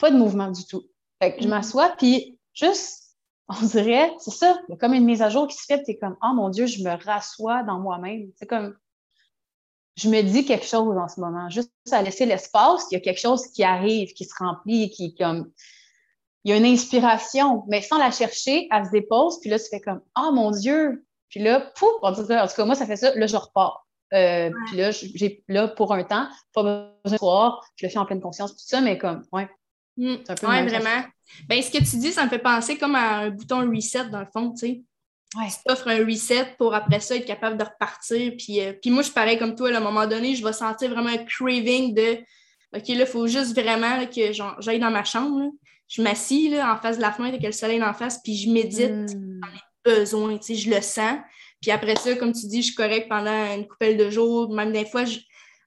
Pas 0.00 0.10
de 0.10 0.16
mouvement 0.16 0.50
du 0.50 0.64
tout. 0.66 0.82
Fait 1.22 1.34
que 1.34 1.42
je 1.42 1.46
mm-hmm. 1.46 1.50
m'assois, 1.50 1.90
puis 1.90 2.38
juste, 2.54 3.16
on 3.48 3.64
dirait, 3.64 4.12
c'est 4.18 4.32
ça, 4.32 4.58
il 4.68 4.72
y 4.72 4.74
a 4.74 4.76
comme 4.76 4.94
une 4.94 5.04
mise 5.04 5.22
à 5.22 5.28
jour 5.28 5.46
qui 5.46 5.56
se 5.56 5.64
fait, 5.64 5.82
tu 5.84 5.92
es 5.92 5.98
comme, 5.98 6.16
oh 6.22 6.32
mon 6.34 6.48
Dieu, 6.48 6.66
je 6.66 6.82
me 6.82 7.02
rassois 7.04 7.62
dans 7.62 7.78
moi-même. 7.78 8.30
C'est 8.36 8.46
comme, 8.46 8.76
je 9.96 10.08
me 10.08 10.22
dis 10.22 10.44
quelque 10.44 10.66
chose 10.66 10.96
en 10.96 11.08
ce 11.08 11.20
moment. 11.20 11.48
Juste 11.50 11.70
à 11.90 12.02
laisser 12.02 12.26
l'espace, 12.26 12.86
il 12.90 12.94
y 12.94 12.96
a 12.96 13.00
quelque 13.00 13.20
chose 13.20 13.46
qui 13.48 13.62
arrive, 13.62 14.12
qui 14.14 14.24
se 14.24 14.34
remplit, 14.38 14.90
qui, 14.90 15.14
comme, 15.14 15.50
il 16.44 16.50
y 16.50 16.54
a 16.54 16.56
une 16.56 16.64
inspiration, 16.64 17.64
mais 17.68 17.82
sans 17.82 17.98
la 17.98 18.10
chercher, 18.10 18.66
elle 18.70 18.86
se 18.86 18.90
dépose, 18.90 19.40
puis 19.40 19.50
là, 19.50 19.58
tu 19.58 19.66
fais 19.68 19.80
comme 19.80 20.00
Oh 20.18 20.32
mon 20.32 20.50
Dieu! 20.50 21.04
Puis 21.28 21.40
là, 21.40 21.60
pouf, 21.60 21.90
en 22.02 22.14
tout 22.14 22.26
cas, 22.26 22.64
moi, 22.64 22.74
ça 22.74 22.86
fait 22.86 22.96
ça, 22.96 23.14
là, 23.14 23.26
je 23.26 23.36
repars. 23.36 23.86
Euh, 24.12 24.50
puis 24.66 24.76
là, 24.76 24.90
j'ai 24.90 25.44
là 25.48 25.68
pour 25.68 25.92
un 25.94 26.02
temps, 26.02 26.26
pas 26.52 26.62
besoin 26.62 26.92
de 27.04 27.16
soir, 27.18 27.64
je 27.76 27.86
le 27.86 27.92
fais 27.92 27.98
en 27.98 28.06
pleine 28.06 28.20
conscience, 28.20 28.52
tout 28.52 28.64
ça, 28.64 28.80
mais 28.80 28.98
comme, 28.98 29.24
ouais. 29.32 29.48
Mm. 30.00 30.48
ouais, 30.48 30.66
vraiment. 30.66 31.04
Ben, 31.48 31.62
ce 31.62 31.70
que 31.70 31.78
tu 31.78 31.96
dis, 31.98 32.12
ça 32.12 32.24
me 32.24 32.30
fait 32.30 32.38
penser 32.38 32.76
comme 32.78 32.94
à 32.94 33.18
un 33.18 33.30
bouton 33.30 33.70
reset 33.70 34.08
dans 34.08 34.20
le 34.20 34.26
fond, 34.32 34.52
tu 34.52 34.58
sais. 34.58 34.82
Ouais. 35.36 35.48
Tu 35.48 35.56
t'offres 35.64 35.88
un 35.88 36.04
reset 36.04 36.54
pour 36.58 36.74
après 36.74 36.98
ça 36.98 37.14
être 37.14 37.26
capable 37.26 37.56
de 37.56 37.64
repartir. 37.64 38.32
Puis, 38.36 38.60
euh, 38.60 38.72
puis 38.72 38.90
moi, 38.90 39.02
je 39.02 39.06
suis 39.06 39.14
pareil 39.14 39.38
comme 39.38 39.54
toi, 39.54 39.72
à 39.72 39.76
un 39.76 39.80
moment 39.80 40.06
donné, 40.06 40.34
je 40.34 40.44
vais 40.44 40.52
sentir 40.52 40.90
vraiment 40.90 41.10
un 41.10 41.18
craving 41.18 41.94
de 41.94 42.18
OK, 42.72 42.88
là, 42.88 42.94
il 43.00 43.06
faut 43.06 43.26
juste 43.26 43.58
vraiment 43.58 44.06
que 44.06 44.32
j'aille 44.60 44.78
dans 44.78 44.90
ma 44.90 45.04
chambre 45.04 45.52
je 45.90 46.02
m'assis 46.02 46.54
en 46.62 46.76
face 46.76 46.96
de 46.96 47.02
la 47.02 47.12
fenêtre 47.12 47.34
avec 47.34 47.46
le 47.46 47.52
soleil 47.52 47.82
en 47.82 47.92
face, 47.92 48.22
puis 48.22 48.36
je 48.36 48.48
médite 48.48 48.92
mm. 48.92 49.40
dans 49.40 49.92
besoins, 49.92 50.38
tu 50.38 50.54
sais, 50.54 50.54
je 50.54 50.70
le 50.70 50.80
sens. 50.80 51.18
Puis 51.60 51.70
après 51.70 51.96
ça, 51.96 52.14
comme 52.14 52.32
tu 52.32 52.46
dis, 52.46 52.62
je 52.62 52.66
suis 52.66 52.74
correcte 52.74 53.08
pendant 53.08 53.54
une 53.54 53.66
couple 53.66 53.96
de 53.96 54.08
jours, 54.08 54.52
même 54.54 54.72
des 54.72 54.86
fois, 54.86 55.04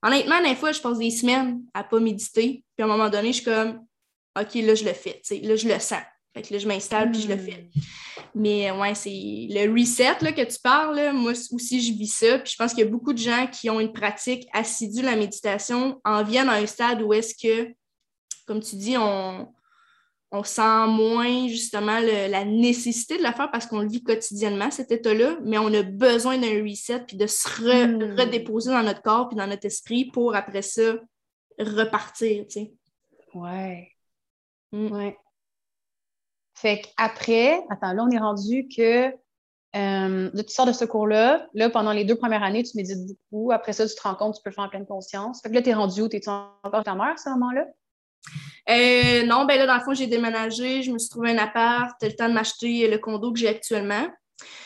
honnêtement, 0.02 0.42
des 0.42 0.56
fois, 0.56 0.72
je 0.72 0.80
passe 0.80 0.98
des 0.98 1.12
semaines 1.12 1.62
à 1.74 1.84
pas 1.84 2.00
méditer, 2.00 2.64
puis 2.76 2.82
à 2.82 2.86
un 2.86 2.88
moment 2.88 3.10
donné, 3.10 3.28
je 3.28 3.42
suis 3.42 3.44
comme, 3.44 3.86
OK, 4.40 4.56
là, 4.56 4.76
je 4.76 4.84
le 4.84 4.94
fais, 4.94 5.22
là, 5.42 5.56
je 5.56 5.68
le 5.68 5.80
sens. 5.80 6.02
Fait 6.34 6.42
que 6.42 6.54
là, 6.54 6.60
je 6.60 6.68
m'installe, 6.68 7.12
puis 7.12 7.22
je 7.22 7.28
le 7.28 7.38
fais. 7.38 7.70
Hmm. 7.76 7.82
Mais 8.36 8.72
ouais, 8.72 8.96
c'est 8.96 9.12
le 9.12 9.72
reset 9.72 10.16
là, 10.22 10.32
que 10.32 10.42
tu 10.42 10.60
parles, 10.64 11.14
moi 11.14 11.34
aussi, 11.52 11.82
je 11.82 11.94
vis 11.94 12.08
ça. 12.08 12.40
Puis 12.40 12.54
je 12.54 12.58
pense 12.58 12.74
qu'il 12.74 12.84
y 12.84 12.88
a 12.88 12.90
beaucoup 12.90 13.14
de 13.14 13.20
gens 13.20 13.46
qui 13.48 13.70
ont 13.70 13.80
une 13.80 13.94
pratique 13.94 14.48
assidue 14.52 15.02
de 15.02 15.06
la 15.06 15.16
méditation 15.16 16.02
en 16.04 16.24
viennent 16.24 16.50
à 16.50 16.54
un 16.54 16.66
stade 16.66 17.04
où 17.04 17.14
est-ce 17.14 17.36
que, 17.36 17.72
comme 18.48 18.62
tu 18.62 18.76
dis, 18.78 18.98
on, 18.98 19.48
on 20.32 20.44
sent 20.44 20.88
moins 20.88 21.48
justement 21.48 22.00
la 22.00 22.44
nécessité 22.44 23.20
de 23.20 23.24
la 23.24 23.34
faire 23.34 23.52
parce 23.52 23.68
qu'on 23.68 23.82
le 23.82 23.88
vit 23.90 24.04
quotidiennement, 24.04 24.72
cet 24.72 24.92
état-là, 24.92 25.38
mais 25.44 25.60
on 25.60 25.72
a 25.72 25.84
besoin 25.84 26.40
d'un 26.40 26.64
reset 26.64 27.02
puis 27.08 27.18
de 27.18 27.28
se 27.28 27.48
hmm. 27.62 28.20
redéposer 28.20 28.72
dans 28.72 28.82
notre 28.82 29.04
corps 29.04 29.30
puis 29.30 29.38
dans 29.38 29.48
notre 29.48 29.68
esprit 29.68 30.06
pour 30.06 30.36
après 30.36 30.64
ça 30.64 30.96
repartir, 31.60 32.46
tu 32.48 32.54
sais. 32.54 32.74
Ouais. 33.36 33.93
Hmm. 34.74 34.92
Ouais. 34.92 35.18
Fait 36.56 36.82
qu'après, 36.82 37.62
attends, 37.70 37.94
là, 37.94 38.04
on 38.04 38.10
est 38.10 38.18
rendu 38.18 38.68
que 38.76 39.08
euh, 39.76 40.30
là, 40.34 40.44
tu 40.44 40.54
sors 40.54 40.66
de 40.66 40.72
ce 40.72 40.86
cours-là. 40.86 41.48
Là, 41.54 41.70
pendant 41.70 41.94
les 41.94 42.06
deux 42.06 42.16
premières 42.16 42.44
années, 42.44 42.64
tu 42.64 42.76
médites 42.76 43.08
beaucoup. 43.08 43.52
Après 43.52 43.74
ça, 43.74 43.88
tu 43.88 43.96
te 43.96 44.02
rends 44.02 44.16
compte, 44.16 44.36
tu 44.36 44.42
peux 44.44 44.50
le 44.50 44.56
faire 44.56 44.66
en 44.66 44.70
pleine 44.70 44.86
conscience. 44.86 45.42
Fait 45.42 45.50
que 45.50 45.56
là, 45.56 45.62
tu 45.62 45.70
es 45.70 45.74
rendu 45.74 46.02
où? 46.02 46.08
T'es-tu 46.08 46.30
encore 46.30 46.84
ta 46.84 46.96
mère 46.96 47.14
à 47.14 47.18
ce 47.18 47.30
moment-là? 47.30 47.66
Euh, 48.70 49.26
non, 49.26 49.46
ben 49.46 49.58
là, 49.58 49.66
dans 49.66 49.76
le 49.76 49.82
fond, 49.82 49.94
j'ai 49.94 50.08
déménagé, 50.08 50.84
je 50.84 50.92
me 50.92 51.00
suis 51.00 51.10
trouvé 51.10 51.32
un 51.32 51.38
appart, 51.38 51.92
le 52.02 52.16
temps 52.16 52.30
de 52.30 52.34
m'acheter 52.34 52.88
le 52.90 52.98
condo 52.98 53.34
que 53.34 53.40
j'ai 53.40 53.50
actuellement. 53.50 54.08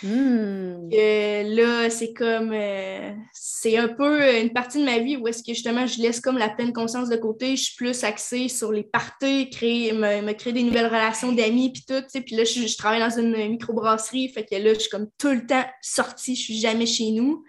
Hmm. 0.03 0.89
Euh, 0.93 1.43
là, 1.43 1.89
c'est 1.89 2.13
comme, 2.13 2.51
euh, 2.53 3.11
c'est 3.33 3.77
un 3.77 3.87
peu 3.87 4.39
une 4.39 4.53
partie 4.53 4.79
de 4.79 4.85
ma 4.85 4.99
vie 4.99 5.17
où 5.17 5.27
est-ce 5.27 5.43
que 5.43 5.53
justement 5.53 5.87
je 5.87 6.01
laisse 6.01 6.19
comme 6.19 6.37
la 6.37 6.49
pleine 6.49 6.73
conscience 6.73 7.09
de 7.09 7.15
côté, 7.15 7.55
je 7.55 7.63
suis 7.63 7.75
plus 7.75 8.03
axée 8.03 8.47
sur 8.47 8.71
les 8.71 8.83
parties, 8.83 9.49
créer, 9.49 9.93
me, 9.93 10.31
créer 10.33 10.53
des 10.53 10.63
nouvelles 10.63 10.87
relations 10.87 11.31
d'amis, 11.31 11.71
puis 11.71 11.83
tout, 11.87 12.03
puis 12.21 12.35
là, 12.35 12.43
je, 12.43 12.77
travaille 12.77 12.99
dans 12.99 13.17
une 13.17 13.49
microbrasserie, 13.49 14.29
fait 14.29 14.45
que 14.45 14.55
là, 14.55 14.73
je 14.73 14.79
suis 14.79 14.89
comme 14.89 15.07
tout 15.17 15.31
le 15.31 15.45
temps 15.45 15.65
sortie, 15.81 16.35
je 16.35 16.41
suis 16.41 16.59
jamais 16.59 16.85
chez 16.85 17.11
nous. 17.11 17.43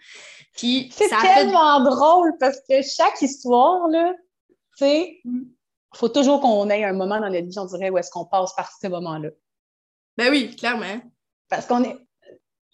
Puis 0.57 0.91
c'est 0.93 1.09
tellement 1.09 1.81
drôle 1.85 2.33
parce 2.41 2.59
que 2.69 2.83
chaque 2.83 3.21
histoire, 3.23 3.87
là, 3.89 4.13
tu 4.77 4.85
sais, 4.85 5.21
hmm 5.25 5.45
il 5.95 5.99
faut 5.99 6.09
toujours 6.09 6.41
qu'on 6.41 6.69
ait 6.71 6.85
un 6.85 6.93
moment 6.93 7.21
dans 7.21 7.31
notre 7.31 7.47
vie, 7.47 7.59
on 7.59 7.65
dirait, 7.65 7.91
où 7.91 7.99
est-ce 7.99 8.11
qu'on 8.11 8.27
passe 8.27 8.55
par 8.55 8.71
ce 8.71 8.89
moment-là. 8.89 9.31
Ben 10.17 10.31
oui, 10.31 10.55
clairement. 10.55 11.01
Parce 11.49 11.67
qu'on 11.67 11.83
est. 11.85 11.97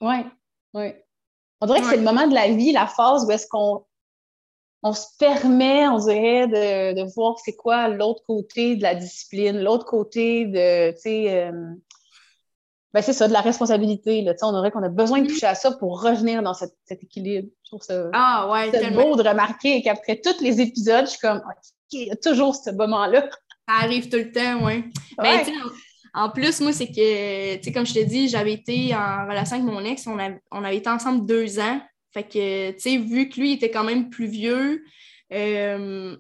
Oui, 0.04 0.16
oui. 0.74 0.92
On 1.60 1.66
dirait 1.66 1.80
que 1.80 1.86
c'est 1.86 1.96
le 1.96 2.02
moment 2.02 2.26
de 2.26 2.34
la 2.34 2.48
vie, 2.48 2.72
la 2.72 2.86
phase 2.86 3.24
où 3.24 3.30
est-ce 3.30 3.46
qu'on 3.46 3.84
on 4.82 4.92
se 4.92 5.06
permet, 5.18 5.88
on 5.88 5.98
dirait, 5.98 6.46
de, 6.46 7.00
de 7.00 7.14
voir 7.14 7.38
c'est 7.42 7.56
quoi 7.56 7.88
l'autre 7.88 8.22
côté 8.26 8.76
de 8.76 8.82
la 8.82 8.94
discipline, 8.94 9.62
l'autre 9.62 9.86
côté 9.86 10.44
de, 10.44 10.90
tu 10.92 11.00
sais, 11.00 11.44
euh, 11.46 11.52
ben, 12.92 13.00
c'est 13.00 13.14
ça, 13.14 13.26
de 13.26 13.32
la 13.32 13.40
responsabilité. 13.40 14.20
Là. 14.20 14.34
On 14.42 14.54
aurait 14.54 14.70
qu'on 14.70 14.82
a 14.82 14.90
besoin 14.90 15.20
de 15.20 15.24
mm. 15.24 15.28
toucher 15.28 15.46
à 15.46 15.54
ça 15.54 15.72
pour 15.72 16.02
revenir 16.02 16.42
dans 16.42 16.52
cet, 16.52 16.74
équilibre. 16.90 17.48
Je 17.64 17.70
trouve 17.70 17.82
ça 17.82 18.10
ah, 18.12 18.48
ouais, 18.52 18.90
beau 18.90 19.16
de 19.16 19.26
remarquer 19.26 19.82
qu'après 19.82 20.20
tous 20.20 20.42
les 20.42 20.60
épisodes, 20.60 21.06
je 21.06 21.12
suis 21.12 21.18
comme, 21.18 21.38
OK, 21.38 21.72
il 21.92 22.08
y 22.08 22.10
a 22.10 22.16
toujours 22.16 22.54
ce 22.54 22.70
moment-là. 22.70 23.30
Ça 23.66 23.76
arrive 23.82 24.10
tout 24.10 24.18
le 24.18 24.30
temps, 24.30 24.66
oui. 24.66 24.84
Ben, 25.16 25.38
ouais. 25.38 25.52
En, 26.14 26.30
plus, 26.30 26.60
moi, 26.60 26.72
c'est 26.72 26.86
que, 26.86 27.56
tu 27.56 27.62
sais, 27.62 27.72
comme 27.72 27.86
je 27.86 27.94
te 27.94 28.04
dis, 28.04 28.28
j'avais 28.28 28.52
été 28.52 28.94
en 28.94 29.26
relation 29.26 29.56
avec 29.56 29.66
mon 29.66 29.84
ex, 29.84 30.06
on, 30.06 30.16
on 30.50 30.64
avait 30.64 30.76
été 30.76 30.88
ensemble 30.88 31.26
deux 31.26 31.58
ans. 31.58 31.80
Fait 32.12 32.22
que, 32.22 32.70
tu 32.70 32.80
sais, 32.80 32.96
vu 32.96 33.28
que 33.28 33.40
lui 33.40 33.52
était 33.52 33.70
quand 33.70 33.82
même 33.82 34.08
plus 34.08 34.26
vieux, 34.26 34.84
euh, 35.32 36.16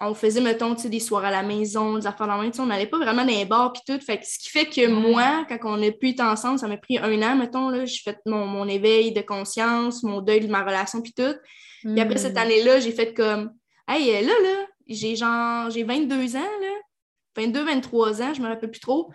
on 0.00 0.14
faisait, 0.14 0.40
mettons, 0.40 0.74
des 0.74 1.00
soirées 1.00 1.28
à 1.28 1.30
la 1.30 1.42
maison, 1.42 1.98
des 1.98 2.06
affaires 2.06 2.26
dans 2.26 2.36
la 2.36 2.42
main, 2.42 2.50
on 2.58 2.66
n'allait 2.66 2.86
pas 2.86 2.98
vraiment 2.98 3.24
dans 3.24 3.32
les 3.32 3.44
bars 3.44 3.72
puis 3.72 3.82
tout. 3.86 4.00
Fait 4.04 4.20
ce 4.24 4.38
qui 4.38 4.48
fait 4.48 4.66
que 4.66 4.86
moi, 4.88 5.44
quand 5.48 5.58
on 5.64 5.82
a 5.82 5.90
pu 5.90 6.10
être 6.10 6.20
ensemble, 6.20 6.58
ça 6.58 6.68
m'a 6.68 6.76
pris 6.76 6.98
un 6.98 7.22
an, 7.22 7.36
mettons, 7.36 7.68
là, 7.68 7.84
j'ai 7.84 8.02
fait 8.02 8.18
mon, 8.26 8.66
éveil 8.68 9.12
de 9.12 9.20
conscience, 9.20 10.02
mon 10.02 10.20
deuil 10.20 10.40
de 10.40 10.46
ma 10.46 10.62
relation 10.62 11.00
puis 11.00 11.12
tout. 11.12 11.34
Puis 11.82 12.00
après 12.00 12.18
cette 12.18 12.34
hmm. 12.34 12.38
année-là, 12.38 12.80
j'ai 12.80 12.92
fait 12.92 13.14
comme 13.14 13.52
Hey, 13.88 14.12
là, 14.24 14.32
là, 14.42 14.66
j'ai 14.86 15.16
genre 15.16 15.70
j'ai 15.70 15.82
22 15.82 16.36
ans, 16.36 16.40
là. 16.40 16.77
22, 17.38 17.64
23 17.64 18.22
ans, 18.22 18.34
je 18.34 18.42
me 18.42 18.48
rappelle 18.48 18.70
plus 18.70 18.80
trop. 18.80 19.10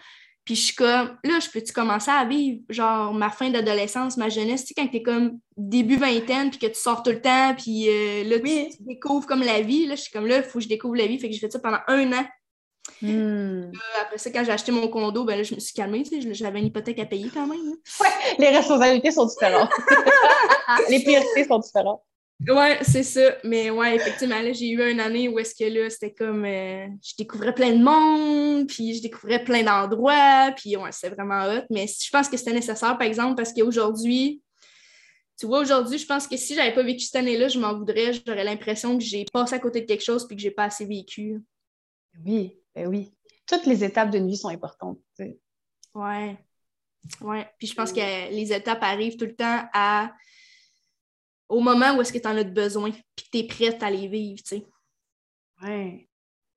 Puis 0.46 0.56
je 0.56 0.66
suis 0.66 0.76
comme, 0.76 1.18
là, 1.24 1.40
je 1.40 1.50
peux-tu 1.50 1.72
commencer 1.72 2.12
à 2.12 2.26
vivre, 2.26 2.60
genre, 2.68 3.14
ma 3.14 3.30
fin 3.30 3.50
d'adolescence, 3.50 4.18
ma 4.18 4.28
jeunesse, 4.28 4.66
tu 4.66 4.68
sais, 4.68 4.74
quand 4.76 4.88
t'es 4.88 5.02
comme 5.02 5.40
début 5.56 5.96
vingtaine, 5.96 6.50
puis 6.50 6.60
que 6.60 6.66
tu 6.66 6.76
sors 6.76 7.02
tout 7.02 7.12
le 7.12 7.22
temps, 7.22 7.56
puis 7.56 7.88
euh, 7.88 8.26
là, 8.26 8.40
tu, 8.40 8.84
découvres 8.84 9.26
comme 9.26 9.42
la 9.42 9.62
vie, 9.62 9.86
là, 9.86 9.96
je 9.96 10.02
suis 10.02 10.12
comme, 10.12 10.28
là, 10.28 10.38
il 10.38 10.44
faut 10.44 10.60
que 10.60 10.66
je 10.66 10.70
découvre 10.70 10.96
la 10.96 11.08
vie, 11.08 11.18
fait 11.18 11.30
que 11.30 11.34
j'ai 11.34 11.40
fait 11.40 11.52
ça 11.52 11.60
pendant 11.60 11.80
un 11.88 12.12
an. 12.12 12.26
Hmm. 13.02 13.72
après 14.02 14.18
ça, 14.18 14.30
quand 14.32 14.44
j'ai 14.44 14.52
acheté 14.52 14.74
mon 14.74 14.90
condo, 14.90 15.24
ben 15.24 15.38
là, 15.38 15.44
je 15.44 15.56
me 15.56 15.60
suis 15.62 15.74
calmée, 15.74 16.04
tu 16.04 16.22
sais, 16.22 16.34
j'avais 16.34 16.60
une 16.60 16.66
hypothèque 16.66 17.00
à 17.00 17.06
payer 17.06 17.30
quand 17.34 17.48
même. 17.48 17.76
Ouais, 18.02 18.36
les 18.38 18.50
responsabilités 18.50 19.12
sont 19.12 19.26
différentes. 19.26 19.70
les 20.90 21.02
priorités 21.02 21.46
sont 21.46 21.60
différentes. 21.60 22.02
Ouais, 22.48 22.80
c'est 22.82 23.04
ça. 23.04 23.36
Mais 23.44 23.70
ouais, 23.70 23.96
effectivement, 23.96 24.42
là, 24.42 24.52
j'ai 24.52 24.70
eu 24.70 24.82
une 24.92 25.00
année 25.00 25.30
où 25.30 25.40
est-ce 25.40 25.56
que 25.56 25.64
là, 25.64 25.90
c'était 25.90 26.14
comme 26.14 26.44
euh, 26.46 26.88
je 27.02 27.14
découvrais 27.18 27.54
plein 27.54 27.72
de 27.72 27.84
monde, 27.84 28.68
puis 28.68 28.96
je 28.96 29.02
découvrais 29.02 29.44
plein 29.44 29.64
d'endroits, 29.64 30.52
puis 30.58 30.76
ouais, 30.76 30.92
c'est 30.92 31.10
vraiment 31.10 31.46
hot. 31.46 31.64
Mais 31.70 31.88
je 31.88 32.10
pense 32.10 32.28
que 32.28 32.38
c'était 32.38 32.54
nécessaire, 32.54 32.98
par 32.98 33.08
exemple, 33.08 33.36
parce 33.36 33.54
qu'aujourd'hui, 33.54 34.42
tu 35.40 35.46
vois, 35.46 35.60
aujourd'hui, 35.60 35.98
je 35.98 36.06
pense 36.06 36.28
que 36.28 36.38
si 36.38 36.56
j'avais 36.56 36.74
pas 36.74 36.84
vécu 36.84 37.06
cette 37.06 37.16
année-là, 37.16 37.48
je 37.48 37.60
m'en 37.60 37.78
voudrais, 37.78 38.12
j'aurais 38.14 38.44
l'impression 38.44 38.98
que 38.98 39.04
j'ai 39.04 39.26
passé 39.32 39.56
à 39.56 39.60
côté 39.60 39.82
de 39.82 39.86
quelque 39.86 40.04
chose 40.04 40.28
puis 40.28 40.36
que 40.36 40.42
j'ai 40.42 40.52
pas 40.52 40.66
assez 40.66 40.86
vécu. 40.86 41.42
Oui, 42.26 42.58
ben 42.76 42.88
oui. 42.88 43.14
Toutes 43.48 43.66
les 43.66 43.84
étapes 43.84 44.12
d'une 44.12 44.28
vie 44.28 44.38
sont 44.38 44.50
importantes. 44.50 45.00
Tu 45.18 45.38
Ouais. 45.96 46.38
Ouais. 47.22 47.48
Puis 47.58 47.68
je 47.68 47.74
pense 47.74 47.92
que 47.92 48.32
les 48.32 48.54
étapes 48.54 48.82
arrivent 48.82 49.18
tout 49.18 49.26
le 49.26 49.36
temps 49.36 49.64
à 49.74 50.14
au 51.50 51.60
moment 51.60 51.96
où 51.96 52.02
est-ce 52.02 52.14
que 52.14 52.20
tu 52.20 52.28
en 52.28 52.38
as 52.38 52.44
besoin, 52.44 52.92
puis 52.92 53.26
tu 53.32 53.38
es 53.40 53.44
prête 53.44 53.84
à 53.84 53.90
les 53.90 54.08
vivre, 54.08 54.42
tu 54.44 54.58
sais. 54.58 54.66
Ouais. 55.62 56.08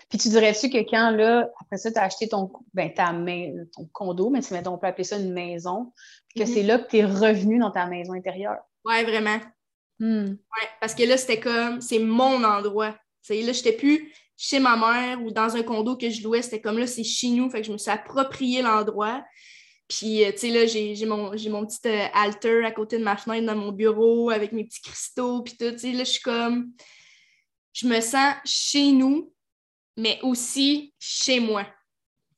Puis 0.08 0.18
tu 0.18 0.28
dirais-tu 0.28 0.70
que 0.70 0.78
quand, 0.88 1.10
là, 1.10 1.50
après 1.60 1.78
ça, 1.78 1.90
tu 1.90 1.98
as 1.98 2.04
acheté 2.04 2.28
ton, 2.28 2.50
ben, 2.72 2.92
ta 2.94 3.12
ton 3.74 3.86
condo, 3.92 4.30
mais 4.30 4.40
mettons, 4.50 4.74
on 4.74 4.78
peut 4.78 4.86
appeler 4.86 5.04
ça 5.04 5.18
une 5.18 5.32
maison, 5.32 5.92
que 6.34 6.42
mm-hmm. 6.42 6.46
c'est 6.46 6.62
là 6.62 6.78
que 6.78 6.88
tu 6.88 6.98
es 6.98 7.04
revenu 7.04 7.58
dans 7.58 7.70
ta 7.70 7.86
maison 7.86 8.12
intérieure? 8.12 8.58
Ouais, 8.84 9.02
vraiment. 9.04 9.40
Hmm. 9.98 10.28
Ouais, 10.28 10.68
parce 10.80 10.94
que 10.94 11.02
là, 11.02 11.16
c'était 11.16 11.40
comme, 11.40 11.80
c'est 11.80 11.98
mon 11.98 12.44
endroit. 12.44 12.94
sais, 13.22 13.40
là, 13.42 13.52
je 13.52 13.58
n'étais 13.58 13.72
plus 13.72 14.12
chez 14.36 14.58
ma 14.58 14.76
mère 14.76 15.22
ou 15.22 15.30
dans 15.30 15.56
un 15.56 15.62
condo 15.62 15.96
que 15.96 16.10
je 16.10 16.22
louais, 16.22 16.42
c'était 16.42 16.60
comme 16.60 16.78
là, 16.78 16.86
c'est 16.86 17.04
chez 17.04 17.28
nous. 17.28 17.48
Fait 17.50 17.60
que 17.60 17.66
je 17.66 17.72
me 17.72 17.78
suis 17.78 17.90
approprié 17.90 18.62
l'endroit. 18.62 19.24
Puis, 19.88 20.24
euh, 20.24 20.32
tu 20.32 20.38
sais, 20.38 20.50
là, 20.50 20.66
j'ai 20.66 21.06
mon, 21.06 21.30
mon 21.30 21.66
petit 21.66 21.78
euh, 21.86 22.06
alter 22.12 22.64
à 22.64 22.72
côté 22.72 22.98
de 22.98 23.04
ma 23.04 23.16
fenêtre 23.16 23.46
dans 23.46 23.54
mon 23.54 23.70
bureau 23.70 24.30
avec 24.30 24.52
mes 24.52 24.64
petits 24.64 24.80
cristaux, 24.80 25.42
puis 25.42 25.56
tout. 25.56 25.70
Tu 25.72 25.78
sais, 25.78 25.92
là, 25.92 26.04
je 26.04 26.10
suis 26.10 26.22
comme. 26.22 26.72
Je 27.72 27.86
me 27.86 28.00
sens 28.00 28.34
chez 28.44 28.90
nous, 28.90 29.32
mais 29.96 30.18
aussi 30.22 30.94
chez 30.98 31.40
moi. 31.40 31.64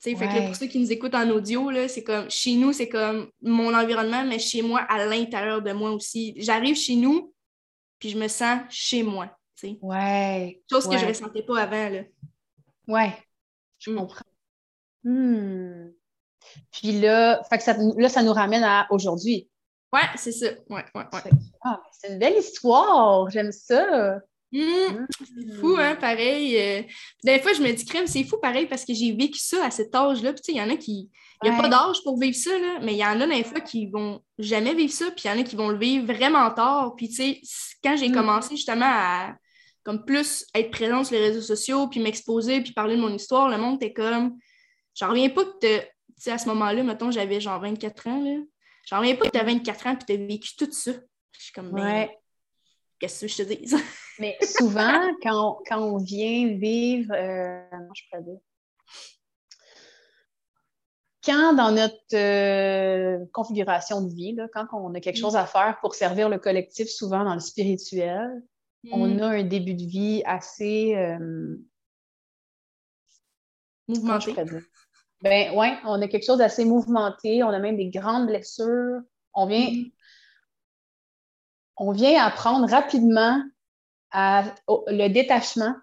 Tu 0.01 0.11
sais, 0.11 0.17
fait 0.17 0.29
que 0.29 0.47
pour 0.47 0.57
ceux 0.57 0.67
qui 0.67 0.79
nous 0.79 0.93
écoutent 0.93 1.15
en 1.15 1.29
audio, 1.31 1.71
là, 1.71 1.89
c'est 1.89 2.05
comme. 2.05 2.31
Chez 2.31 2.55
nous, 2.55 2.73
c'est 2.73 2.89
comme 2.89 3.31
mon 3.41 3.73
environnement, 3.75 4.25
mais 4.25 4.39
chez 4.39 4.61
moi, 4.61 4.81
à 4.81 5.07
l'intérieur 5.07 5.63
de 5.63 5.73
moi 5.73 5.93
aussi. 5.93 6.35
J'arrive 6.37 6.77
chez 6.77 6.97
nous, 6.97 7.33
puis 7.99 8.11
je 8.11 8.19
me 8.19 8.29
sens 8.29 8.61
chez 8.69 9.03
moi. 9.03 9.27
Tu 9.57 9.69
sais. 9.69 9.79
Ouais. 9.81 10.61
Chose 10.71 10.87
que 10.87 10.99
je 10.99 11.05
ne 11.05 11.09
ressentais 11.09 11.43
pas 11.43 11.63
avant, 11.63 11.89
là. 11.89 12.03
Ouais. 12.87 13.17
Je 13.79 13.91
mm. 13.91 13.97
comprends. 13.97 14.25
Hmm. 15.05 15.91
Puis 16.73 17.01
là, 17.01 17.43
ça, 17.59 17.77
là, 17.97 18.09
ça 18.09 18.23
nous 18.23 18.33
ramène 18.33 18.65
à 18.65 18.87
aujourd'hui. 18.91 19.49
Ouais, 19.93 20.01
c'est 20.17 20.33
ça. 20.33 20.47
Ouais, 20.69 20.85
ouais, 20.95 21.05
ouais. 21.13 21.31
Ah, 21.65 21.81
c'est 21.93 22.13
une 22.13 22.19
belle 22.19 22.37
histoire. 22.37 23.29
J'aime 23.31 23.53
ça. 23.53 24.21
Mmh. 24.51 24.61
Mmh. 24.61 25.07
C'est 25.11 25.55
fou, 25.61 25.77
hein, 25.79 25.97
pareil. 25.97 26.57
Euh, 26.59 26.83
des 27.25 27.39
fois, 27.41 27.53
je 27.53 27.61
me 27.61 27.73
dis, 27.73 27.85
crème, 27.85 28.07
c'est 28.07 28.25
fou, 28.25 28.39
pareil, 28.39 28.67
parce 28.67 28.85
que 28.85 28.95
j'ai 28.95 29.13
vécu 29.13 29.39
ça 29.39 29.65
à 29.65 29.71
cet 29.71 29.95
âge-là. 29.95 30.33
Puis, 30.33 30.43
tu 30.43 30.53
sais, 30.53 30.59
il 30.59 30.61
y 30.61 30.63
en 30.63 30.71
a 30.71 30.77
qui. 30.77 31.11
Il 31.43 31.51
n'y 31.51 31.57
a 31.57 31.61
pas 31.61 31.69
d'âge 31.69 32.03
pour 32.03 32.19
vivre 32.19 32.37
ça, 32.37 32.59
là, 32.59 32.81
mais 32.83 32.95
il 32.95 32.99
y 32.99 33.05
en 33.05 33.21
a 33.21 33.27
des 33.27 33.45
fois 33.45 33.61
qui 33.61 33.87
vont 33.87 34.21
jamais 34.39 34.75
vivre 34.75 34.93
ça, 34.93 35.07
puis 35.11 35.25
il 35.27 35.29
y 35.29 35.31
en 35.31 35.41
a 35.41 35.45
qui 35.45 35.55
vont 35.55 35.69
le 35.69 35.79
vivre 35.79 36.13
vraiment 36.13 36.51
tard. 36.51 36.95
Puis, 36.97 37.09
tu 37.09 37.15
sais, 37.15 37.41
quand 37.85 37.97
j'ai 37.97 38.09
mmh. 38.09 38.15
commencé 38.15 38.57
justement 38.57 38.89
à 38.89 39.35
comme 39.85 40.05
plus 40.05 40.45
être 40.55 40.71
présente 40.71 41.07
sur 41.07 41.17
les 41.17 41.29
réseaux 41.29 41.41
sociaux, 41.41 41.89
puis 41.89 42.01
m'exposer, 42.01 42.61
puis 42.61 42.73
parler 42.73 42.97
de 42.97 43.01
mon 43.01 43.15
histoire, 43.15 43.49
le 43.49 43.59
monde 43.59 43.77
était 43.77 43.93
comme. 43.93 44.37
J'en 44.95 45.11
reviens 45.11 45.31
pas 45.31 45.45
que 45.45 45.81
sais, 46.23 46.33
à 46.33 46.39
ce 46.39 46.49
moment-là, 46.49 46.83
mettons, 46.83 47.11
j'avais 47.11 47.41
genre 47.41 47.61
24 47.61 48.07
ans. 48.09 48.23
Là. 48.23 48.41
J'en 48.87 48.99
reviens 48.99 49.17
pas 49.17 49.27
que 49.27 49.31
tu 49.31 49.39
as 49.39 49.45
24 49.45 49.87
ans 49.87 49.93
et 49.93 50.05
tu 50.05 50.13
as 50.13 50.17
vécu 50.17 50.57
tout 50.57 50.71
ça. 50.73 50.93
Je 51.33 51.43
suis 51.43 51.53
comme, 51.53 51.71
ben, 51.71 52.09
qu'est-ce 52.99 53.23
que 53.23 53.29
je 53.29 53.37
te 53.37 53.43
dis? 53.43 53.75
Mais 54.19 54.37
souvent, 54.43 55.01
quand, 55.23 55.59
on, 55.71 55.99
vient 55.99 56.49
vivre, 56.57 57.13
euh, 57.15 57.63
je 57.95 58.03
pourrais 58.11 58.23
dire, 58.25 58.41
quand 61.25 61.53
dans 61.53 61.71
notre 61.71 62.15
euh, 62.15 63.25
configuration 63.33 64.01
de 64.01 64.13
vie, 64.13 64.35
là, 64.35 64.49
quand 64.53 64.67
on 64.73 64.95
a 64.95 65.01
quelque 65.01 65.19
chose 65.19 65.37
à 65.37 65.47
faire 65.47 65.79
pour 65.81 65.95
servir 65.95 66.29
le 66.29 66.39
collectif, 66.39 66.89
souvent 66.89 67.25
dans 67.25 67.35
le 67.35 67.41
spirituel, 67.41 68.43
on 68.91 69.07
mm. 69.07 69.23
a 69.23 69.27
un 69.29 69.43
début 69.43 69.75
de 69.75 69.85
vie 69.85 70.23
assez 70.25 70.97
euh, 70.97 71.57
mouvementé. 73.89 74.35
Ben 75.23 75.53
oui, 75.55 75.69
on 75.85 76.01
a 76.01 76.09
quelque 76.09 76.25
chose 76.25 76.39
d'assez 76.39 76.65
mouvementé, 76.65 77.43
on 77.43 77.49
a 77.49 77.59
même 77.59 77.77
des 77.77 77.89
grandes 77.89 78.27
blessures. 78.27 79.01
On 79.35 79.47
vient, 79.47 79.67
mm-hmm. 79.67 79.93
on 81.79 81.93
vient 81.93 82.25
apprendre 82.25 82.69
rapidement 82.69 83.43
à, 84.13 84.45
le 84.87 85.09
détachement. 85.09 85.75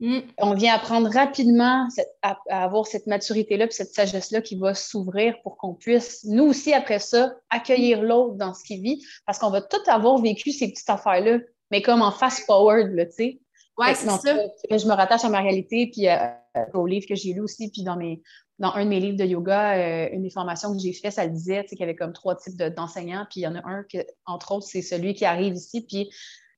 Mm. 0.00 0.20
On 0.38 0.54
vient 0.54 0.74
apprendre 0.74 1.10
rapidement 1.10 1.86
à, 2.22 2.38
avoir 2.48 2.86
cette 2.86 3.06
maturité-là 3.06 3.66
puis 3.66 3.76
cette 3.76 3.94
sagesse-là 3.94 4.40
qui 4.40 4.56
va 4.56 4.74
s'ouvrir 4.74 5.36
pour 5.42 5.58
qu'on 5.58 5.74
puisse, 5.74 6.24
nous 6.24 6.44
aussi, 6.44 6.72
après 6.72 6.98
ça, 6.98 7.34
accueillir 7.50 8.02
l'autre 8.02 8.36
dans 8.36 8.54
ce 8.54 8.64
qu'il 8.64 8.80
vit 8.80 9.04
parce 9.26 9.38
qu'on 9.38 9.50
va 9.50 9.60
tout 9.60 9.82
avoir 9.86 10.18
vécu 10.18 10.50
ces 10.50 10.70
petites 10.70 10.90
affaires-là, 10.90 11.38
mais 11.70 11.82
comme 11.82 12.02
en 12.02 12.10
fast-forward, 12.10 12.96
tu 12.96 13.12
sais. 13.12 13.41
Oui, 13.78 13.86
c'est 13.94 14.08
ça. 14.08 14.34
Je 14.70 14.86
me 14.86 14.92
rattache 14.92 15.24
à 15.24 15.28
ma 15.28 15.40
réalité, 15.40 15.90
puis 15.90 16.08
euh, 16.08 16.16
au 16.74 16.86
livre 16.86 17.06
que 17.08 17.14
j'ai 17.14 17.32
lu 17.32 17.40
aussi, 17.40 17.70
puis 17.70 17.82
dans 17.82 17.96
mes, 17.96 18.22
dans 18.58 18.72
un 18.72 18.84
de 18.84 18.88
mes 18.88 19.00
livres 19.00 19.16
de 19.16 19.24
yoga, 19.24 19.76
euh, 19.76 20.08
une 20.12 20.22
des 20.22 20.30
formations 20.30 20.72
que 20.72 20.78
j'ai 20.78 20.92
fait, 20.92 21.10
ça 21.10 21.24
le 21.24 21.32
disait 21.32 21.64
qu'il 21.64 21.80
y 21.80 21.82
avait 21.82 21.96
comme 21.96 22.12
trois 22.12 22.36
types 22.36 22.56
d'enseignants. 22.56 23.26
puis 23.30 23.40
il 23.40 23.44
y 23.44 23.46
en 23.46 23.54
a 23.54 23.66
un 23.66 23.84
que, 23.84 23.98
entre 24.26 24.52
autres, 24.52 24.66
c'est 24.66 24.82
celui 24.82 25.14
qui 25.14 25.24
arrive 25.24 25.54
ici, 25.54 25.84
puis 25.86 26.10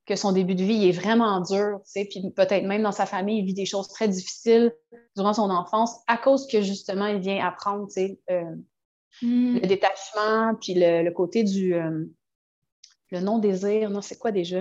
que 0.06 0.16
son 0.16 0.32
début 0.32 0.54
de 0.54 0.62
vie 0.62 0.86
est 0.88 0.92
vraiment 0.92 1.40
dur, 1.40 1.80
puis 1.94 2.30
peut-être 2.36 2.64
même 2.64 2.82
dans 2.82 2.92
sa 2.92 3.06
famille, 3.06 3.38
il 3.38 3.46
vit 3.46 3.54
des 3.54 3.64
choses 3.64 3.88
très 3.88 4.06
difficiles 4.06 4.72
durant 5.16 5.32
son 5.32 5.48
enfance 5.48 5.96
à 6.06 6.18
cause 6.18 6.46
que 6.46 6.60
justement, 6.60 7.06
il 7.06 7.20
vient 7.20 7.42
apprendre 7.42 7.88
euh, 7.98 8.42
hmm. 9.22 9.60
le 9.60 9.66
détachement, 9.66 10.54
puis 10.60 10.74
le, 10.76 11.08
côté 11.10 11.42
du 11.42 11.74
euh, 11.74 12.04
le 13.12 13.20
non-désir, 13.20 13.88
non, 13.88 14.02
c'est 14.02 14.18
quoi 14.18 14.30
déjà? 14.30 14.60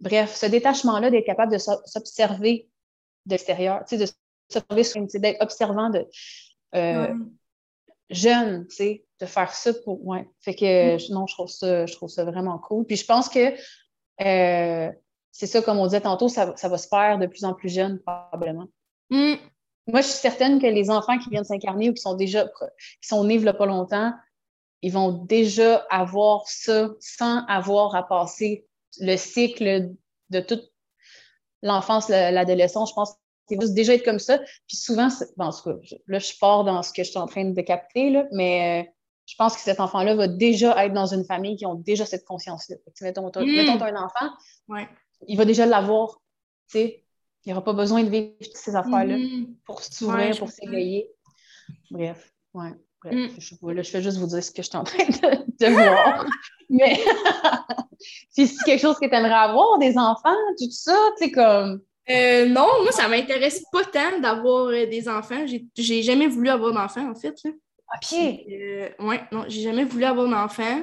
Bref, 0.00 0.34
ce 0.34 0.46
détachement-là, 0.46 1.10
d'être 1.10 1.26
capable 1.26 1.52
de 1.52 1.58
s'observer 1.58 2.68
de 3.26 3.32
l'extérieur, 3.32 3.84
de 3.90 5.18
d'être 5.18 5.42
observant 5.42 5.90
de 5.90 6.06
euh, 6.74 7.14
jeune, 8.10 8.66
tu 8.66 8.76
sais, 8.76 9.04
de 9.20 9.26
faire 9.26 9.52
ça 9.54 9.72
pour. 9.84 10.04
Ouais. 10.06 10.28
Fait 10.40 10.54
que 10.54 10.96
mm. 10.96 11.14
non, 11.14 11.26
je 11.26 11.34
trouve 11.34 11.48
ça, 11.48 11.86
je 11.86 11.94
trouve 11.94 12.08
ça 12.08 12.24
vraiment 12.24 12.58
cool. 12.58 12.84
Puis 12.84 12.96
je 12.96 13.06
pense 13.06 13.28
que 13.28 13.54
euh, 14.22 14.92
c'est 15.30 15.46
ça, 15.46 15.62
comme 15.62 15.78
on 15.78 15.86
disait 15.86 16.00
tantôt, 16.00 16.28
ça, 16.28 16.46
va 16.46 16.78
se 16.78 16.88
faire 16.88 17.18
de 17.18 17.26
plus 17.26 17.44
en 17.44 17.54
plus 17.54 17.68
jeune, 17.68 18.00
probablement. 18.00 18.66
Mm. 19.10 19.34
Moi, 19.86 20.02
je 20.02 20.06
suis 20.06 20.18
certaine 20.18 20.60
que 20.60 20.66
les 20.66 20.90
enfants 20.90 21.18
qui 21.18 21.30
viennent 21.30 21.44
s'incarner 21.44 21.90
ou 21.90 21.94
qui 21.94 22.02
sont 22.02 22.14
déjà 22.14 22.46
qui 22.46 23.08
sont 23.08 23.24
nés 23.24 23.34
il 23.34 23.42
n'y 23.42 23.48
a 23.48 23.54
pas 23.54 23.66
longtemps, 23.66 24.12
ils 24.82 24.92
vont 24.92 25.12
déjà 25.12 25.86
avoir 25.90 26.46
ça 26.46 26.90
sans 27.00 27.44
avoir 27.46 27.94
à 27.94 28.06
passer 28.06 28.66
le 28.98 29.16
cycle 29.16 29.90
de 30.30 30.40
toute 30.40 30.72
l'enfance, 31.62 32.08
l'adolescence. 32.08 32.90
Je 32.90 32.94
pense 32.94 33.14
il 33.50 33.58
va 33.58 33.68
déjà 33.68 33.94
être 33.94 34.04
comme 34.04 34.18
ça. 34.18 34.38
Puis 34.66 34.76
souvent, 34.76 35.08
bon, 35.36 35.46
en 35.46 35.52
tout 35.52 35.62
cas, 35.64 35.96
là, 36.06 36.18
je 36.18 36.32
pars 36.40 36.64
dans 36.64 36.82
ce 36.82 36.92
que 36.92 37.02
je 37.02 37.10
suis 37.10 37.18
en 37.18 37.26
train 37.26 37.44
de 37.44 37.60
capter, 37.62 38.10
là, 38.10 38.26
mais 38.32 38.84
euh, 38.84 38.90
je 39.26 39.34
pense 39.36 39.56
que 39.56 39.62
cet 39.62 39.80
enfant-là 39.80 40.14
va 40.14 40.28
déjà 40.28 40.84
être 40.84 40.92
dans 40.92 41.06
une 41.06 41.24
famille 41.24 41.56
qui 41.56 41.66
ont 41.66 41.74
déjà 41.74 42.06
cette 42.06 42.24
conscience-là. 42.24 42.76
Mettons, 43.02 43.22
mm. 43.22 43.44
mettons, 43.46 43.78
tu 43.78 43.82
un 43.82 43.96
enfant, 43.96 44.30
ouais. 44.68 44.88
il 45.26 45.36
va 45.36 45.44
déjà 45.44 45.66
l'avoir. 45.66 46.20
Il 46.74 47.00
n'aura 47.46 47.64
pas 47.64 47.72
besoin 47.72 48.04
de 48.04 48.10
vivre 48.10 48.34
ces 48.54 48.76
affaires-là 48.76 49.16
mm. 49.16 49.56
pour 49.64 49.82
s'ouvrir, 49.82 50.38
pour 50.38 50.50
s'éveiller. 50.50 51.10
Bref, 51.90 52.32
ouais. 52.54 52.72
Bref, 53.02 53.14
mm. 53.14 53.28
je, 53.38 53.74
là, 53.74 53.82
je 53.82 53.90
fais 53.90 54.02
juste 54.02 54.18
vous 54.18 54.26
dire 54.26 54.42
ce 54.42 54.50
que 54.50 54.62
je 54.62 54.68
suis 54.68 54.76
en 54.76 54.84
train 54.84 55.04
de, 55.04 55.66
voir. 55.72 56.26
Mais 56.70 57.00
si 58.30 58.46
c'est 58.46 58.64
quelque 58.64 58.80
chose 58.80 58.98
que 58.98 59.06
tu 59.06 59.14
aimerais 59.14 59.32
avoir, 59.32 59.78
des 59.78 59.96
enfants, 59.96 60.36
tout 60.58 60.70
ça, 60.70 60.96
tu 61.18 61.24
sais, 61.24 61.30
comme? 61.32 61.80
Euh, 62.10 62.46
non, 62.46 62.68
moi, 62.82 62.92
ça 62.92 63.08
m'intéresse 63.08 63.64
pas 63.72 63.84
tant 63.84 64.18
d'avoir 64.20 64.66
euh, 64.66 64.86
des 64.86 65.08
enfants. 65.08 65.44
J'ai 65.76 66.02
jamais 66.02 66.26
voulu 66.26 66.48
avoir 66.48 66.72
d'enfants, 66.72 67.10
en 67.10 67.14
fait. 67.14 67.34
Là. 67.44 67.50
OK. 67.94 68.18
Euh, 68.18 68.88
oui, 69.00 69.16
non, 69.32 69.44
j'ai 69.48 69.62
jamais 69.62 69.84
voulu 69.84 70.04
avoir 70.04 70.28
d'enfant. 70.28 70.82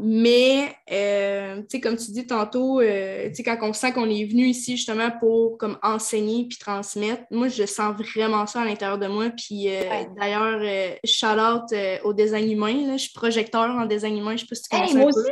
Mais, 0.00 0.74
euh, 0.90 1.60
tu 1.62 1.66
sais, 1.68 1.80
comme 1.80 1.96
tu 1.96 2.12
dis 2.12 2.26
tantôt, 2.26 2.80
euh, 2.80 3.28
tu 3.28 3.36
sais, 3.36 3.42
quand 3.42 3.58
on 3.62 3.72
sent 3.72 3.92
qu'on 3.92 4.08
est 4.08 4.24
venu 4.24 4.46
ici 4.46 4.76
justement 4.76 5.10
pour 5.18 5.58
comme 5.58 5.78
enseigner 5.82 6.46
puis 6.48 6.58
transmettre, 6.58 7.22
moi, 7.30 7.48
je 7.48 7.64
sens 7.66 7.94
vraiment 7.96 8.46
ça 8.46 8.62
à 8.62 8.64
l'intérieur 8.64 8.98
de 8.98 9.06
moi. 9.06 9.30
Puis 9.30 9.68
d'ailleurs, 10.16 10.60
shout 11.04 11.26
out 11.26 11.74
au 12.04 12.12
design 12.12 12.50
humain. 12.50 12.86
Là. 12.86 12.96
Je 12.96 13.04
suis 13.04 13.12
projecteur 13.12 13.70
en 13.70 13.86
design 13.86 14.16
humain. 14.18 14.36
Je 14.36 14.42
sais 14.42 14.46
pas 14.46 14.54
si 14.54 14.62
tu 14.62 14.68
connais 14.70 14.90
hey, 14.90 14.96
moi 14.96 15.06
aussi. 15.06 15.30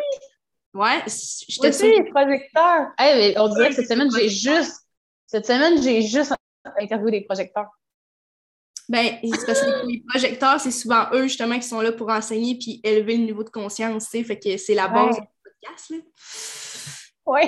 Ouais, 0.75 1.03
je 1.07 1.59
te 1.59 1.73
suis 1.73 2.11
projecteur. 2.11 2.89
Hey, 2.99 3.35
on 3.39 3.49
dirait 3.49 3.71
que 3.71 3.77
cette 3.77 3.89
semaine, 3.89 4.11
j'ai 4.15 4.29
juste, 4.29 4.87
cette 5.27 5.47
semaine, 5.47 5.83
j'ai 5.83 6.03
juste 6.03 6.35
interviewé 6.79 7.13
des 7.13 7.21
projecteurs. 7.23 7.69
Ben, 8.89 9.19
c'est 9.23 9.47
parce 9.47 9.61
que 9.61 9.87
les 9.87 10.03
projecteurs, 10.09 10.61
c'est 10.61 10.71
souvent 10.71 11.07
eux 11.13 11.25
justement 11.25 11.59
qui 11.59 11.67
sont 11.67 11.81
là 11.81 11.93
pour 11.93 12.09
enseigner 12.09 12.57
puis 12.57 12.81
élever 12.85 13.17
le 13.17 13.25
niveau 13.25 13.43
de 13.43 13.51
conscience, 13.51 14.05
tu 14.05 14.19
sais. 14.19 14.25
Fait 14.25 14.39
que 14.39 14.57
c'est 14.57 14.75
la 14.75 14.89
base 14.89 15.17
du 15.17 15.27
podcast, 15.43 15.91
là. 15.91 15.97
Oui. 17.27 17.41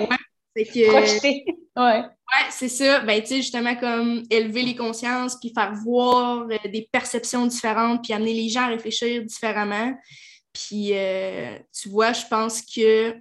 Ouais. 0.57 0.65
que. 0.65 0.91
Projeter. 0.91 1.45
Ouais. 1.77 2.03
Ouais, 2.03 2.51
c'est 2.51 2.69
ça. 2.69 3.01
Ben, 3.01 3.21
tu 3.21 3.29
sais, 3.29 3.37
justement, 3.37 3.77
comme 3.77 4.25
élever 4.31 4.63
les 4.63 4.75
consciences 4.75 5.37
puis 5.39 5.53
faire 5.55 5.73
voir 5.75 6.47
euh, 6.51 6.69
des 6.69 6.89
perceptions 6.91 7.47
différentes 7.47 8.03
puis 8.03 8.13
amener 8.13 8.35
les 8.35 8.49
gens 8.49 8.63
à 8.63 8.67
réfléchir 8.67 9.23
différemment. 9.25 9.95
Puis, 10.53 10.91
euh, 10.93 11.57
tu 11.73 11.89
vois, 11.89 12.13
je 12.13 12.27
pense 12.29 12.63
que 12.63 13.15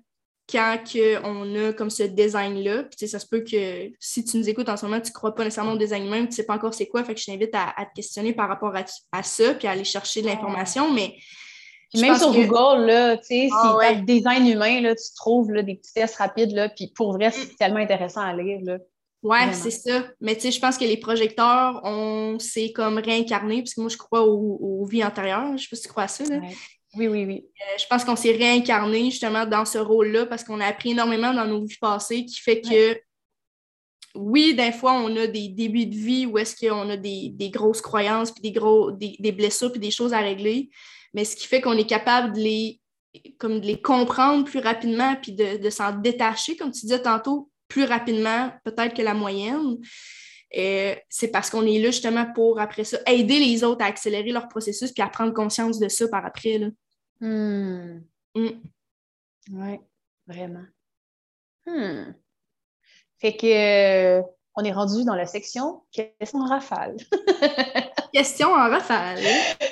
quand 0.50 0.78
on 1.24 1.56
a 1.56 1.74
comme 1.74 1.89
ce 1.89 2.04
design-là. 2.04 2.84
Puis, 2.84 3.08
ça 3.08 3.20
se 3.20 3.28
peut 3.28 3.41
que 3.41 3.91
si 4.00 4.24
tu 4.24 4.38
nous 4.38 4.50
écoutes 4.50 4.70
en 4.70 4.78
ce 4.78 4.86
moment, 4.86 5.02
tu 5.02 5.10
ne 5.10 5.14
crois 5.14 5.36
pas 5.36 5.43
nécessairement 5.43 5.74
au 5.74 5.78
design 5.78 6.10
même, 6.10 6.24
tu 6.24 6.30
ne 6.30 6.36
sais 6.36 6.45
pas 6.45 6.56
encore 6.56 6.74
c'est 6.74 6.88
quoi. 6.88 7.04
Fait 7.04 7.14
que 7.14 7.20
je 7.20 7.26
t'invite 7.26 7.54
à, 7.54 7.86
te 7.86 7.95
questionner 7.95 8.34
par 8.34 8.48
rapport 8.48 8.74
à, 8.76 9.24
ça, 9.24 9.54
puis 9.54 9.68
à 9.68 9.72
aller 9.72 9.84
chercher 9.84 10.22
de 10.22 10.28
l'information. 10.28 10.93
Mais 10.93 11.16
même 11.95 12.18
sur 12.18 12.32
Google, 12.32 12.86
là, 12.86 13.18
tu 13.18 13.26
sais, 13.26 13.50
ah, 13.52 13.80
si 13.89 13.98
tu 13.98 14.06
design 14.06 14.48
humain, 14.48 14.82
là, 14.82 14.95
tu 14.95 15.16
trouves 15.16 15.52
là, 15.52 15.64
des 15.64 15.76
petits 15.76 15.93
tests 15.93 16.16
rapides, 16.16 16.52
là, 16.52 16.70
puis 16.70 16.91
pour 16.95 17.14
vrai, 17.14 17.32
c'est 17.32 17.54
mm. 17.54 17.58
tellement 17.58 17.80
intéressant 17.80 18.22
à 18.22 18.34
lire. 18.34 18.60
Là. 18.64 18.78
Ouais, 19.24 19.52
c'est 19.52 19.72
ça. 19.72 20.06
Mais 20.22 20.36
tu 20.36 20.41
sais, 20.41 20.52
je 20.52 20.60
pense 20.60 20.78
que 20.78 20.86
les 20.86 20.98
projecteurs, 20.98 21.82
on 21.84 22.38
s'est 22.39 22.72
comme 22.72 22.98
réincarné, 22.98 23.62
parce 23.62 23.74
que 23.74 23.82
moi, 23.82 23.89
je 23.89 23.98
crois 23.98 24.24
aux, 24.24 24.86
vies 24.86 25.04
antérieures. 25.04 25.48
Je 25.48 25.54
ne 25.54 25.58
sais 25.58 25.68
pas 25.70 25.76
si 25.76 25.82
tu 25.82 25.89
crois 25.89 26.04
à 26.04 26.08
ça. 26.08 26.24
Là. 26.24 26.39
Oui, 26.96 27.08
oui, 27.08 27.26
oui. 27.26 27.46
Euh, 27.62 27.78
je 27.78 27.86
pense 27.88 28.06
qu'on 28.06 28.16
s'est 28.16 28.36
réincarné 28.36 29.06
justement 29.06 29.46
dans 29.46 29.66
ce 29.66 29.78
rôle-là 29.78 30.26
parce 30.26 30.44
qu'on 30.44 30.60
a 30.60 30.66
appris 30.66 30.92
énormément 30.92 31.34
dans 31.34 31.46
nos 31.46 31.64
vies 31.64 31.78
passées 31.80 32.26
qui 32.26 32.40
fait 32.40 32.62
que, 32.62 33.00
oui, 34.16 34.56
des 34.56 34.72
fois, 34.72 34.94
on 34.94 35.16
a 35.16 35.28
des 35.28 35.50
débuts 35.50 35.86
de 35.86 35.96
vie 35.96 36.26
où 36.26 36.38
est-ce 36.38 36.56
qu'on 36.56 36.90
a 36.90 36.98
des, 36.98 37.34
grosses 37.52 37.82
croyances, 37.82 38.32
puis 38.32 38.42
des, 38.42 38.52
gros, 38.52 38.92
des, 38.92 39.32
blessures, 39.32 39.72
puis 39.72 39.82
des 39.82 39.92
choses 39.92 40.14
à 40.14 40.20
régler, 40.20 40.70
mais 41.14 41.24
ce 41.26 41.36
qui 41.36 41.46
fait 41.46 41.62
qu'on 41.62 41.78
est 41.78 41.88
capable 41.88 42.34
de 42.34 42.40
les, 42.40 42.82
comme 43.38 43.60
de 43.60 43.66
les 43.66 43.82
comprendre 43.82 44.46
plus 44.46 44.60
rapidement, 44.60 45.16
puis 45.22 45.34
de, 45.34 45.70
s'en 45.70 45.92
détacher, 45.92 46.56
comme 46.56 46.72
tu 46.72 46.82
disais 46.82 47.02
tantôt, 47.02 47.52
plus 47.68 47.84
rapidement 47.84 48.52
peut-être 48.64 48.96
que 48.96 49.02
la 49.02 49.14
moyenne. 49.14 49.78
Euh, 50.56 50.95
c'est 51.10 51.28
parce 51.28 51.50
qu'on 51.50 51.66
est 51.66 51.80
là 51.80 51.88
justement 51.88 52.32
pour, 52.34 52.60
après 52.60 52.86
ça, 52.86 52.98
aider 53.06 53.39
les 53.39 53.64
autres 53.64 53.84
à 53.84 53.88
accélérer 53.88 54.32
leur 54.32 54.48
processus 54.48 54.91
puis 54.91 55.04
à 55.04 55.10
prendre 55.10 55.34
conscience 55.34 55.80
de 55.80 55.89
ça 55.89 56.08
par 56.08 56.26
après. 56.26 56.58
Là. 56.58 56.68
Hmm. 57.20 58.02
Mm. 58.36 58.62
Oui, 59.52 59.80
vraiment. 60.26 60.66
Hmm. 61.66 62.14
Fait 63.20 63.36
que 63.36 64.20
euh, 64.20 64.22
on 64.56 64.64
est 64.64 64.72
rendu 64.72 65.04
dans 65.04 65.16
la 65.16 65.26
section 65.26 65.84
questions 65.91 66.45
rafale. 66.45 66.95
questions 68.18 68.49
en 68.49 68.70
rafale. 68.70 69.20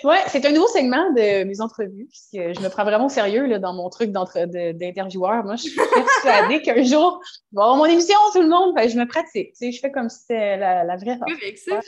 Oui, 0.04 0.16
c'est 0.28 0.46
un 0.46 0.52
nouveau 0.52 0.68
segment 0.68 1.12
de 1.14 1.44
mes 1.44 1.62
entrevues, 1.62 2.08
puisque 2.08 2.54
je 2.58 2.62
me 2.62 2.70
prends 2.70 2.84
vraiment 2.84 3.08
au 3.08 3.10
sérieux 3.10 3.46
là, 3.46 3.58
dans 3.58 3.74
mon 3.74 3.90
truc 3.90 4.12
d'intervieweur. 4.12 5.44
Moi, 5.44 5.56
je 5.56 5.64
suis 5.64 5.76
persuadée 5.76 6.62
qu'un 6.62 6.84
jour, 6.84 7.22
je 7.24 7.58
vais 7.58 7.64
avoir 7.64 7.78
mon 7.78 7.86
émission, 7.86 8.18
tout 8.34 8.42
le 8.42 8.50
monde, 8.50 8.76
je 8.78 8.98
me 8.98 9.08
pratique. 9.08 9.54
Tu 9.54 9.56
sais, 9.56 9.72
je 9.72 9.80
fais 9.80 9.92
comme 9.92 10.10
si 10.10 10.20
c'était 10.20 10.58
la, 10.58 10.96
vraie 10.98 11.12
affaire. 11.12 11.82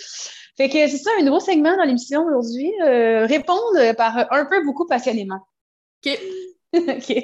Fait 0.57 0.69
que 0.69 0.87
c'est 0.87 0.97
ça, 0.97 1.11
un 1.19 1.23
nouveau 1.23 1.39
segment 1.39 1.77
dans 1.77 1.83
l'émission 1.83 2.25
aujourd'hui. 2.25 2.73
Euh, 2.81 3.27
répondre 3.27 3.93
par 3.95 4.31
un 4.31 4.45
peu, 4.45 4.63
beaucoup 4.65 4.87
passionnément. 4.87 5.39
OK. 6.03 6.19
OK. 6.73 7.23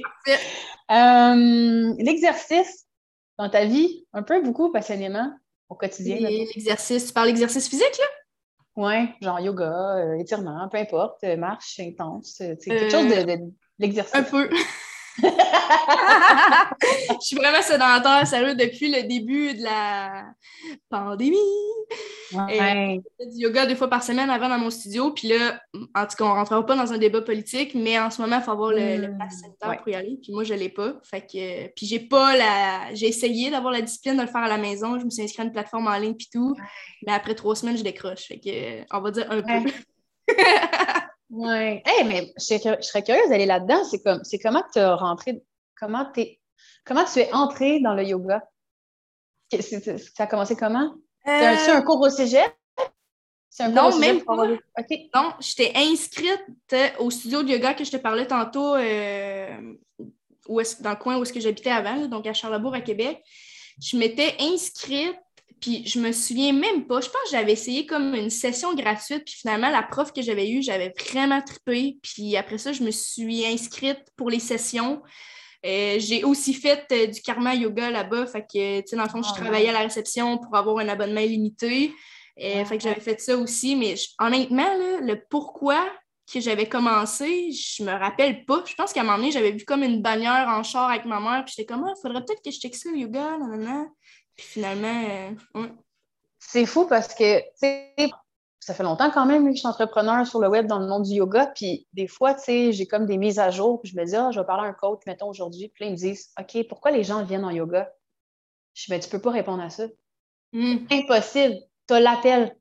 Euh, 0.92 1.94
l'exercice 1.98 2.86
dans 3.40 3.50
ta 3.50 3.66
vie, 3.66 4.06
un 4.14 4.22
peu, 4.22 4.42
beaucoup 4.42 4.72
passionnément 4.72 5.32
au 5.70 5.76
quotidien. 5.76 6.18
L'exercice, 6.20 7.08
tu 7.08 7.14
parles 7.14 7.28
d'exercice 7.28 7.68
physique, 7.68 7.98
là? 7.98 8.06
Oui, 8.76 9.10
genre 9.22 9.40
yoga, 9.40 9.98
euh, 9.98 10.14
étirement, 10.16 10.68
peu 10.70 10.78
importe, 10.80 11.24
euh, 11.24 11.38
marche 11.38 11.80
intense, 11.80 12.36
c'est 12.38 12.58
quelque 12.58 12.90
chose 12.90 13.08
de, 13.08 13.24
de 13.24 13.52
l'exercice. 13.78 14.16
Un 14.16 14.24
peu. 14.24 14.50
je 15.22 17.18
suis 17.22 17.36
vraiment 17.36 17.62
sédentaire, 17.62 18.26
sérieux, 18.26 18.56
depuis 18.56 18.92
le 18.92 19.04
début 19.08 19.54
de 19.54 19.64
la 19.64 20.26
pandémie. 20.90 21.38
Ouais. 22.34 23.02
Et, 23.20 23.26
du 23.28 23.44
yoga 23.44 23.66
deux 23.68 23.76
fois 23.76 23.90
par 23.90 24.02
semaine 24.02 24.30
avant 24.30 24.50
dans 24.50 24.58
mon 24.58 24.72
studio. 24.72 25.12
Puis 25.12 25.28
là, 25.28 25.62
en 25.94 26.08
tout 26.08 26.16
cas, 26.18 26.26
on 26.26 26.30
ne 26.30 26.34
rentrera 26.34 26.66
pas 26.66 26.76
dans 26.76 26.92
un 26.92 26.98
débat 26.98 27.22
politique, 27.22 27.76
mais 27.76 28.00
en 28.00 28.10
ce 28.10 28.22
moment, 28.22 28.38
il 28.38 28.44
faut 28.44 28.52
avoir 28.52 28.72
le, 28.72 28.98
le 28.98 29.08
hmm. 29.10 29.18
pass 29.18 29.42
sanitaire 29.42 29.78
pour 29.78 29.90
y 29.90 29.96
aller. 29.96 30.18
Puis 30.22 30.32
moi, 30.32 30.44
je 30.44 30.54
ne 30.54 30.60
l'ai 30.60 30.70
pas. 30.70 30.96
Fait 31.04 31.22
que, 31.22 31.68
puis 31.74 31.86
j'ai 31.86 32.00
pas 32.00 32.36
la. 32.36 32.94
J'ai 32.96 33.08
essayé 33.08 33.52
d'avoir 33.52 33.72
la 33.72 33.82
discipline 33.82 34.18
de 34.18 34.22
le 34.22 34.28
faire 34.28 34.44
à 34.44 34.50
la 34.50 34.58
maison. 34.58 35.00
Je 35.00 35.06
me 35.06 35.10
suis 35.10 35.22
inscrite 35.22 35.42
à 35.42 35.44
une 35.44 35.52
plateforme 35.52 35.88
en 35.88 35.98
ligne 35.98 36.16
puis 36.16 36.30
tout. 36.32 36.56
Mais 37.06 37.14
après 37.14 37.36
trois 37.36 37.56
semaines, 37.56 37.78
je 37.78 37.84
décroche. 37.84 38.28
Fait 38.28 38.40
que, 38.40 38.96
on 38.96 39.02
va 39.02 39.12
dire 39.12 39.28
un 39.30 39.42
peu. 39.42 39.70
Oui. 41.36 41.82
Hey, 41.84 42.04
mais 42.06 42.32
je, 42.38 42.82
serais 42.82 43.02
curieuse 43.02 43.28
d'aller 43.30 43.48
là-dedans. 43.48 43.84
C'est 43.86 44.04
comme, 44.04 44.24
c'est 44.24 44.38
comment 44.38 44.64
tu 44.72 44.78
es 44.78 44.86
rentré, 44.86 45.44
comment, 45.80 46.08
es, 46.16 46.40
comment 46.86 47.04
tu 47.06 47.20
es 47.20 47.34
entré 47.34 47.80
dans 47.80 47.96
le 47.96 48.04
yoga? 48.04 48.48
ça 49.52 50.24
a 50.24 50.28
commencé 50.28 50.56
comment? 50.56 50.94
C'est 51.26 51.72
un, 51.72 51.82
cours 51.82 52.02
au 52.02 52.10
cégep? 52.10 52.56
Un 53.60 53.70
non, 53.70 53.98
même 53.98 54.24
pas. 54.24 54.36
Non, 54.36 55.34
j'étais 55.40 55.72
inscrite 55.76 56.44
au 57.00 57.10
studio 57.10 57.42
de 57.42 57.50
yoga 57.50 57.74
que 57.74 57.84
je 57.84 57.92
te 57.92 57.98
parlais 57.98 58.28
tantôt, 58.28 58.76
euh, 58.76 59.74
où 60.48 60.62
dans 60.82 60.90
le 60.92 60.96
coin 60.96 61.18
où 61.18 61.24
est-ce 61.24 61.34
que 61.34 61.40
j'habitais 61.40 61.72
avant, 61.72 62.06
donc 62.08 62.28
à 62.28 62.34
Charlebourg, 62.34 62.76
à 62.76 62.82
Québec. 62.82 63.24
Je 63.82 63.98
m'étais 63.98 64.36
inscrite 64.40 65.18
puis 65.64 65.82
je 65.88 65.98
me 65.98 66.12
souviens 66.12 66.52
même 66.52 66.86
pas. 66.88 67.00
Je 67.00 67.08
pense 67.08 67.22
que 67.24 67.30
j'avais 67.32 67.54
essayé 67.54 67.86
comme 67.86 68.16
une 68.16 68.30
session 68.30 68.76
gratuite. 68.76 69.24
Puis 69.24 69.36
finalement, 69.36 69.70
la 69.70 69.82
prof 69.82 70.12
que 70.12 70.22
j'avais 70.22 70.50
eue, 70.50 70.62
j'avais 70.62 70.94
vraiment 71.10 71.42
trippé. 71.42 72.00
Puis 72.04 72.36
après 72.36 72.58
ça, 72.58 72.74
je 72.74 72.84
me 72.84 72.92
suis 72.92 73.46
inscrite 73.46 74.02
pour 74.18 74.30
les 74.30 74.40
sessions. 74.40 75.02
Euh, 75.66 75.96
j'ai 76.00 76.26
aussi 76.26 76.54
fait 76.54 76.86
euh, 76.92 77.08
du 77.08 77.22
karma 77.22 77.56
yoga 77.56 77.92
là-bas. 77.92 78.26
Fait 78.26 78.42
que, 78.42 78.82
tu 78.82 78.88
sais, 78.88 78.96
dans 78.98 79.04
le 79.04 79.10
fond, 79.10 79.24
je 79.24 79.30
ah, 79.32 79.40
travaillais 79.40 79.70
à 79.70 79.72
la 79.72 79.84
réception 79.84 80.38
pour 80.38 80.54
avoir 80.58 80.80
un 80.80 80.90
abonnement 80.90 81.22
illimité. 81.22 81.94
Euh, 82.42 82.66
fait 82.66 82.78
que 82.78 82.84
j'avais 82.84 83.00
fait 83.00 83.22
ça 83.22 83.38
aussi. 83.38 83.78
Mais 83.78 83.96
honnêtement, 84.20 84.68
le 85.00 85.16
pourquoi 85.30 85.90
que 86.30 86.42
j'avais 86.42 86.68
commencé, 86.68 87.54
je 87.54 87.84
me 87.84 87.92
rappelle 87.92 88.44
pas. 88.44 88.66
Je 88.66 88.76
pense 88.76 88.92
qu'à 88.92 89.00
un 89.00 89.04
moment 89.06 89.18
donné, 89.18 89.32
j'avais 89.32 89.52
vu 89.52 89.64
comme 89.64 89.84
une 89.84 90.02
bannière 90.02 90.50
en 90.50 90.62
char 90.64 90.90
avec 90.90 91.06
ma 91.06 91.22
mère. 91.22 91.46
Puis 91.46 91.54
j'étais 91.56 91.74
comme, 91.74 91.86
il 91.88 91.92
ah, 91.92 92.00
faudrait 92.02 92.26
peut-être 92.26 92.42
que 92.44 92.52
je 92.52 92.60
check 92.60 92.76
ça, 92.76 92.92
le 92.92 92.98
yoga. 92.98 93.38
Nan, 93.38 93.88
puis 94.36 94.46
finalement, 94.46 95.04
euh, 95.56 95.68
c'est 96.40 96.66
fou 96.66 96.88
parce 96.88 97.14
que, 97.14 97.40
tu 97.40 97.46
sais, 97.56 97.96
ça 98.60 98.74
fait 98.74 98.84
longtemps 98.84 99.12
quand 99.12 99.26
même 99.26 99.46
que 99.46 99.54
je 99.54 99.60
suis 99.60 99.68
entrepreneur 99.68 100.26
sur 100.26 100.40
le 100.40 100.48
web 100.48 100.68
dans 100.68 100.80
le 100.80 100.88
monde 100.88 101.04
du 101.04 101.16
yoga. 101.16 101.48
Puis 101.48 101.88
des 101.94 102.08
fois, 102.08 102.34
tu 102.34 102.44
sais, 102.44 102.72
j'ai 102.72 102.86
comme 102.86 103.06
des 103.06 103.18
mises 103.18 103.40
à 103.40 103.52
jour. 103.52 103.82
Puis 103.82 103.92
je 103.92 103.98
me 103.98 104.06
dis, 104.06 104.16
ah, 104.16 104.32
je 104.32 104.40
vais 104.40 104.46
parler 104.46 104.68
à 104.68 104.70
un 104.70 104.74
coach, 104.74 105.02
mettons, 105.06 105.30
aujourd'hui. 105.30 105.70
Puis 105.70 105.84
là, 105.84 105.90
ils 105.90 105.94
me 105.94 105.98
disent, 105.98 106.32
OK, 106.40 106.68
pourquoi 106.68 106.92
les 106.92 107.04
gens 107.04 107.24
viennent 107.24 107.44
en 107.44 107.50
yoga? 107.50 107.92
Je 108.74 108.86
dis, 108.86 108.92
ben, 108.92 109.00
tu 109.00 109.10
peux 109.10 109.20
pas 109.20 109.32
répondre 109.32 109.62
à 109.62 109.70
ça. 109.70 109.86
Hmm. 110.54 110.78
Impossible. 110.90 111.58
Tu 111.88 111.94
as 111.94 112.00
l'appel. 112.00 112.56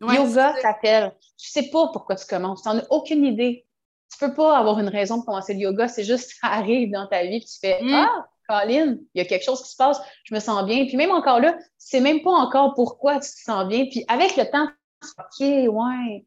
yoga 0.00 0.54
t'appelle. 0.60 1.14
Tu 1.38 1.50
sais 1.50 1.70
pas 1.70 1.88
pourquoi 1.92 2.16
tu 2.16 2.26
commences. 2.26 2.62
Tu 2.62 2.68
n'en 2.68 2.78
as 2.78 2.86
aucune 2.90 3.24
idée. 3.24 3.66
Tu 4.10 4.18
peux 4.18 4.34
pas 4.34 4.58
avoir 4.58 4.80
une 4.80 4.88
raison 4.88 5.16
pour 5.16 5.26
commencer 5.26 5.54
le 5.54 5.60
yoga. 5.60 5.86
C'est 5.86 6.04
juste, 6.04 6.32
ça 6.40 6.48
arrive 6.48 6.90
dans 6.90 7.06
ta 7.06 7.22
vie. 7.22 7.38
Puis 7.38 7.48
tu 7.48 7.58
fais, 7.60 7.80
hmm. 7.80 7.94
ah, 7.94 8.26
Colin, 8.48 8.96
il 9.14 9.18
y 9.18 9.20
a 9.20 9.24
quelque 9.24 9.44
chose 9.44 9.62
qui 9.62 9.70
se 9.70 9.76
passe, 9.76 10.00
je 10.24 10.34
me 10.34 10.40
sens 10.40 10.64
bien. 10.66 10.86
Puis 10.86 10.96
même 10.96 11.10
encore 11.10 11.40
là, 11.40 11.56
c'est 11.78 12.00
même 12.00 12.22
pas 12.22 12.30
encore 12.30 12.74
pourquoi 12.74 13.14
tu 13.14 13.30
te 13.30 13.42
sens 13.44 13.66
bien. 13.68 13.86
Puis 13.86 14.04
avec 14.08 14.36
le 14.36 14.44
temps, 14.50 14.68
OK, 15.18 15.40
ouais. 15.40 16.24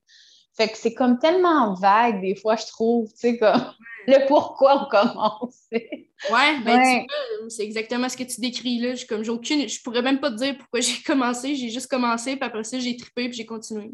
Fait 0.55 0.67
que 0.67 0.77
c'est 0.77 0.95
comme 0.95 1.19
tellement 1.19 1.75
vague 1.75 2.21
des 2.21 2.35
fois, 2.35 2.55
je 2.55 2.65
trouve, 2.65 3.07
tu 3.11 3.17
sais, 3.17 3.37
comme 3.37 3.61
le 4.07 4.25
pourquoi 4.27 4.83
on 4.83 4.89
commence. 4.89 5.67
ouais, 5.71 6.59
ben 6.65 7.05
c'est 7.49 7.63
exactement 7.63 8.09
ce 8.09 8.17
que 8.17 8.23
tu 8.23 8.41
décris 8.41 8.79
là. 8.79 8.95
Comme 9.07 9.23
j'ai 9.23 9.29
aucune, 9.29 9.69
je 9.69 9.81
pourrais 9.83 10.01
même 10.01 10.19
pas 10.19 10.31
te 10.31 10.37
dire 10.37 10.57
pourquoi 10.57 10.79
j'ai 10.79 11.01
commencé, 11.03 11.55
j'ai 11.55 11.69
juste 11.69 11.87
commencé, 11.87 12.35
puis 12.35 12.45
après 12.45 12.63
ça, 12.63 12.79
j'ai 12.79 12.97
trippé, 12.97 13.29
puis 13.29 13.37
j'ai 13.37 13.45
continué. 13.45 13.91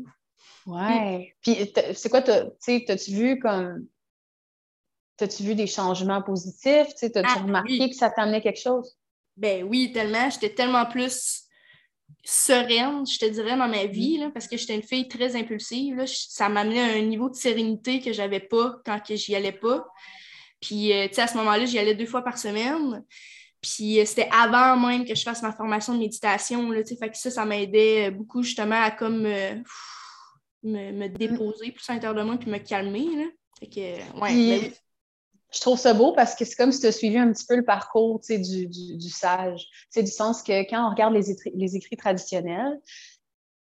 Ouais. 0.66 1.36
Puis 1.42 1.74
c'est 1.94 2.10
quoi, 2.10 2.22
tu 2.22 2.32
sais, 2.60 2.84
t'as-tu 2.88 3.12
vu 3.12 3.40
comme 3.40 3.86
T'as-tu 5.18 5.44
vu 5.44 5.56
des 5.56 5.68
changements 5.68 6.22
positifs? 6.22 6.88
T'as-tu 7.00 7.22
ah, 7.24 7.42
remarqué 7.42 7.90
que 7.90 7.96
ça 7.96 8.10
t'amenait 8.10 8.42
quelque 8.42 8.60
chose? 8.60 8.98
Ben 9.38 9.64
oui, 9.64 9.92
tellement. 9.92 10.30
J'étais 10.30 10.54
tellement 10.54 10.86
plus 10.86 11.44
sereine, 12.24 13.06
je 13.06 13.20
te 13.20 13.26
dirais, 13.26 13.58
dans 13.58 13.68
ma 13.68 13.86
vie, 13.86 14.20
parce 14.34 14.48
que 14.48 14.58
j'étais 14.58 14.76
une 14.76 14.84
fille 14.84 15.08
très 15.08 15.36
impulsive. 15.36 16.04
Ça 16.06 16.50
m'amenait 16.50 16.82
à 16.82 16.98
un 16.98 17.02
niveau 17.02 17.30
de 17.30 17.36
sérénité 17.36 18.00
que 18.00 18.14
j'avais 18.14 18.40
pas 18.40 18.78
quand 18.86 19.00
j'y 19.10 19.36
allais 19.36 19.52
pas. 19.52 19.86
Puis, 20.62 20.94
euh, 20.94 21.08
tu 21.08 21.16
sais, 21.16 21.22
à 21.24 21.28
ce 21.28 21.38
moment-là, 21.38 21.66
j'y 21.66 21.78
allais 21.78 21.96
deux 21.96 22.06
fois 22.06 22.22
par 22.22 22.38
semaine. 22.38 23.04
Puis, 23.62 24.00
euh, 24.00 24.06
c'était 24.06 24.30
avant 24.32 24.78
même 24.78 25.06
que 25.06 25.16
je 25.16 25.24
fasse 25.24 25.42
ma 25.42 25.52
formation 25.52 25.94
de 25.94 26.00
méditation. 26.00 26.72
Là, 26.72 26.82
fait 26.86 27.10
que 27.10 27.18
ça, 27.18 27.30
ça 27.30 27.46
m'aidait 27.46 28.12
beaucoup 28.12 28.44
justement 28.44 28.82
à 28.82 28.92
comme 28.92 29.26
euh, 29.26 29.56
me, 30.64 30.92
me, 30.92 31.08
mm. 31.08 31.14
déposer 31.14 31.72
plus 31.72 31.90
à 31.90 31.94
l'intérieur 31.94 32.16
de 32.16 32.26
moi 32.26 32.38
puis 32.38 32.50
me 32.50 32.60
calmer. 32.60 33.08
Là. 33.16 33.26
Fait 33.60 33.68
que, 33.68 34.20
ouais, 34.22 34.60
ben 34.60 34.72
je 35.54 35.60
trouve 35.62 35.78
ça 35.78 35.94
beau 35.94 36.14
parce 36.14 36.36
que 36.36 36.46
c'est 36.46 36.56
comme 36.56 36.72
si 36.72 36.82
tu 36.82 36.88
as 36.88 36.92
suivi 36.92 37.18
un 37.18 37.32
petit 37.32 37.46
peu 37.46 37.56
le 37.56 37.64
parcours 37.64 38.20
du, 38.28 38.68
du, 38.68 38.98
du 38.98 39.10
sage. 39.10 39.68
C'est 39.90 40.04
du 40.04 40.12
sens 40.12 40.42
que 40.42 40.68
quand 40.70 40.88
on 40.88 40.90
regarde 40.90 41.14
les, 41.14 41.30
écrits, 41.32 41.52
les 41.56 41.76
écrits 41.76 41.98
traditionnels, 41.98 42.80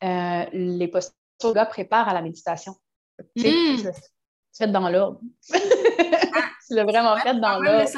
euh, 0.05 0.45
les 0.53 0.88
postures 0.88 1.14
yoga 1.43 1.66
préparent 1.66 2.09
à 2.09 2.14
la 2.14 2.22
méditation. 2.22 2.74
Tu 3.36 3.49
mm. 3.49 3.93
fait 4.57 4.68
dans 4.68 4.88
l'ordre. 4.88 5.20
tu 5.51 6.74
l'as 6.74 6.84
vraiment 6.84 7.16
fait 7.16 7.34
dans 7.34 7.59
l'ordre. 7.59 7.88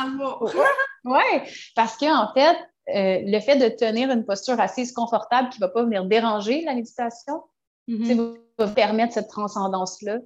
Oui, 1.04 1.50
parce 1.74 1.96
qu'en 1.96 2.32
fait, 2.32 2.56
euh, 2.94 3.20
le 3.24 3.40
fait 3.40 3.56
de 3.56 3.68
tenir 3.68 4.10
une 4.10 4.24
posture 4.24 4.58
assise 4.58 4.92
confortable 4.92 5.50
qui 5.50 5.60
ne 5.60 5.66
va 5.66 5.72
pas 5.72 5.82
venir 5.82 6.04
déranger 6.04 6.62
la 6.64 6.74
méditation, 6.74 7.42
mm 7.88 8.34
va 8.58 8.68
permettre 8.68 9.14
cette 9.14 9.28
transcendance-là. 9.28 10.18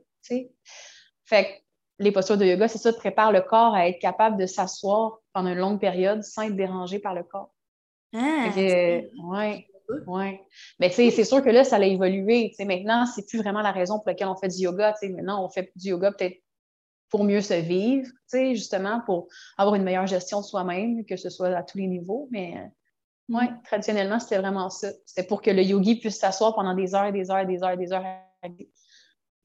Fait 1.24 1.64
les 1.98 2.12
postures 2.12 2.36
de 2.36 2.44
yoga, 2.44 2.68
c'est 2.68 2.78
ça, 2.78 2.92
prépare 2.92 3.32
le 3.32 3.40
corps 3.40 3.74
à 3.74 3.88
être 3.88 3.98
capable 3.98 4.36
de 4.36 4.46
s'asseoir 4.46 5.18
pendant 5.32 5.50
une 5.50 5.58
longue 5.58 5.80
période 5.80 6.22
sans 6.22 6.42
être 6.42 6.56
dérangé 6.56 6.98
par 6.98 7.14
le 7.14 7.22
corps. 7.22 7.54
Ah, 8.14 8.50
oui, 8.56 9.66
oui. 10.06 10.38
Mais 10.78 10.88
tu 10.88 10.96
sais, 10.96 11.10
c'est 11.10 11.24
sûr 11.24 11.42
que 11.42 11.50
là, 11.50 11.64
ça 11.64 11.76
a 11.76 11.84
évolué. 11.84 12.52
sais, 12.56 12.64
maintenant, 12.64 13.06
c'est 13.06 13.26
plus 13.26 13.38
vraiment 13.38 13.62
la 13.62 13.72
raison 13.72 13.98
pour 13.98 14.08
laquelle 14.08 14.28
on 14.28 14.36
fait 14.36 14.48
du 14.48 14.62
yoga. 14.62 14.94
sais, 14.94 15.08
maintenant, 15.08 15.44
on 15.44 15.48
fait 15.48 15.72
du 15.76 15.90
yoga 15.90 16.12
peut-être 16.12 16.42
pour 17.08 17.24
mieux 17.24 17.40
se 17.40 17.54
vivre, 17.54 18.08
justement, 18.32 19.00
pour 19.06 19.28
avoir 19.56 19.76
une 19.76 19.84
meilleure 19.84 20.06
gestion 20.06 20.40
de 20.40 20.44
soi-même, 20.44 21.04
que 21.04 21.16
ce 21.16 21.30
soit 21.30 21.48
à 21.48 21.62
tous 21.62 21.78
les 21.78 21.86
niveaux. 21.86 22.28
Mais 22.30 22.56
euh, 22.56 22.66
oui, 23.28 23.44
mm. 23.44 23.62
traditionnellement, 23.64 24.18
c'était 24.18 24.38
vraiment 24.38 24.70
ça. 24.70 24.88
C'était 25.04 25.26
pour 25.26 25.40
que 25.40 25.50
le 25.50 25.62
yogi 25.62 25.96
puisse 25.96 26.18
s'asseoir 26.18 26.54
pendant 26.54 26.74
des 26.74 26.94
heures, 26.94 27.12
des 27.12 27.30
heures, 27.30 27.46
des 27.46 27.62
heures, 27.62 27.76
des 27.76 27.92
heures. 27.92 28.04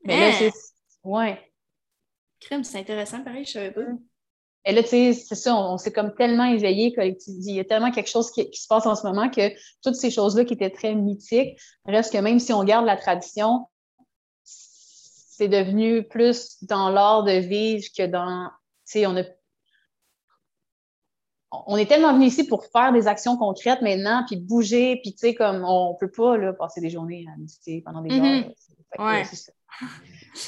Mais 0.03 0.19
là, 0.19 0.27
hein? 0.27 0.31
c'est. 0.37 0.51
Ouais. 1.03 1.50
Crème, 2.41 2.63
c'est 2.63 2.79
intéressant, 2.79 3.23
pareil, 3.23 3.45
je 3.45 3.51
savais 3.51 3.71
pas. 3.71 3.81
Et 4.65 4.73
là, 4.73 4.83
tu 4.83 4.89
sais, 4.89 5.13
c'est 5.13 5.35
ça, 5.35 5.55
on, 5.55 5.77
s'est 5.77 5.91
comme 5.91 6.13
tellement 6.13 6.45
éveillé. 6.45 6.93
Il 7.27 7.55
y 7.55 7.59
a 7.59 7.65
tellement 7.65 7.91
quelque 7.91 8.09
chose 8.09 8.31
qui, 8.31 8.47
se 8.53 8.67
passe 8.67 8.85
en 8.85 8.95
ce 8.95 9.07
moment 9.07 9.29
que 9.29 9.49
toutes 9.83 9.95
ces 9.95 10.11
choses-là 10.11 10.45
qui 10.45 10.53
étaient 10.53 10.69
très 10.69 10.93
mythiques, 10.93 11.59
reste 11.85 12.13
que 12.13 12.19
même 12.19 12.39
si 12.39 12.53
on 12.53 12.63
garde 12.63 12.85
la 12.85 12.97
tradition, 12.97 13.67
c'est 14.43 15.47
devenu 15.47 16.03
plus 16.07 16.63
dans 16.63 16.89
l'art 16.89 17.23
de 17.23 17.39
vivre 17.39 17.83
que 17.97 18.05
dans, 18.05 18.49
tu 18.85 18.99
sais, 18.99 19.05
on 19.07 19.15
a 19.17 19.23
on 21.67 21.75
est 21.75 21.85
tellement 21.85 22.13
venu 22.13 22.27
ici 22.27 22.45
pour 22.45 22.65
faire 22.65 22.93
des 22.93 23.07
actions 23.07 23.35
concrètes 23.37 23.81
maintenant, 23.81 24.23
puis 24.25 24.37
bouger, 24.37 24.99
puis 25.03 25.11
tu 25.11 25.17
sais, 25.17 25.35
comme 25.35 25.65
on 25.65 25.95
peut 25.95 26.09
pas 26.09 26.37
là, 26.37 26.53
passer 26.53 26.79
des 26.79 26.89
journées 26.89 27.25
à 27.33 27.37
méditer 27.37 27.81
pendant 27.81 28.01
des 28.01 28.09
mm-hmm. 28.09 28.45
heures. 28.45 29.05
Ouais. 29.05 29.23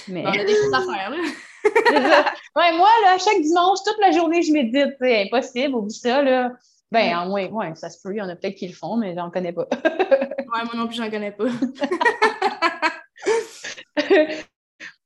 Mais... 0.08 0.26
on 0.26 0.32
a 0.32 0.44
des 0.44 0.56
choses 0.56 0.74
à 0.74 0.82
faire, 0.82 1.10
là. 1.10 1.18
ouais, 2.56 2.78
moi, 2.78 2.90
là, 3.04 3.18
chaque 3.18 3.42
dimanche, 3.42 3.80
toute 3.86 4.00
la 4.00 4.12
journée, 4.12 4.42
je 4.42 4.52
médite. 4.52 4.96
C'est 5.00 5.24
impossible, 5.24 5.76
oublie 5.76 5.94
ça, 5.94 6.22
là. 6.22 6.52
Ben, 6.92 7.16
en 7.18 7.28
moins, 7.28 7.48
ouais, 7.48 7.74
ça 7.76 7.90
se 7.90 8.00
peut. 8.02 8.14
Il 8.14 8.18
y 8.18 8.22
en 8.22 8.30
a 8.30 8.36
peut-être 8.36 8.56
qui 8.56 8.68
le 8.68 8.74
font, 8.74 8.98
mais 8.98 9.16
j'en 9.16 9.32
connais 9.32 9.54
pas. 9.54 9.68
ouais, 9.74 10.64
moi 10.66 10.76
non 10.76 10.88
plus, 10.88 10.96
j'en 10.96 11.10
connais 11.10 11.32
pas. 11.32 11.46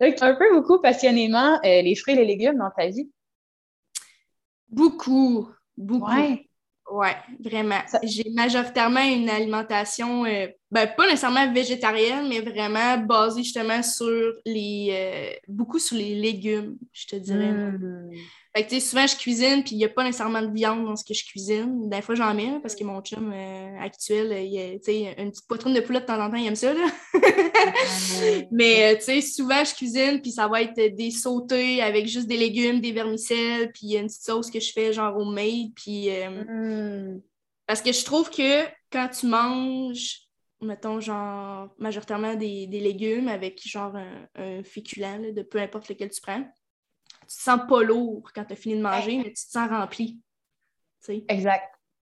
Donc, 0.01 0.21
un 0.21 0.35
peu 0.35 0.53
beaucoup 0.53 0.81
passionnément 0.81 1.55
euh, 1.63 1.81
les 1.81 1.95
fruits 1.95 2.13
et 2.13 2.17
les 2.17 2.25
légumes 2.25 2.57
dans 2.57 2.71
ta 2.75 2.87
vie? 2.87 3.09
Beaucoup, 4.69 5.49
beaucoup. 5.77 6.11
Ouais. 6.11 6.49
Oui, 6.89 7.09
vraiment. 7.39 7.81
J'ai 8.03 8.29
majoritairement 8.33 9.01
une 9.01 9.29
alimentation, 9.29 10.25
euh, 10.25 10.47
ben, 10.71 10.87
pas 10.95 11.05
nécessairement 11.05 11.51
végétarienne, 11.51 12.29
mais 12.29 12.39
vraiment 12.39 12.97
basée 12.97 13.43
justement 13.43 13.83
sur 13.83 14.33
les. 14.45 14.89
Euh, 14.91 15.35
beaucoup 15.47 15.79
sur 15.79 15.97
les 15.97 16.15
légumes, 16.15 16.77
je 16.93 17.07
te 17.07 17.15
dirais. 17.17 17.51
Mmh. 17.51 18.11
Fait 18.57 18.65
que, 18.65 18.79
souvent, 18.79 19.05
je 19.05 19.15
cuisine, 19.15 19.63
puis 19.63 19.75
il 19.75 19.77
n'y 19.77 19.85
a 19.85 19.89
pas 19.89 20.03
nécessairement 20.03 20.41
de 20.41 20.51
viande 20.51 20.83
dans 20.83 20.95
ce 20.95 21.05
que 21.05 21.13
je 21.13 21.23
cuisine. 21.23 21.87
Des 21.87 22.01
fois, 22.01 22.15
j'en 22.15 22.33
mets, 22.33 22.59
parce 22.59 22.73
que 22.73 22.83
mon 22.83 23.01
chum 23.01 23.31
euh, 23.31 23.79
actuel, 23.79 24.33
il 24.47 24.57
a, 24.57 25.21
une 25.21 25.29
petite 25.29 25.47
poitrine 25.47 25.75
de 25.75 25.79
poulet 25.79 26.01
de 26.01 26.05
temps 26.05 26.19
en 26.19 26.31
temps, 26.31 26.37
il 26.37 26.47
aime 26.47 26.55
ça, 26.55 26.73
là. 26.73 26.87
Mais, 28.51 28.97
tu 28.97 29.03
sais, 29.03 29.21
souvent, 29.21 29.63
je 29.63 29.75
cuisine, 29.75 30.21
puis 30.23 30.31
ça 30.31 30.47
va 30.47 30.63
être 30.63 30.95
des 30.95 31.11
sautés 31.11 31.83
avec 31.83 32.07
juste 32.07 32.25
des 32.25 32.37
légumes, 32.37 32.81
des 32.81 32.91
vermicelles, 32.91 33.71
puis 33.71 33.95
une 33.95 34.07
petite 34.07 34.23
sauce 34.23 34.49
que 34.49 34.59
je 34.59 34.71
fais, 34.71 34.91
genre 34.91 35.15
homemade, 35.15 35.71
puis... 35.75 36.09
Euh, 36.09 37.13
mm. 37.13 37.21
Parce 37.67 37.83
que 37.83 37.91
je 37.91 38.03
trouve 38.05 38.31
que 38.31 38.63
quand 38.91 39.09
tu 39.09 39.27
manges 39.27 40.21
mettons, 40.61 40.99
genre, 40.99 41.69
majoritairement 41.77 42.33
des, 42.33 42.65
légumes 42.65 43.27
avec, 43.27 43.61
genre, 43.67 43.95
un, 44.33 44.63
féculent, 44.63 45.31
de 45.31 45.43
peu 45.43 45.59
importe 45.59 45.89
lequel 45.89 46.09
tu 46.09 46.19
prends 46.21 46.43
te 47.27 47.41
sens 47.41 47.59
pas 47.67 47.83
lourd 47.83 48.29
quand 48.33 48.45
tu 48.45 48.53
as 48.53 48.55
fini 48.55 48.75
de 48.75 48.81
manger, 48.81 49.17
mais 49.17 49.25
tu 49.25 49.45
te 49.45 49.51
sens 49.51 49.69
rempli. 49.69 50.19
Exact. 51.27 51.69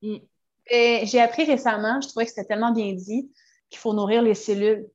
Mm. 0.03 0.17
J'ai 0.71 1.21
appris 1.21 1.45
récemment, 1.45 2.01
je 2.01 2.09
trouvais 2.09 2.25
que 2.25 2.31
c'était 2.31 2.47
tellement 2.47 2.73
bien 2.73 2.93
dit, 2.93 3.31
qu'il 3.71 3.79
faut 3.79 3.93
nourrir 3.93 4.23
les 4.23 4.35
cellules. 4.35 4.87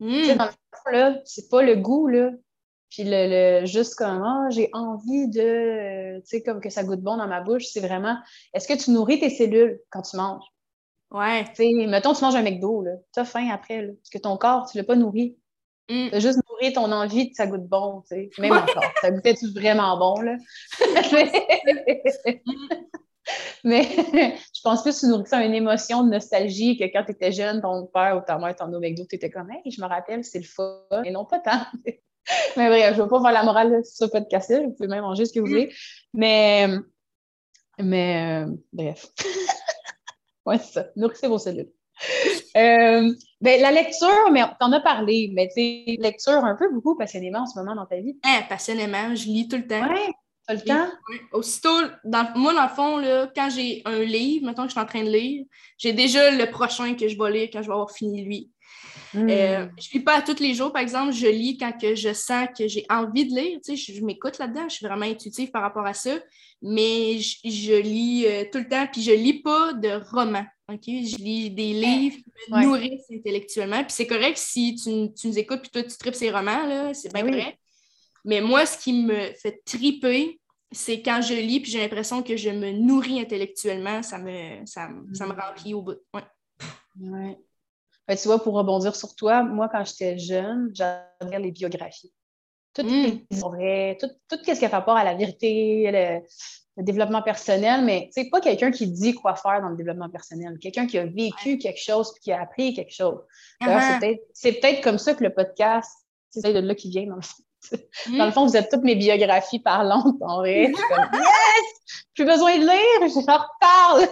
Mm. 0.00 0.36
Dans 0.36 0.44
le 0.44 0.50
fond, 0.50 0.90
là, 0.90 1.20
c'est 1.24 1.48
pas 1.48 1.62
le 1.62 1.76
goût, 1.76 2.08
là. 2.08 2.30
Puis 2.90 3.02
le, 3.04 3.66
juste 3.66 3.96
comme 3.96 4.22
ah, 4.22 4.48
j'ai 4.48 4.70
envie 4.72 5.28
de 5.28 6.20
tu 6.20 6.26
sais, 6.26 6.42
comme 6.42 6.60
que 6.60 6.70
ça 6.70 6.84
goûte 6.84 7.02
bon 7.02 7.18
dans 7.18 7.28
ma 7.28 7.42
bouche, 7.42 7.66
c'est 7.66 7.80
vraiment 7.80 8.16
est-ce 8.54 8.66
que 8.66 8.82
tu 8.82 8.92
nourris 8.92 9.20
tes 9.20 9.28
cellules 9.28 9.78
quand 9.90 10.00
tu 10.00 10.16
manges? 10.16 10.44
Ouais. 11.10 11.44
Tu 11.54 11.56
sais, 11.56 11.86
mettons, 11.86 12.14
tu 12.14 12.24
manges 12.24 12.36
un 12.36 12.42
McDo, 12.42 12.82
là. 12.82 12.92
Tu 13.12 13.20
as 13.20 13.24
faim 13.26 13.48
après, 13.52 13.82
là. 13.82 13.92
Parce 13.92 14.10
que 14.10 14.18
ton 14.18 14.36
corps, 14.38 14.70
tu 14.70 14.78
l'as 14.78 14.84
pas 14.84 14.96
nourri. 14.96 15.36
Mm. 15.90 16.08
Tu 16.12 16.20
juste 16.20 16.40
ton 16.74 16.92
envie 16.92 17.30
que 17.30 17.36
ça 17.36 17.46
goûte 17.46 17.66
bon, 17.66 18.02
tu 18.08 18.16
sais. 18.16 18.30
Même 18.38 18.52
encore. 18.52 18.84
Ça 19.00 19.10
goûtait 19.10 19.34
vraiment 19.54 19.96
bon, 19.98 20.20
là? 20.20 20.36
Mais 23.64 23.82
je 23.82 24.60
pense 24.62 24.82
plus 24.82 24.94
que 24.94 25.00
tu 25.00 25.06
nourrissais 25.06 25.44
une 25.44 25.54
émotion 25.54 26.02
de 26.02 26.10
nostalgie 26.10 26.78
que 26.78 26.84
quand 26.84 27.04
tu 27.04 27.12
étais 27.12 27.32
jeune, 27.32 27.60
ton 27.60 27.86
père 27.86 28.16
ou 28.16 28.20
ta 28.26 28.38
mère 28.38 28.56
t'en 28.56 28.72
au 28.72 28.80
McDo, 28.80 29.04
tu 29.08 29.16
étais 29.16 29.30
comme, 29.30 29.50
hey, 29.50 29.70
je 29.70 29.80
me 29.80 29.86
rappelle, 29.86 30.24
c'est 30.24 30.38
le 30.38 30.44
fun. 30.44 30.80
Et 31.04 31.10
non, 31.10 31.24
pas 31.24 31.40
tant. 31.40 31.60
Mais 32.56 32.68
bref, 32.68 32.94
je 32.94 32.98
ne 32.98 33.02
veux 33.02 33.08
pas 33.08 33.22
faire 33.22 33.32
la 33.32 33.42
morale 33.42 33.84
sur 33.84 34.06
ce 34.06 34.10
podcast-là. 34.10 34.60
Vous 34.60 34.72
pouvez 34.72 34.88
même 34.88 35.02
manger 35.02 35.24
ce 35.24 35.32
que 35.32 35.40
vous 35.40 35.46
voulez. 35.46 35.74
Mais, 36.12 36.68
mais 37.78 38.44
euh, 38.44 38.52
bref. 38.72 39.08
ouais, 40.46 40.58
c'est 40.58 40.72
ça. 40.72 40.86
Nourrissez 40.94 41.26
vos 41.26 41.38
cellules. 41.38 41.70
Euh, 42.56 43.12
ben, 43.40 43.60
la 43.60 43.70
lecture, 43.70 44.30
mais 44.32 44.42
t'en 44.58 44.72
as 44.72 44.80
parlé, 44.80 45.30
mais 45.32 45.48
tu 45.54 46.00
lecture 46.02 46.44
un 46.44 46.56
peu 46.56 46.72
beaucoup 46.72 46.96
passionnément 46.96 47.40
en 47.40 47.46
ce 47.46 47.56
moment 47.56 47.76
dans 47.76 47.86
ta 47.86 48.00
vie. 48.00 48.18
Hein, 48.24 48.42
passionnément, 48.48 49.14
je 49.14 49.26
lis 49.26 49.46
tout 49.46 49.58
le 49.58 49.66
temps. 49.66 49.86
Oui, 49.88 50.00
tout 50.48 50.54
le 50.54 50.60
temps. 50.60 50.88
Aussitôt, 51.32 51.78
dans, 52.04 52.26
moi, 52.34 52.52
dans 52.54 52.64
le 52.64 52.68
fond, 52.68 52.96
là, 52.96 53.30
quand 53.36 53.48
j'ai 53.50 53.82
un 53.84 54.00
livre, 54.00 54.46
maintenant 54.46 54.64
que 54.64 54.70
je 54.70 54.72
suis 54.72 54.80
en 54.80 54.86
train 54.86 55.04
de 55.04 55.10
lire, 55.10 55.44
j'ai 55.76 55.92
déjà 55.92 56.30
le 56.32 56.50
prochain 56.50 56.94
que 56.94 57.06
je 57.06 57.16
vais 57.16 57.30
lire 57.30 57.48
quand 57.52 57.62
je 57.62 57.68
vais 57.68 57.74
avoir 57.74 57.92
fini 57.92 58.24
lui. 58.24 58.50
Euh, 59.14 59.64
hmm. 59.64 59.70
je 59.80 59.90
lis 59.92 60.00
pas 60.00 60.20
tous 60.20 60.40
les 60.40 60.54
jours, 60.54 60.72
par 60.72 60.82
exemple, 60.82 61.12
je 61.12 61.26
lis 61.26 61.56
quand 61.56 61.72
que 61.72 61.94
je 61.94 62.12
sens 62.12 62.48
que 62.56 62.68
j'ai 62.68 62.84
envie 62.90 63.26
de 63.26 63.34
lire. 63.34 63.58
Tu 63.64 63.76
sais, 63.76 63.94
je, 63.94 64.04
m'écoute 64.04 64.38
là-dedans, 64.38 64.68
je 64.68 64.76
suis 64.76 64.86
vraiment 64.86 65.06
intuitive 65.06 65.50
par 65.50 65.62
rapport 65.62 65.86
à 65.86 65.94
ça, 65.94 66.14
mais 66.60 67.18
je, 67.18 67.80
lis 67.80 68.26
euh, 68.26 68.44
tout 68.52 68.58
le 68.58 68.68
temps, 68.68 68.86
puis 68.90 69.02
je 69.02 69.12
lis 69.12 69.42
pas 69.42 69.72
de 69.72 70.00
romans. 70.10 70.46
OK? 70.70 70.84
Je 70.84 71.16
lis 71.16 71.50
des 71.50 71.72
livres 71.72 72.16
qui 72.16 72.52
me 72.52 72.62
nourrissent 72.62 73.10
intellectuellement. 73.10 73.82
Puis 73.84 73.92
c'est 73.92 74.06
correct 74.06 74.36
si 74.36 74.76
tu, 74.76 75.26
nous 75.26 75.38
écoutes 75.38 75.62
puis 75.62 75.70
toi, 75.70 75.82
tu 75.82 75.96
tripes 75.96 76.14
ces 76.14 76.30
romans, 76.30 76.66
là, 76.66 76.92
c'est 76.92 77.12
bien 77.12 77.24
vrai. 77.24 77.58
Mais 78.24 78.40
moi, 78.40 78.66
ce 78.66 78.76
qui 78.78 78.92
me 78.92 79.32
fait 79.32 79.62
triper, 79.64 80.38
c'est 80.70 81.00
quand 81.00 81.22
je 81.22 81.34
lis 81.34 81.60
puis 81.60 81.70
j'ai 81.70 81.80
l'impression 81.80 82.22
que 82.22 82.36
je 82.36 82.50
me 82.50 82.72
nourris 82.72 83.20
intellectuellement, 83.20 84.02
ça 84.02 84.18
me, 84.18 84.64
ça, 84.66 84.88
me 84.88 85.40
remplit 85.40 85.72
au 85.72 85.82
bout. 85.82 85.96
Ouais. 86.12 87.38
Ben, 88.06 88.16
tu 88.16 88.28
vois, 88.28 88.42
pour 88.42 88.54
rebondir 88.54 88.94
sur 88.96 89.14
toi, 89.14 89.42
moi, 89.42 89.68
quand 89.70 89.84
j'étais 89.84 90.18
jeune, 90.18 90.70
j'adorais 90.74 91.40
les 91.40 91.52
biographies. 91.52 92.12
Tout, 92.74 92.82
mm. 92.82 93.26
tout, 93.98 94.08
tout 94.28 94.38
ce 94.44 94.58
qui 94.58 94.64
a 94.64 94.68
rapport 94.68 94.96
à 94.96 95.04
la 95.04 95.14
vérité, 95.14 95.90
le, 95.90 96.20
développement 96.82 97.22
personnel, 97.22 97.84
mais 97.84 98.08
c'est 98.12 98.30
pas 98.30 98.40
quelqu'un 98.40 98.70
qui 98.70 98.86
dit 98.86 99.14
quoi 99.14 99.34
faire 99.34 99.60
dans 99.60 99.68
le 99.68 99.76
développement 99.76 100.08
personnel, 100.08 100.58
quelqu'un 100.60 100.86
qui 100.86 100.98
a 100.98 101.06
vécu 101.06 101.58
quelque 101.58 101.80
chose 101.80 102.12
puis 102.12 102.22
qui 102.22 102.32
a 102.32 102.40
appris 102.40 102.74
quelque 102.74 102.94
chose. 102.94 103.18
Uh-huh. 103.60 104.18
C'est 104.32 104.52
peut-être 104.54 104.82
comme 104.82 104.98
ça 104.98 105.14
que 105.14 105.24
le 105.24 105.34
podcast, 105.34 105.90
c'est 106.30 106.52
de 106.52 106.60
là 106.60 106.74
qui 106.74 106.90
vient, 106.90 107.06
dans 107.06 107.16
le 107.16 107.22
fond. 107.22 107.42
Dans 108.16 108.26
le 108.26 108.30
fond, 108.30 108.46
vous 108.46 108.56
êtes 108.56 108.70
toutes 108.70 108.84
mes 108.84 108.94
biographies 108.94 109.58
parlantes, 109.58 110.16
en 110.20 110.38
vrai. 110.38 110.62
yes! 110.70 111.96
Plus 112.14 112.24
besoin 112.24 112.56
de 112.56 112.62
lire, 112.62 113.08
je 113.08 113.26
leur 113.26 113.50
parle. 113.60 114.08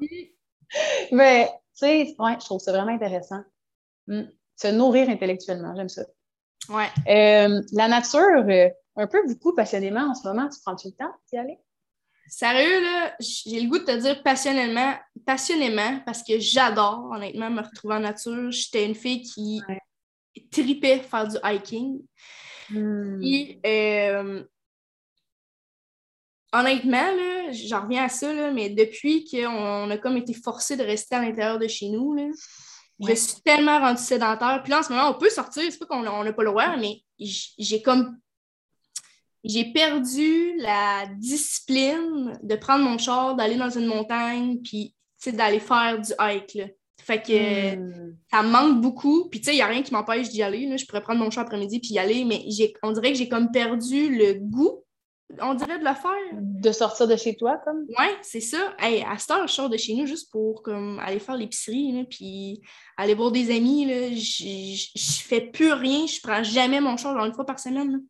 Mais, 1.12 1.46
tu 1.48 1.86
sais, 1.86 2.14
ouais, 2.18 2.36
je 2.38 2.44
trouve 2.44 2.60
ça 2.60 2.72
vraiment 2.72 2.92
intéressant. 2.92 3.42
Hmm. 4.06 4.24
Se 4.56 4.68
nourrir 4.68 5.08
intellectuellement, 5.08 5.74
j'aime 5.74 5.88
ça. 5.88 6.02
Ouais. 6.68 6.88
Euh, 7.08 7.62
la 7.72 7.88
nature, 7.88 8.44
euh, 8.48 8.68
un 8.96 9.06
peu 9.06 9.26
beaucoup 9.26 9.54
passionnément 9.54 10.10
en 10.10 10.14
ce 10.14 10.26
moment, 10.26 10.48
tu 10.48 10.58
prends-tu 10.60 10.88
le 10.88 10.94
temps 10.94 11.12
d'y 11.30 11.38
aller? 11.38 11.58
Sérieux, 12.28 12.80
là, 12.80 13.14
j'ai 13.20 13.60
le 13.60 13.68
goût 13.68 13.78
de 13.78 13.84
te 13.84 13.96
dire 13.96 14.22
passionnément, 14.22 14.94
passionnément 15.24 16.00
parce 16.04 16.22
que 16.22 16.38
j'adore, 16.38 17.08
honnêtement, 17.12 17.50
me 17.50 17.62
retrouver 17.62 17.94
en 17.94 18.00
nature. 18.00 18.50
J'étais 18.50 18.84
une 18.84 18.94
fille 18.94 19.22
qui 19.22 19.62
tripait 20.50 21.00
faire 21.00 21.28
du 21.28 21.36
hiking. 21.44 22.00
Hmm. 22.70 23.22
Euh, 23.64 24.44
honnêtement, 26.52 27.10
j'en 27.52 27.82
reviens 27.82 28.04
à 28.04 28.08
ça, 28.08 28.50
mais 28.50 28.70
depuis 28.70 29.24
qu'on 29.24 29.90
a 29.90 29.98
comme 29.98 30.16
été 30.16 30.34
forcé 30.34 30.76
de 30.76 30.82
rester 30.82 31.14
à 31.14 31.22
l'intérieur 31.22 31.58
de 31.58 31.68
chez 31.68 31.88
nous, 31.88 32.16
je 33.00 33.14
suis 33.14 33.40
tellement 33.42 33.78
rendue 33.78 34.02
sédentaire. 34.02 34.60
Puis 34.62 34.70
là, 34.70 34.80
en 34.80 34.82
ce 34.82 34.92
moment, 34.92 35.10
on 35.10 35.18
peut 35.18 35.30
sortir, 35.30 35.62
c'est 35.70 35.78
pas 35.78 35.86
qu'on 35.86 36.02
n'a 36.02 36.32
pas 36.32 36.42
le 36.42 36.50
droit, 36.50 36.76
mais 36.76 37.02
j'ai 37.18 37.82
comme 37.82 38.18
j'ai 39.46 39.72
perdu 39.72 40.56
la 40.58 41.06
discipline 41.18 42.38
de 42.42 42.56
prendre 42.56 42.84
mon 42.84 42.98
char, 42.98 43.36
d'aller 43.36 43.56
dans 43.56 43.70
une 43.70 43.86
montagne, 43.86 44.58
puis 44.62 44.94
d'aller 45.26 45.60
faire 45.60 46.00
du 46.00 46.12
hike. 46.18 46.58
Fait 47.00 47.22
que 47.22 47.76
hmm. 47.76 48.16
ça 48.30 48.42
me 48.42 48.50
manque 48.50 48.80
beaucoup. 48.80 49.28
Puis, 49.28 49.40
tu 49.40 49.46
sais, 49.46 49.52
il 49.52 49.56
n'y 49.56 49.62
a 49.62 49.66
rien 49.66 49.82
qui 49.82 49.92
m'empêche 49.92 50.28
d'y 50.30 50.42
aller. 50.42 50.76
Je 50.76 50.86
pourrais 50.86 51.02
prendre 51.02 51.20
mon 51.20 51.30
chat 51.30 51.42
après-midi 51.42 51.78
puis 51.78 51.90
y 51.90 51.98
aller, 51.98 52.24
mais 52.24 52.44
on 52.82 52.92
dirait 52.92 53.12
que 53.12 53.18
j'ai 53.18 53.28
comme 53.28 53.50
perdu 53.52 54.16
le 54.16 54.34
goût, 54.34 54.84
on 55.40 55.54
dirait, 55.54 55.78
de 55.78 55.84
le 55.84 55.94
faire. 55.94 56.40
De 56.40 56.72
sortir 56.72 57.06
de 57.06 57.16
chez 57.16 57.36
toi, 57.36 57.60
comme? 57.64 57.84
Oui, 57.88 58.06
c'est 58.22 58.40
ça. 58.40 58.74
Hey, 58.78 59.02
à 59.02 59.18
cette 59.18 59.30
heure, 59.30 59.46
je 59.46 59.52
sors 59.52 59.68
de 59.68 59.76
chez 59.76 59.94
nous 59.94 60.06
juste 60.06 60.30
pour 60.32 60.62
comme, 60.62 60.98
aller 60.98 61.18
faire 61.18 61.36
l'épicerie, 61.36 62.06
puis 62.10 62.60
aller 62.96 63.14
voir 63.14 63.30
des 63.30 63.54
amis. 63.54 63.84
Je 64.16 64.44
ne 64.96 65.22
fais 65.22 65.40
plus 65.40 65.72
rien. 65.72 66.06
Je 66.06 66.20
prends 66.20 66.42
jamais 66.42 66.80
mon 66.80 66.96
chat, 66.96 67.14
genre 67.14 67.26
une 67.26 67.34
fois 67.34 67.46
par 67.46 67.60
semaine. 67.60 68.02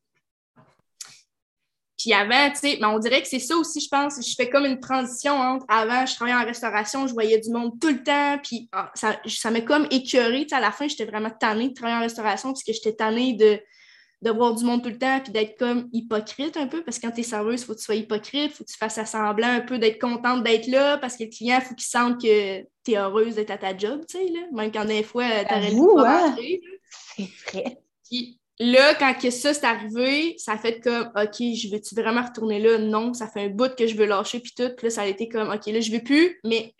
Puis 1.99 2.13
avant, 2.13 2.51
tu 2.51 2.59
sais, 2.59 2.79
mais 2.81 2.87
on 2.87 2.99
dirait 2.99 3.23
que 3.23 3.29
c'est 3.29 3.39
ça 3.39 3.57
aussi, 3.57 3.81
je 3.81 3.89
pense. 3.89 4.17
Je 4.17 4.35
fais 4.37 4.51
comme 4.51 4.67
une 4.67 4.81
transition 4.81 5.33
entre 5.33 5.65
avant, 5.69 6.05
je 6.05 6.15
travaillais 6.15 6.37
en 6.37 6.45
restauration, 6.45 7.07
je 7.07 7.15
voyais 7.15 7.39
du 7.39 7.51
monde 7.51 7.81
tout 7.81 7.89
le 7.89 8.03
temps, 8.03 8.39
puis 8.43 8.69
ah, 8.73 8.91
ça, 8.95 9.19
ça 9.27 9.51
m'a 9.51 9.63
comme 9.63 9.87
écœuré. 9.91 10.43
Tu 10.43 10.51
sais, 10.51 10.57
à 10.57 10.61
la 10.61 10.73
fin, 10.73 10.89
j'étais 10.89 11.07
vraiment 11.07 11.31
tannée 11.31 11.71
de 11.71 11.75
travailler 11.75 11.99
en 11.99 12.03
restauration 12.03 12.51
parce 12.51 12.63
que 12.63 12.73
j'étais 12.75 12.93
tannée 12.93 13.33
de, 13.33 13.59
de 14.23 14.31
voir 14.31 14.55
du 14.55 14.65
monde 14.65 14.83
tout 14.83 14.91
le 14.91 14.99
temps, 14.99 15.21
puis 15.21 15.33
d'être 15.33 15.59
comme 15.59 15.89
hypocrite 15.93 16.57
un 16.57 16.67
peu, 16.67 16.83
parce 16.83 16.99
que 16.99 17.07
quand 17.07 17.13
tu 17.13 17.21
es 17.21 17.23
serveuse, 17.23 17.63
il 17.63 17.65
faut 17.65 17.73
que 17.73 17.79
tu 17.79 17.85
sois 17.85 17.95
hypocrite, 17.95 18.45
il 18.45 18.51
faut 18.51 18.65
que 18.65 18.71
tu 18.71 18.77
fasses 18.77 19.03
semblant 19.11 19.49
un 19.49 19.61
peu 19.61 19.79
d'être 19.79 20.01
contente 20.01 20.43
d'être 20.43 20.67
là, 20.67 20.99
parce 20.99 21.17
que 21.17 21.25
le 21.25 21.31
client, 21.31 21.59
il 21.63 21.65
faut 21.65 21.75
qu'il 21.75 21.87
sente 21.87 22.21
que 22.21 22.61
tu 22.85 22.93
es 22.93 22.97
heureuse 22.97 23.37
d'être 23.37 23.51
à 23.51 23.59
ta 23.59 23.77
job, 23.77 24.03
tu 24.09 24.19
sais, 24.19 24.33
là. 24.33 24.41
Même 24.53 24.71
quand 24.71 24.85
des 24.85 25.03
fois, 25.03 25.25
tu 25.45 25.55
aurais 25.55 25.71
le 25.71 25.77
hein? 26.05 26.37
C'est 27.17 27.31
vrai. 27.51 27.79
Là, 28.59 28.95
quand 28.95 29.15
que 29.15 29.31
ça 29.31 29.53
c'est 29.53 29.67
arrivé, 29.67 30.35
ça 30.39 30.57
fait 30.57 30.81
comme 30.81 31.11
OK, 31.15 31.37
je 31.39 31.71
veux-tu 31.71 31.95
vraiment 31.95 32.23
retourner 32.23 32.59
là? 32.59 32.79
Non, 32.79 33.13
ça 33.13 33.29
fait 33.29 33.45
un 33.45 33.49
bout 33.49 33.75
que 33.75 33.87
je 33.87 33.97
veux 33.97 34.07
lâcher 34.07 34.41
puis 34.41 34.53
tout. 34.57 34.71
Puis 34.77 34.87
là, 34.87 34.91
ça 34.91 35.03
a 35.03 35.07
été 35.07 35.29
comme 35.29 35.51
OK, 35.51 35.67
là, 35.67 35.81
je 35.81 35.93
veux 35.93 36.03
plus, 36.03 36.41
mais 36.43 36.75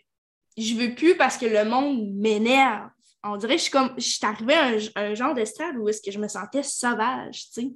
je 0.57 0.73
veux 0.73 0.95
plus 0.95 1.15
parce 1.15 1.37
que 1.37 1.45
le 1.45 1.65
monde 1.65 2.13
m'énerve. 2.15 2.89
On 3.23 3.37
dirait 3.37 3.53
que 3.53 3.59
je 3.59 3.63
suis 3.63 3.71
comme 3.71 3.93
je 3.97 4.07
suis 4.07 4.25
arrivée 4.25 4.55
à 4.95 5.01
un, 5.01 5.13
genre 5.13 5.35
de 5.35 5.45
stade 5.45 5.75
où 5.77 5.87
est-ce 5.87 6.01
que 6.01 6.11
je 6.11 6.19
me 6.19 6.27
sentais 6.27 6.63
sauvage, 6.63 7.49
tu 7.53 7.61
sais. 7.61 7.67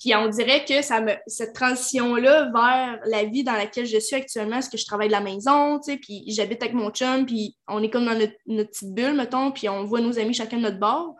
Puis 0.00 0.14
on 0.14 0.28
dirait 0.28 0.64
que 0.66 0.82
ça 0.82 1.00
me, 1.00 1.12
cette 1.26 1.54
transition-là 1.54 2.50
vers 2.52 3.00
la 3.06 3.24
vie 3.24 3.42
dans 3.42 3.54
laquelle 3.54 3.86
je 3.86 3.98
suis 3.98 4.16
actuellement, 4.16 4.58
est-ce 4.58 4.68
que 4.68 4.76
je 4.76 4.84
travaille 4.84 5.08
de 5.08 5.12
la 5.12 5.20
maison, 5.20 5.78
tu 5.78 5.92
sais, 5.92 5.98
puis 5.98 6.24
j'habite 6.26 6.62
avec 6.62 6.74
mon 6.74 6.90
chum, 6.90 7.24
puis 7.24 7.56
on 7.68 7.82
est 7.82 7.88
comme 7.88 8.04
dans 8.04 8.18
notre, 8.18 8.34
petite 8.46 8.92
bulle, 8.92 9.14
mettons, 9.14 9.50
puis 9.50 9.68
on 9.68 9.84
voit 9.84 10.00
nos 10.00 10.18
amis 10.18 10.34
chacun 10.34 10.58
de 10.58 10.62
notre 10.62 10.78
bord. 10.78 11.16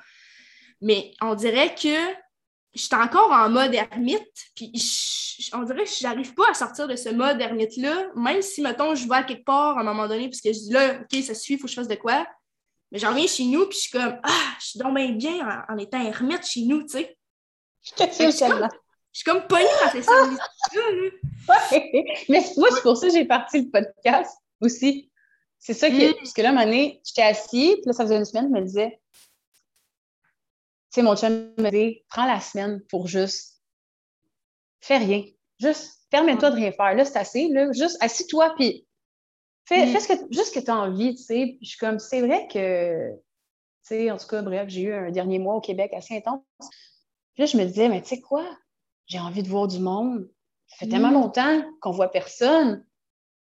Mais 0.85 1.15
on 1.23 1.35
dirait 1.35 1.75
que 1.75 1.89
je 2.75 2.83
suis 2.83 2.95
encore 2.95 3.33
en 3.33 3.49
mode 3.49 3.75
ermite, 3.75 4.29
puis 4.55 4.71
on 5.55 5.63
dirait 5.63 5.85
que 5.85 5.91
je 5.91 6.03
n'arrive 6.03 6.35
pas 6.35 6.51
à 6.51 6.55
sortir 6.55 6.87
de 6.87 6.95
ce 6.95 7.09
mode 7.09 7.41
ermite-là, 7.41 8.09
même 8.15 8.43
si, 8.43 8.61
mettons, 8.61 8.95
je 8.95 9.09
vais 9.09 9.15
à 9.15 9.23
quelque 9.23 9.47
part 9.47 9.79
à 9.79 9.81
un 9.81 9.85
moment 9.85 10.07
donné, 10.07 10.29
parce 10.29 10.43
que 10.43 10.53
je 10.53 10.59
dis 10.59 10.73
là, 10.73 11.01
OK, 11.01 11.23
ça 11.23 11.35
suffit, 11.35 11.55
il 11.55 11.59
faut 11.59 11.65
que 11.65 11.71
je 11.71 11.77
fasse 11.77 11.89
de 11.89 11.95
quoi. 11.95 12.27
Mais 12.93 12.99
j'en 12.99 13.11
reviens 13.11 13.27
chez 13.27 13.45
nous, 13.45 13.67
puis 13.67 13.79
je 13.79 13.83
suis 13.85 13.91
comme, 13.93 14.21
ah, 14.23 14.57
je 14.61 14.67
suis 14.67 14.79
donc 14.79 14.95
bien 14.95 15.65
en, 15.71 15.79
étant 15.79 16.05
ermite 16.05 16.47
chez 16.47 16.63
nous, 16.63 16.83
tu 16.83 16.99
sais. 16.99 17.17
Je 17.83 17.93
te 17.93 18.07
fais 18.11 18.31
Je 18.31 18.37
suis 19.13 19.25
comme 19.25 19.47
pognée 19.47 19.65
dans 19.85 19.91
services 19.91 20.39
ouais. 21.73 22.15
Mais 22.29 22.45
moi, 22.59 22.69
c'est 22.75 22.83
pour 22.83 22.99
ça 22.99 23.07
que 23.07 23.15
j'ai 23.15 23.25
parti 23.25 23.63
le 23.63 23.71
podcast 23.71 24.37
aussi. 24.61 25.11
C'est 25.59 25.73
ça 25.75 25.89
que, 25.89 26.11
mm. 26.11 26.15
parce 26.17 26.35
que 26.35 26.43
là, 26.43 26.49
à 26.49 26.53
un 26.53 26.55
moment 26.57 26.67
donné, 26.67 27.01
j'étais 27.07 27.23
assise, 27.23 27.77
puis 27.77 27.83
là, 27.87 27.95
ça 27.95 28.05
faisait 28.05 28.19
une 28.19 28.27
semaine, 28.27 28.51
je 28.55 28.61
me 28.61 28.67
disais, 28.67 29.01
sais, 30.95 31.03
mon 31.03 31.17
chum 31.17 31.53
me 31.59 31.71
dit, 31.71 32.03
prends 32.09 32.27
la 32.27 32.41
semaine 32.41 32.81
pour 32.89 33.09
juste, 33.09 33.63
fais 34.81 34.99
rien. 34.99 35.25
Juste, 35.61 36.07
permets-toi 36.11 36.51
de 36.51 36.57
rien 36.57 36.73
faire. 36.73 36.95
Là, 36.95 37.05
c'est 37.05 37.19
assez. 37.19 37.49
Là, 37.49 37.73
juste, 37.73 37.97
assis-toi, 38.01 38.55
puis 38.57 38.87
fais, 39.65 39.87
fais 39.87 40.01
ce 40.01 40.09
que, 40.09 40.15
juste 40.31 40.55
ce 40.55 40.59
que 40.59 40.65
tu 40.65 40.71
as 40.71 40.77
envie, 40.77 41.15
tu 41.15 41.23
sais. 41.23 41.55
Puis 41.57 41.59
je 41.63 41.69
suis 41.71 41.79
comme, 41.79 41.99
c'est 41.99 42.21
vrai 42.21 42.49
que, 42.49 43.11
tu 43.13 43.19
sais, 43.83 44.11
en 44.11 44.17
tout 44.17 44.27
cas, 44.27 44.43
bref, 44.43 44.69
j'ai 44.69 44.83
eu 44.83 44.95
un 44.95 45.11
dernier 45.11 45.39
mois 45.39 45.55
au 45.55 45.61
Québec 45.61 45.93
assez 45.95 46.17
intense. 46.17 46.43
Puis 47.35 47.43
là, 47.43 47.47
je 47.47 47.57
me 47.57 47.65
disais, 47.65 47.89
mais 47.89 48.03
tu 48.03 48.09
sais 48.09 48.21
quoi? 48.21 48.47
J'ai 49.07 49.19
envie 49.19 49.43
de 49.43 49.49
voir 49.49 49.69
du 49.69 49.81
monde. 49.81 50.31
Ça 50.67 50.77
fait 50.77 50.89
tellement 50.89 51.11
mm. 51.11 51.15
longtemps 51.15 51.63
qu'on 51.81 51.91
voit 51.91 52.11
personne. 52.11 52.85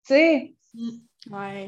Tu 0.06 0.14
sais? 0.14 0.56
Mm. 0.74 0.90
Ouais. 1.32 1.68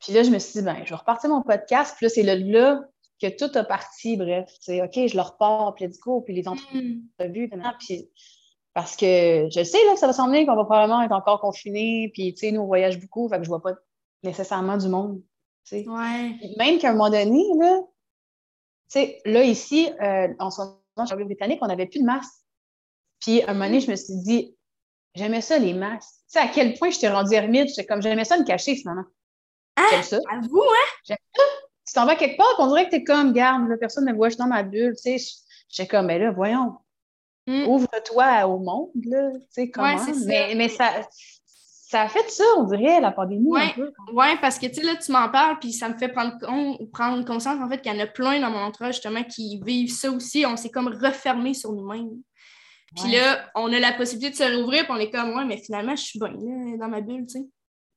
Puis 0.00 0.12
là, 0.12 0.22
je 0.22 0.30
me 0.30 0.38
suis 0.38 0.60
dit, 0.60 0.64
ben, 0.64 0.82
je 0.84 0.90
vais 0.90 0.96
repartir 0.96 1.30
mon 1.30 1.42
podcast. 1.42 1.94
Puis 1.96 2.06
là, 2.06 2.10
c'est 2.10 2.22
là, 2.22 2.34
là 2.36 2.88
que 3.20 3.28
tout 3.28 3.56
a 3.56 3.64
parti, 3.64 4.16
bref. 4.16 4.50
OK, 4.68 4.92
je 5.06 5.14
le 5.14 5.22
repars, 5.22 5.74
puis 5.74 5.86
let's 5.86 5.98
go, 5.98 6.20
puis 6.20 6.34
les 6.34 6.42
hmm. 6.42 6.48
entrevues, 7.18 7.50
puis 7.78 8.10
parce 8.72 8.96
que 8.96 9.48
je 9.50 9.62
sais 9.62 9.84
là, 9.86 9.94
que 9.94 10.00
ça 10.00 10.08
va 10.08 10.12
sembler 10.12 10.44
qu'on 10.44 10.56
va 10.56 10.64
probablement 10.64 11.02
être 11.02 11.12
encore 11.12 11.40
confinés, 11.40 12.10
puis 12.12 12.34
nous, 12.52 12.62
on 12.62 12.66
voyage 12.66 13.00
beaucoup, 13.00 13.28
fait 13.28 13.38
que 13.38 13.44
je 13.44 13.48
vois 13.48 13.62
pas 13.62 13.74
nécessairement 14.22 14.76
du 14.76 14.88
monde. 14.88 15.22
Ouais. 15.72 16.36
Même 16.58 16.78
qu'à 16.78 16.90
un 16.90 16.92
moment 16.92 17.10
donné, 17.10 17.42
là, 17.58 17.80
là, 19.24 19.44
ici, 19.44 19.90
euh, 20.02 20.28
en 20.38 20.50
ce 20.50 20.60
moment, 20.62 21.06
chez 21.08 21.24
britannique, 21.24 21.60
on 21.62 21.68
n'avait 21.68 21.86
plus 21.86 22.00
de 22.00 22.04
masques. 22.04 22.34
Puis 23.20 23.42
à 23.42 23.50
un 23.50 23.54
moment 23.54 23.66
donné, 23.66 23.80
je 23.80 23.90
me 23.90 23.96
suis 23.96 24.16
dit, 24.16 24.56
j'aimais 25.14 25.40
ça, 25.40 25.58
les 25.58 25.72
masques. 25.72 26.10
Tu 26.10 26.32
sais, 26.32 26.38
à 26.40 26.48
quel 26.48 26.74
point 26.74 26.90
je 26.90 26.98
t'ai 26.98 27.08
rendu 27.08 27.32
ermite, 27.32 27.68
j'étais 27.68 27.86
comme, 27.86 28.02
j'aimais 28.02 28.24
ça 28.24 28.38
me 28.38 28.44
cacher, 28.44 28.74
finalement. 28.74 29.06
Ah, 29.76 29.86
J'aime 29.90 30.02
ça. 30.02 30.16
À 30.30 30.40
vous, 30.40 30.62
hein? 30.62 30.90
J'aime 31.04 31.16
ça 31.34 31.42
tu 31.86 31.92
t'en 31.92 32.06
vas 32.06 32.16
quelque 32.16 32.36
part, 32.36 32.54
on 32.58 32.68
dirait 32.68 32.86
que 32.86 32.90
tu 32.90 32.96
es 32.96 33.04
comme, 33.04 33.32
garde, 33.32 33.68
la 33.68 33.76
personne 33.76 34.04
me 34.04 34.14
voit, 34.14 34.28
je 34.28 34.34
suis 34.34 34.38
dans 34.38 34.48
ma 34.48 34.62
bulle, 34.62 34.94
tu 34.96 35.18
sais. 35.18 35.34
J'étais 35.68 35.88
comme, 35.88 36.06
mais 36.06 36.18
là, 36.18 36.30
voyons, 36.30 36.76
hmm. 37.46 37.66
ouvre-toi 37.66 38.46
au 38.46 38.58
monde, 38.58 38.90
là, 39.04 39.30
tu 39.32 39.40
sais, 39.50 39.70
comment. 39.70 39.96
mais, 40.26 40.54
mais 40.54 40.68
ça, 40.68 40.90
ça 41.94 42.02
a 42.02 42.08
fait 42.08 42.28
ça, 42.28 42.44
on 42.56 42.64
dirait, 42.64 43.00
la 43.00 43.12
pandémie. 43.12 43.46
Oui, 43.46 43.60
ouais, 44.12 44.36
parce 44.40 44.58
que, 44.58 44.66
tu 44.66 44.74
sais, 44.74 44.82
là, 44.82 44.96
tu 44.96 45.12
m'en 45.12 45.28
parles, 45.28 45.58
puis 45.60 45.72
ça 45.72 45.88
me 45.88 45.96
fait 45.96 46.08
prendre, 46.08 46.36
prendre 46.92 47.24
conscience, 47.24 47.60
en 47.62 47.68
fait, 47.68 47.80
qu'il 47.80 47.92
y 47.92 47.96
en 47.96 48.00
a 48.00 48.06
plein 48.06 48.40
dans 48.40 48.50
mon 48.50 48.58
entourage, 48.58 48.94
justement, 48.94 49.22
qui 49.22 49.60
vivent 49.64 49.92
ça 49.92 50.10
aussi. 50.10 50.44
On 50.44 50.56
s'est 50.56 50.70
comme 50.70 50.88
refermé 50.88 51.54
sur 51.54 51.72
nous-mêmes. 51.72 52.10
Puis 52.96 53.12
là, 53.12 53.48
on 53.54 53.72
a 53.72 53.78
la 53.78 53.92
possibilité 53.92 54.30
de 54.30 54.50
se 54.50 54.56
rouvrir, 54.56 54.84
puis 54.84 54.92
on 54.92 54.96
est 54.96 55.10
comme, 55.10 55.36
ouais, 55.36 55.44
mais 55.44 55.58
finalement, 55.58 55.94
je 55.94 56.02
suis 56.02 56.18
bien 56.18 56.30
là, 56.30 56.76
dans 56.78 56.88
ma 56.88 57.00
bulle, 57.00 57.26
tu 57.26 57.38
sais. 57.38 57.46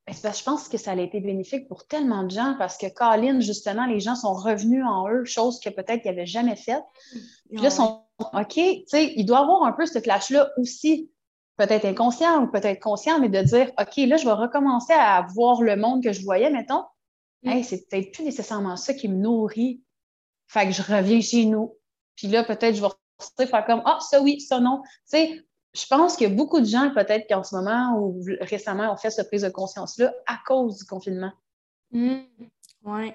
Ben, 0.07 0.33
je 0.33 0.43
pense 0.43 0.69
que 0.69 0.77
ça 0.77 0.91
a 0.91 0.95
été 0.95 1.19
bénéfique 1.19 1.67
pour 1.67 1.85
tellement 1.85 2.23
de 2.23 2.31
gens 2.31 2.55
parce 2.57 2.77
que 2.77 2.87
Colin, 2.87 3.41
justement, 3.41 3.85
les 3.85 3.99
gens 3.99 4.15
sont 4.15 4.33
revenus 4.33 4.83
en 4.85 5.09
eux, 5.09 5.25
chose 5.25 5.59
que 5.59 5.69
peut-être 5.69 6.01
qu'ils 6.01 6.11
n'avaient 6.11 6.25
jamais 6.25 6.55
faite. 6.55 6.83
Puis 7.49 7.61
là, 7.61 7.69
sont 7.69 8.03
OK, 8.19 8.53
tu 8.53 8.83
sais, 8.87 9.13
il 9.17 9.25
doit 9.25 9.39
avoir 9.39 9.63
un 9.63 9.73
peu 9.73 9.85
ce 9.85 9.99
clash-là 9.99 10.49
aussi, 10.57 11.11
peut-être 11.57 11.83
inconscient 11.83 12.43
ou 12.43 12.47
peut-être 12.47 12.81
conscient, 12.81 13.19
mais 13.19 13.27
de 13.27 13.41
dire 13.41 13.71
OK, 13.79 13.97
là, 13.97 14.15
je 14.15 14.25
vais 14.25 14.31
recommencer 14.31 14.93
à 14.93 15.27
voir 15.35 15.61
le 15.61 15.75
monde 15.75 16.01
que 16.01 16.13
je 16.13 16.23
voyais, 16.23 16.49
mettons. 16.49 16.85
Mm. 17.43 17.49
Hey, 17.49 17.63
c'est 17.65 17.85
peut-être 17.89 18.13
plus 18.13 18.23
nécessairement 18.23 18.77
ça 18.77 18.93
qui 18.93 19.09
me 19.09 19.17
nourrit. 19.17 19.81
Fait 20.47 20.65
que 20.65 20.71
je 20.71 20.81
reviens 20.81 21.19
chez 21.19 21.45
nous. 21.45 21.75
Puis 22.15 22.29
là, 22.29 22.45
peut-être 22.45 22.75
je 22.75 22.81
vais 22.81 23.45
faire 23.45 23.65
comme 23.65 23.81
Ah, 23.85 23.99
ça 23.99 24.21
oui, 24.21 24.39
ça 24.39 24.61
non. 24.61 24.81
Tu 24.83 24.89
sais, 25.05 25.45
je 25.73 25.85
pense 25.87 26.15
qu'il 26.15 26.27
y 26.27 26.31
a 26.31 26.33
beaucoup 26.33 26.59
de 26.59 26.65
gens, 26.65 26.91
peut-être 26.93 27.27
qu'en 27.27 27.43
ce 27.43 27.55
moment 27.55 27.97
ou 27.99 28.19
récemment, 28.41 28.91
ont 28.91 28.97
fait 28.97 29.11
cette 29.11 29.27
prise 29.27 29.43
de 29.43 29.49
conscience-là 29.49 30.13
à 30.25 30.39
cause 30.45 30.77
du 30.77 30.85
confinement. 30.85 31.31
Mmh. 31.91 32.17
Oui. 32.83 33.13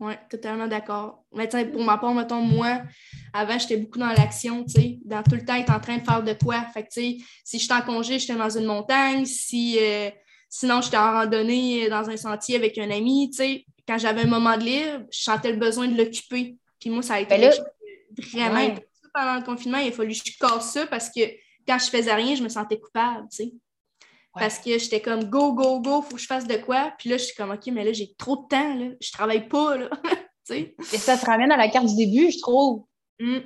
Oui, 0.00 0.14
totalement 0.30 0.66
d'accord. 0.66 1.24
Mais 1.34 1.46
pour 1.46 1.82
ma 1.82 1.98
part, 1.98 2.14
mettons, 2.14 2.40
moi, 2.40 2.80
avant, 3.34 3.58
j'étais 3.58 3.76
beaucoup 3.76 3.98
dans 3.98 4.08
l'action, 4.08 4.64
tu 4.64 4.80
sais, 4.80 4.98
dans 5.04 5.22
tout 5.22 5.34
le 5.34 5.44
temps 5.44 5.56
être 5.56 5.70
en 5.70 5.78
train 5.78 5.98
de 5.98 6.02
faire 6.02 6.22
de 6.22 6.32
quoi. 6.32 6.62
Fait 6.72 6.84
que, 6.84 6.88
tu 6.88 7.00
sais, 7.00 7.16
si 7.44 7.58
j'étais 7.58 7.74
en 7.74 7.82
congé, 7.82 8.18
j'étais 8.18 8.34
dans 8.34 8.48
une 8.48 8.64
montagne. 8.64 9.26
Si, 9.26 9.76
euh, 9.78 10.08
sinon, 10.48 10.80
j'étais 10.80 10.96
en 10.96 11.12
randonnée 11.12 11.90
dans 11.90 12.08
un 12.08 12.16
sentier 12.16 12.56
avec 12.56 12.78
un 12.78 12.90
ami, 12.90 13.28
tu 13.30 13.36
sais. 13.36 13.66
Quand 13.86 13.98
j'avais 13.98 14.22
un 14.22 14.26
moment 14.26 14.56
de 14.56 14.62
libre, 14.62 15.04
je 15.10 15.20
sentais 15.20 15.52
le 15.52 15.58
besoin 15.58 15.86
de 15.86 15.98
l'occuper. 15.98 16.56
Puis 16.80 16.88
moi, 16.88 17.02
ça 17.02 17.14
a 17.14 17.20
été 17.20 17.36
Ben 17.36 17.52
vraiment 18.32 18.74
pendant 19.12 19.34
le 19.34 19.44
confinement. 19.44 19.78
Il 19.78 19.88
a 19.88 19.92
fallu 19.92 20.14
que 20.14 20.30
je 20.30 20.38
casse 20.38 20.72
ça 20.72 20.86
parce 20.86 21.10
que 21.10 21.20
quand 21.66 21.78
je 21.78 21.90
faisais 21.90 22.14
rien, 22.14 22.34
je 22.34 22.42
me 22.42 22.48
sentais 22.48 22.78
coupable, 22.78 23.26
tu 23.30 23.44
sais. 23.44 23.52
Parce 24.32 24.58
que 24.58 24.78
j'étais 24.78 25.00
comme 25.00 25.24
go, 25.24 25.52
go, 25.52 25.80
go, 25.80 26.02
faut 26.02 26.14
que 26.14 26.20
je 26.20 26.26
fasse 26.26 26.46
de 26.46 26.56
quoi. 26.56 26.92
Puis 26.98 27.10
là, 27.10 27.16
je 27.16 27.24
suis 27.24 27.34
comme 27.34 27.50
OK, 27.50 27.66
mais 27.72 27.84
là, 27.84 27.92
j'ai 27.92 28.14
trop 28.14 28.36
de 28.36 28.48
temps, 28.48 28.74
là. 28.74 28.86
Je 29.00 29.12
travaille 29.12 29.48
pas, 29.48 29.76
là. 29.76 29.90
Et 30.50 30.74
ça 30.98 31.16
te 31.16 31.26
ramène 31.26 31.52
à 31.52 31.56
la 31.56 31.68
carte 31.68 31.86
du 31.86 31.96
début, 31.96 32.30
je 32.30 32.38
trouve. 32.40 32.84
Mm. 33.18 33.38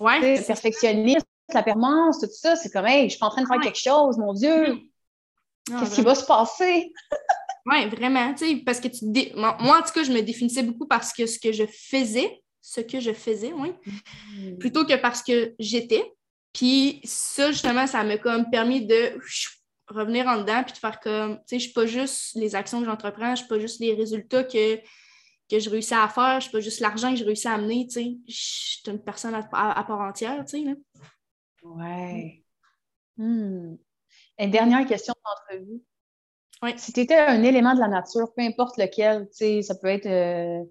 Ouais. 0.00 0.36
Le 0.36 0.46
perfectionnisme, 0.46 1.26
la 1.52 1.62
permanence, 1.62 2.20
tout 2.20 2.28
ça, 2.32 2.56
c'est 2.56 2.70
comme, 2.70 2.86
hey, 2.86 3.04
je 3.04 3.10
suis 3.10 3.18
pas 3.18 3.26
en 3.26 3.30
train 3.30 3.42
de 3.42 3.46
faire 3.46 3.60
quelque 3.60 3.78
chose, 3.78 4.18
mon 4.18 4.32
Dieu. 4.32 4.74
Mm. 4.74 5.80
Qu'est-ce 5.80 5.94
qui 5.94 6.02
va 6.02 6.14
se 6.14 6.24
passer? 6.24 6.92
oui, 7.66 7.88
vraiment, 7.88 8.32
tu 8.34 8.46
sais, 8.46 8.56
parce 8.64 8.80
que 8.80 8.88
tu. 8.88 9.04
Moi, 9.34 9.56
en 9.60 9.82
tout 9.82 9.92
cas, 9.92 10.04
je 10.04 10.12
me 10.12 10.20
définissais 10.20 10.62
beaucoup 10.62 10.86
parce 10.86 11.12
que 11.12 11.26
ce 11.26 11.38
que 11.38 11.52
je 11.52 11.64
faisais, 11.66 12.42
ce 12.62 12.80
que 12.80 13.00
je 13.00 13.12
faisais, 13.12 13.52
oui, 13.52 13.72
mm. 14.36 14.58
plutôt 14.58 14.84
que 14.84 14.96
parce 14.96 15.22
que 15.22 15.54
j'étais. 15.58 16.04
Puis 16.56 17.02
ça, 17.04 17.52
justement, 17.52 17.86
ça 17.86 18.02
m'a 18.02 18.16
comme 18.16 18.48
permis 18.48 18.86
de 18.86 19.20
revenir 19.88 20.26
en 20.26 20.38
dedans 20.38 20.64
puis 20.64 20.72
de 20.72 20.78
faire 20.78 21.00
comme, 21.00 21.36
tu 21.40 21.42
sais, 21.46 21.58
je 21.58 21.64
suis 21.64 21.72
pas 21.74 21.84
juste 21.84 22.34
les 22.34 22.54
actions 22.54 22.80
que 22.80 22.86
j'entreprends, 22.86 23.34
je 23.34 23.40
suis 23.40 23.48
pas 23.48 23.58
juste 23.58 23.78
les 23.78 23.92
résultats 23.92 24.42
que, 24.42 24.76
que 25.50 25.58
je 25.58 25.68
réussis 25.68 25.92
à 25.92 26.08
faire, 26.08 26.40
je 26.40 26.44
suis 26.44 26.52
pas 26.52 26.60
juste 26.60 26.80
l'argent 26.80 27.10
que 27.10 27.16
je 27.16 27.24
réussis 27.24 27.46
à 27.46 27.52
amener, 27.52 27.86
tu 27.86 27.92
sais, 27.92 28.16
je 28.26 28.34
suis 28.34 28.82
une 28.86 29.02
personne 29.02 29.34
à, 29.34 29.42
part 29.42 30.00
entière, 30.00 30.46
tu 30.46 30.64
sais. 30.64 30.76
Ouais. 31.62 32.42
Hmm. 33.18 33.76
Une 34.38 34.50
dernière 34.50 34.86
question 34.86 35.12
d'entrevue. 35.24 35.82
Oui. 36.62 36.70
Si 36.78 36.94
tu 36.94 37.00
étais 37.00 37.18
un 37.18 37.42
élément 37.42 37.74
de 37.74 37.80
la 37.80 37.88
nature, 37.88 38.32
peu 38.34 38.42
importe 38.42 38.78
lequel, 38.78 39.28
tu 39.28 39.36
sais, 39.36 39.62
ça 39.62 39.74
peut 39.74 39.88
être 39.88 40.06
euh, 40.06 40.64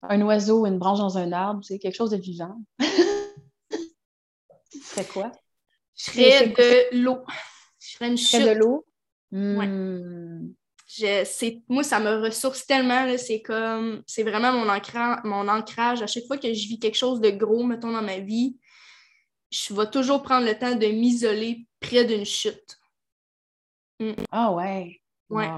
un 0.00 0.22
oiseau, 0.22 0.64
une 0.64 0.78
branche 0.78 1.00
dans 1.00 1.18
un 1.18 1.32
arbre, 1.32 1.60
tu 1.60 1.74
sais, 1.74 1.78
quelque 1.78 1.96
chose 1.96 2.12
de 2.12 2.16
vivant. 2.16 2.56
C'est 4.82 5.08
quoi? 5.08 5.32
Je 5.96 6.04
serais 6.04 6.48
de 6.48 7.02
l'eau. 7.02 7.24
Je 7.78 7.96
ferais 7.96 8.08
une 8.10 8.18
chute. 8.18 8.42
de 8.42 8.50
l'eau? 8.50 8.86
Hmm. 9.30 10.52
moi, 11.68 11.82
ça 11.82 12.00
me 12.00 12.22
ressource 12.22 12.66
tellement. 12.66 13.06
C'est 13.18 13.42
comme, 13.42 14.02
c'est 14.06 14.22
vraiment 14.22 14.52
mon, 14.52 14.66
mon 15.24 15.48
ancrage. 15.48 16.02
À 16.02 16.06
chaque 16.06 16.26
fois 16.26 16.38
que 16.38 16.52
je 16.52 16.68
vis 16.68 16.78
quelque 16.78 16.96
chose 16.96 17.20
de 17.20 17.30
gros, 17.30 17.64
mettons, 17.64 17.92
dans 17.92 18.02
ma 18.02 18.18
vie, 18.18 18.56
je 19.50 19.74
vais 19.74 19.90
toujours 19.90 20.22
prendre 20.22 20.46
le 20.46 20.58
temps 20.58 20.74
de 20.74 20.86
m'isoler 20.86 21.66
près 21.80 22.04
d'une 22.04 22.24
chute. 22.24 22.78
Hmm. 24.00 24.12
Ah 24.30 24.52
ouais. 24.52 25.00
Ouais. 25.30 25.48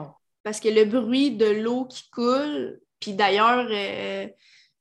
Parce 0.42 0.60
que 0.60 0.68
le 0.68 0.84
bruit 0.84 1.32
de 1.32 1.46
l'eau 1.46 1.86
qui 1.86 2.08
coule, 2.10 2.80
puis 3.00 3.14
d'ailleurs, 3.14 3.66
euh, 3.70 4.28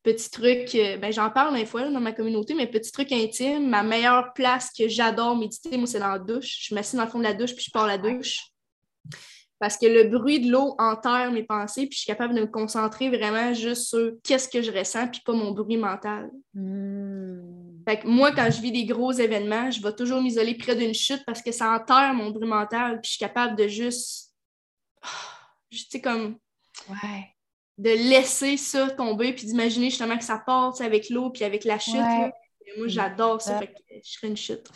petit 0.06 0.30
truc, 0.30 0.76
euh, 0.76 0.98
ben, 0.98 1.12
j'en 1.12 1.32
parle 1.32 1.56
des 1.56 1.66
fois 1.66 1.90
dans 1.90 2.00
ma 2.00 2.14
communauté, 2.14 2.54
mais 2.54 2.68
petit 2.68 2.92
truc 2.92 3.12
intime, 3.12 3.68
ma 3.68 3.82
meilleure 3.82 4.34
place 4.34 4.70
que 4.72 4.88
j'adore 4.88 5.36
méditer, 5.36 5.76
moi, 5.78 5.88
c'est 5.88 6.00
dans 6.00 6.12
la 6.12 6.20
douche. 6.20 6.68
Je 6.70 6.76
m'assieds 6.76 6.98
dans 6.98 7.06
le 7.06 7.10
fond 7.10 7.18
de 7.18 7.24
la 7.24 7.34
douche, 7.34 7.56
puis 7.56 7.66
je 7.66 7.72
pars 7.72 7.88
la 7.88 7.98
douche. 7.98 8.52
Parce 9.58 9.78
que 9.78 9.88
le 9.88 10.04
bruit 10.04 10.42
de 10.42 10.52
l'eau 10.52 10.76
enterre 10.78 11.32
mes 11.32 11.44
pensées, 11.44 11.88
puis 11.88 11.96
je 11.96 12.02
suis 12.02 12.08
capable 12.08 12.36
de 12.36 12.42
me 12.42 12.46
concentrer 12.46 13.10
vraiment 13.10 13.54
juste 13.54 13.88
sur 13.88 14.12
qu'est-ce 14.24 14.48
que 14.48 14.62
je 14.62 14.72
ressens, 14.72 15.08
puis 15.08 15.22
pas 15.26 15.34
mon 15.34 15.52
bruit 15.52 15.78
mental. 15.78 16.30
Hmm. 16.54 17.84
Fait 17.88 18.00
que 18.00 18.08
moi, 18.08 18.32
quand 18.32 18.50
je 18.52 18.62
vis 18.62 18.72
des 18.72 18.86
gros 18.86 19.12
événements, 19.12 19.72
je 19.72 19.82
vais 19.82 19.94
toujours 19.94 20.22
m'isoler 20.22 20.56
près 20.56 20.76
d'une 20.76 20.94
chute 20.94 21.24
parce 21.26 21.42
que 21.42 21.52
ça 21.52 21.72
enterre 21.72 22.14
mon 22.14 22.30
bruit 22.30 22.48
mental, 22.48 23.02
puis 23.02 23.10
je 23.10 23.12
suis 23.12 23.20
capable 23.20 23.56
de 23.58 23.68
juste. 23.68 24.34
Tu 25.72 25.80
sais, 25.90 26.00
comme. 26.00 26.38
Ouais 26.88 27.35
de 27.78 27.90
laisser 27.90 28.58
ça 28.58 28.90
tomber 28.90 29.34
puis 29.34 29.46
d'imaginer 29.46 29.90
justement 29.90 30.18
que 30.18 30.24
ça 30.24 30.38
part 30.38 30.80
avec 30.82 31.10
l'eau 31.10 31.30
puis 31.30 31.44
avec 31.44 31.64
la 31.66 31.80
chute. 31.80 31.96
Moi, 32.78 32.88
j'adore 32.88 33.42
ça. 33.42 33.60
Fait 33.60 33.68
que 33.68 33.74
je 33.92 34.12
serais 34.12 34.28
une 34.28 34.38
chute. 34.38 34.68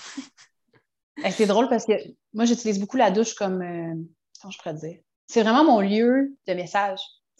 c'est 1.32 1.46
drôle 1.46 1.70
parce 1.70 1.86
que 1.86 1.94
moi, 2.34 2.46
j'utilise 2.46 2.80
beaucoup 2.80 2.98
la 2.98 3.12
douche 3.12 3.34
comme. 3.34 3.62
Euh, 3.62 3.96
comment 4.42 4.52
je 4.52 4.58
pourrais 4.58 4.74
dire? 4.76 5.00
C'est 5.28 5.44
vraiment 5.44 5.64
mon 5.64 5.80
lieu 5.80 6.36
de 6.48 6.54
message. 6.54 7.00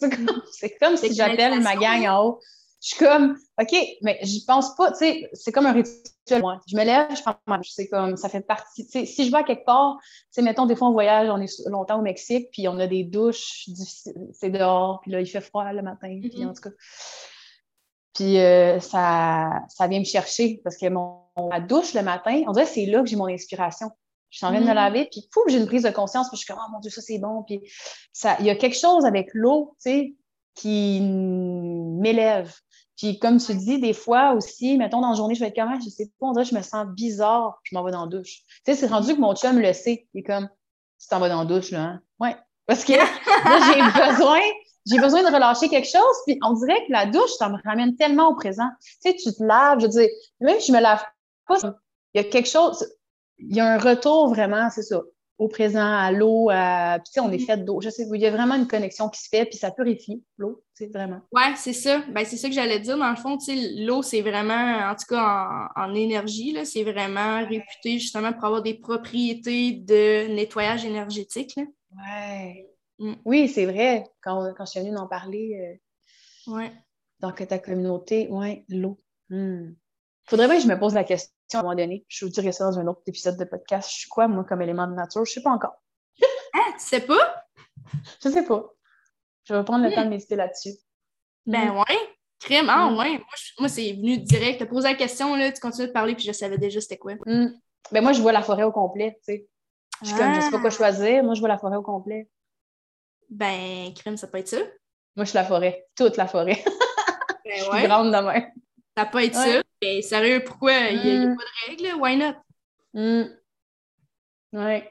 C'est 0.52 0.78
comme, 0.78 0.96
si 0.96 1.14
j'appelle 1.14 1.60
ma 1.60 1.76
gang 1.76 2.06
en 2.06 2.24
haut 2.24 2.40
je 2.80 2.88
suis 2.88 3.04
comme, 3.04 3.36
OK, 3.60 3.76
mais 4.00 4.18
j'y 4.22 4.44
pense 4.46 4.74
pas, 4.74 4.90
tu 4.92 4.98
sais, 4.98 5.30
c'est 5.34 5.52
comme 5.52 5.66
un 5.66 5.72
rituel. 5.72 6.40
Moi. 6.40 6.60
Je 6.66 6.76
me 6.76 6.84
lève, 6.84 7.14
je 7.14 7.20
prends 7.20 7.34
ma 7.46 7.58
douche. 7.58 7.72
C'est 7.72 7.88
comme, 7.88 8.16
ça 8.16 8.28
fait 8.28 8.40
partie, 8.40 8.86
tu 8.86 8.92
sais, 8.92 9.04
si 9.04 9.26
je 9.26 9.30
vais 9.30 9.38
à 9.38 9.42
quelque 9.42 9.66
part, 9.66 9.98
tu 10.00 10.06
sais, 10.30 10.42
mettons, 10.42 10.64
des 10.64 10.76
fois, 10.76 10.88
on 10.88 10.92
voyage, 10.92 11.28
on 11.28 11.40
est 11.40 11.68
longtemps 11.68 11.98
au 11.98 12.02
Mexique, 12.02 12.48
puis 12.52 12.68
on 12.68 12.78
a 12.78 12.86
des 12.86 13.04
douches 13.04 13.68
c'est 14.32 14.50
dehors, 14.50 15.00
puis 15.02 15.10
là, 15.10 15.20
il 15.20 15.26
fait 15.26 15.42
froid 15.42 15.70
le 15.72 15.82
matin, 15.82 16.18
puis 16.20 16.30
mm-hmm. 16.30 16.48
en 16.48 16.54
tout 16.54 16.62
cas. 16.62 16.70
Puis 18.14 18.38
euh, 18.38 18.80
ça, 18.80 19.50
ça 19.68 19.86
vient 19.86 20.00
me 20.00 20.04
chercher 20.04 20.60
parce 20.64 20.76
que 20.76 20.88
mon, 20.88 21.24
ma 21.36 21.60
douche 21.60 21.94
le 21.94 22.02
matin, 22.02 22.42
on 22.46 22.52
dirait 22.52 22.64
que 22.64 22.72
c'est 22.72 22.86
là 22.86 23.00
que 23.02 23.06
j'ai 23.06 23.16
mon 23.16 23.28
inspiration. 23.28 23.90
Je 24.30 24.38
suis 24.38 24.46
en 24.46 24.50
train 24.50 24.60
de 24.60 24.64
me 24.64 24.70
mm-hmm. 24.70 24.74
laver, 24.74 25.08
puis 25.10 25.28
pouf, 25.32 25.44
j'ai 25.48 25.58
une 25.58 25.66
prise 25.66 25.82
de 25.82 25.90
conscience, 25.90 26.28
puis 26.28 26.36
je 26.38 26.44
suis 26.44 26.52
comme, 26.52 26.62
oh 26.64 26.70
mon 26.72 26.80
Dieu, 26.80 26.90
ça 26.90 27.02
c'est 27.02 27.18
bon. 27.18 27.42
Puis 27.42 27.60
il 28.40 28.46
y 28.46 28.50
a 28.50 28.56
quelque 28.56 28.76
chose 28.76 29.04
avec 29.04 29.28
l'eau, 29.34 29.76
tu 29.82 29.90
sais, 29.90 30.14
qui 30.54 31.00
m'élève. 31.02 32.54
Puis 33.00 33.18
comme 33.18 33.38
tu 33.38 33.54
dis, 33.54 33.80
des 33.80 33.94
fois 33.94 34.34
aussi, 34.34 34.76
mettons 34.76 35.00
dans 35.00 35.08
la 35.08 35.16
journée, 35.16 35.34
je 35.34 35.40
vais 35.40 35.46
être 35.46 35.54
comme, 35.54 35.70
ah, 35.72 35.78
je 35.82 35.88
sais 35.88 36.10
pas, 36.20 36.26
on 36.26 36.32
dirait 36.32 36.44
que 36.44 36.50
je 36.50 36.54
me 36.54 36.60
sens 36.60 36.86
bizarre, 36.88 37.58
je 37.62 37.74
m'en 37.74 37.82
vais 37.82 37.92
dans 37.92 38.02
la 38.02 38.10
douche. 38.10 38.42
Tu 38.46 38.60
sais, 38.66 38.74
c'est 38.74 38.88
rendu 38.88 39.14
que 39.14 39.20
mon 39.20 39.34
chum 39.34 39.58
le 39.58 39.72
sait. 39.72 40.06
Il 40.12 40.20
est 40.20 40.22
comme, 40.22 40.50
tu 41.00 41.08
t'en 41.08 41.18
vas 41.18 41.30
dans 41.30 41.38
la 41.38 41.46
douche, 41.46 41.70
là, 41.70 41.80
hein? 41.80 42.02
Ouais. 42.18 42.36
Parce 42.66 42.84
que 42.84 42.92
là, 42.96 43.06
j'ai 43.72 43.80
besoin, 43.80 44.40
j'ai 44.86 45.00
besoin 45.00 45.22
de 45.22 45.34
relâcher 45.34 45.70
quelque 45.70 45.88
chose, 45.88 46.14
puis 46.26 46.38
on 46.44 46.52
dirait 46.52 46.84
que 46.86 46.92
la 46.92 47.06
douche, 47.06 47.30
ça 47.38 47.48
me 47.48 47.56
ramène 47.64 47.96
tellement 47.96 48.28
au 48.28 48.34
présent. 48.34 48.68
Tu 48.82 48.96
sais, 49.00 49.16
tu 49.16 49.32
te 49.32 49.42
laves, 49.42 49.80
je 49.80 49.86
veux 49.86 49.92
dire, 49.92 50.08
même 50.40 50.60
si 50.60 50.70
je 50.70 50.76
me 50.76 50.82
lave 50.82 51.02
pas, 51.48 51.56
il 52.12 52.22
y 52.22 52.24
a 52.24 52.24
quelque 52.24 52.50
chose, 52.50 52.86
il 53.38 53.56
y 53.56 53.60
a 53.60 53.66
un 53.66 53.78
retour 53.78 54.28
vraiment, 54.28 54.68
c'est 54.68 54.82
ça, 54.82 55.00
au 55.40 55.48
présent, 55.48 55.80
à 55.80 56.12
l'eau, 56.12 56.50
à... 56.50 56.98
puis 56.98 57.18
on 57.18 57.32
est 57.32 57.38
mm. 57.42 57.46
fait 57.46 57.56
d'eau. 57.64 57.80
Je 57.80 57.88
sais, 57.88 58.06
il 58.12 58.20
y 58.20 58.26
a 58.26 58.30
vraiment 58.30 58.56
une 58.56 58.68
connexion 58.68 59.08
qui 59.08 59.22
se 59.22 59.28
fait, 59.30 59.46
puis 59.46 59.56
ça 59.56 59.70
purifie 59.70 60.22
l'eau, 60.36 60.62
c'est 60.74 60.88
vraiment. 60.88 61.22
Oui, 61.32 61.42
c'est 61.56 61.72
ça. 61.72 62.02
Ben, 62.12 62.26
c'est 62.26 62.36
ça 62.36 62.48
que 62.48 62.54
j'allais 62.54 62.78
dire. 62.78 62.98
Dans 62.98 63.08
le 63.08 63.16
fond, 63.16 63.38
l'eau, 63.78 64.02
c'est 64.02 64.20
vraiment, 64.20 64.90
en 64.90 64.94
tout 64.94 65.06
cas 65.08 65.70
en, 65.74 65.94
énergie, 65.94 66.54
c'est 66.66 66.84
vraiment 66.84 67.38
réputé 67.46 67.98
justement 67.98 68.34
pour 68.34 68.44
avoir 68.44 68.62
des 68.62 68.74
propriétés 68.74 69.72
de 69.72 70.28
nettoyage 70.34 70.84
énergétique. 70.84 71.58
Ouais. 71.96 72.68
Mm. 72.98 73.14
Oui, 73.24 73.48
c'est 73.48 73.64
vrai. 73.64 74.04
Quand, 74.22 74.52
quand 74.54 74.66
je 74.66 74.72
suis 74.72 74.80
venue 74.80 74.94
d'en 74.94 75.08
parler 75.08 75.80
euh, 76.48 76.52
ouais. 76.52 76.70
dans 77.20 77.32
ta 77.32 77.58
communauté, 77.58 78.28
ouais, 78.28 78.66
l'eau. 78.68 79.00
Hmm 79.30 79.70
faudrait 80.30 80.46
bien 80.46 80.56
que 80.56 80.62
je 80.62 80.68
me 80.68 80.78
pose 80.78 80.94
la 80.94 81.04
question 81.04 81.32
à 81.56 81.60
un 81.60 81.62
moment 81.62 81.74
donné. 81.74 82.04
Je 82.08 82.24
vous 82.24 82.30
dirai 82.30 82.52
ça 82.52 82.64
dans 82.64 82.78
un 82.78 82.86
autre 82.86 83.02
épisode 83.06 83.36
de 83.36 83.44
podcast. 83.44 83.90
Je 83.90 83.98
suis 84.00 84.08
quoi, 84.08 84.28
moi, 84.28 84.44
comme 84.44 84.62
élément 84.62 84.86
de 84.86 84.94
nature? 84.94 85.24
Je 85.24 85.30
ne 85.30 85.34
sais 85.34 85.42
pas 85.42 85.50
encore. 85.50 85.82
ah, 86.54 86.72
tu 86.78 86.84
sais 86.84 87.00
pas? 87.00 87.44
Je 88.22 88.28
sais 88.28 88.44
pas. 88.44 88.64
Je 89.44 89.54
vais 89.54 89.64
prendre 89.64 89.84
le 89.84 89.94
temps 89.94 90.04
de 90.04 90.10
méditer 90.10 90.36
là-dessus. 90.36 90.74
Ben 91.46 91.72
mm. 91.72 91.78
ouais. 91.78 91.98
Crème, 92.38 92.68
ah 92.70 92.90
mm. 92.90 92.98
ouais. 92.98 93.22
Moi, 93.58 93.68
c'est 93.68 93.92
venu 93.92 94.18
direct. 94.18 94.58
Tu 94.58 94.64
as 94.64 94.66
posé 94.66 94.88
la 94.88 94.94
question, 94.94 95.34
là, 95.36 95.52
tu 95.52 95.60
continues 95.60 95.88
de 95.88 95.92
parler, 95.92 96.14
puis 96.14 96.24
je 96.24 96.32
savais 96.32 96.58
déjà 96.58 96.80
c'était 96.80 96.98
quoi. 96.98 97.14
Ben 97.24 98.02
moi, 98.02 98.12
je 98.12 98.20
vois 98.20 98.32
la 98.32 98.42
forêt 98.42 98.62
au 98.62 98.72
complet, 98.72 99.18
tu 99.24 99.34
sais. 99.34 99.48
Je 100.02 100.08
suis 100.08 100.16
comme, 100.16 100.34
je 100.34 100.40
sais 100.40 100.50
pas 100.50 100.60
quoi 100.60 100.68
ah. 100.68 100.76
choisir. 100.76 101.22
Moi, 101.24 101.34
je 101.34 101.40
vois 101.40 101.48
la 101.48 101.58
forêt 101.58 101.76
au 101.76 101.82
complet. 101.82 102.28
Ben, 103.28 103.92
crème, 103.94 104.16
ça 104.16 104.26
peut 104.26 104.38
être 104.38 104.48
ça. 104.48 104.58
Moi, 105.16 105.24
je 105.24 105.30
suis 105.30 105.36
la 105.36 105.44
forêt. 105.44 105.86
Toute 105.96 106.16
la 106.16 106.26
forêt. 106.26 106.62
Ben 107.42 107.56
je 107.56 107.64
suis 107.64 107.88
grande 107.88 108.12
demain. 108.12 108.46
Ça 108.96 109.06
peut 109.06 109.22
être 109.24 109.34
ça. 109.34 109.62
Mais 109.82 110.02
sérieux, 110.02 110.42
pourquoi? 110.44 110.72
Il 110.90 111.02
n'y 111.02 111.10
a, 111.10 111.26
mm. 111.26 111.36
pas 111.36 111.42
de 111.42 111.70
règle, 111.70 112.00
why 112.00 112.16
not? 112.16 112.34
Mm. 112.94 113.24
Oui. 114.52 114.82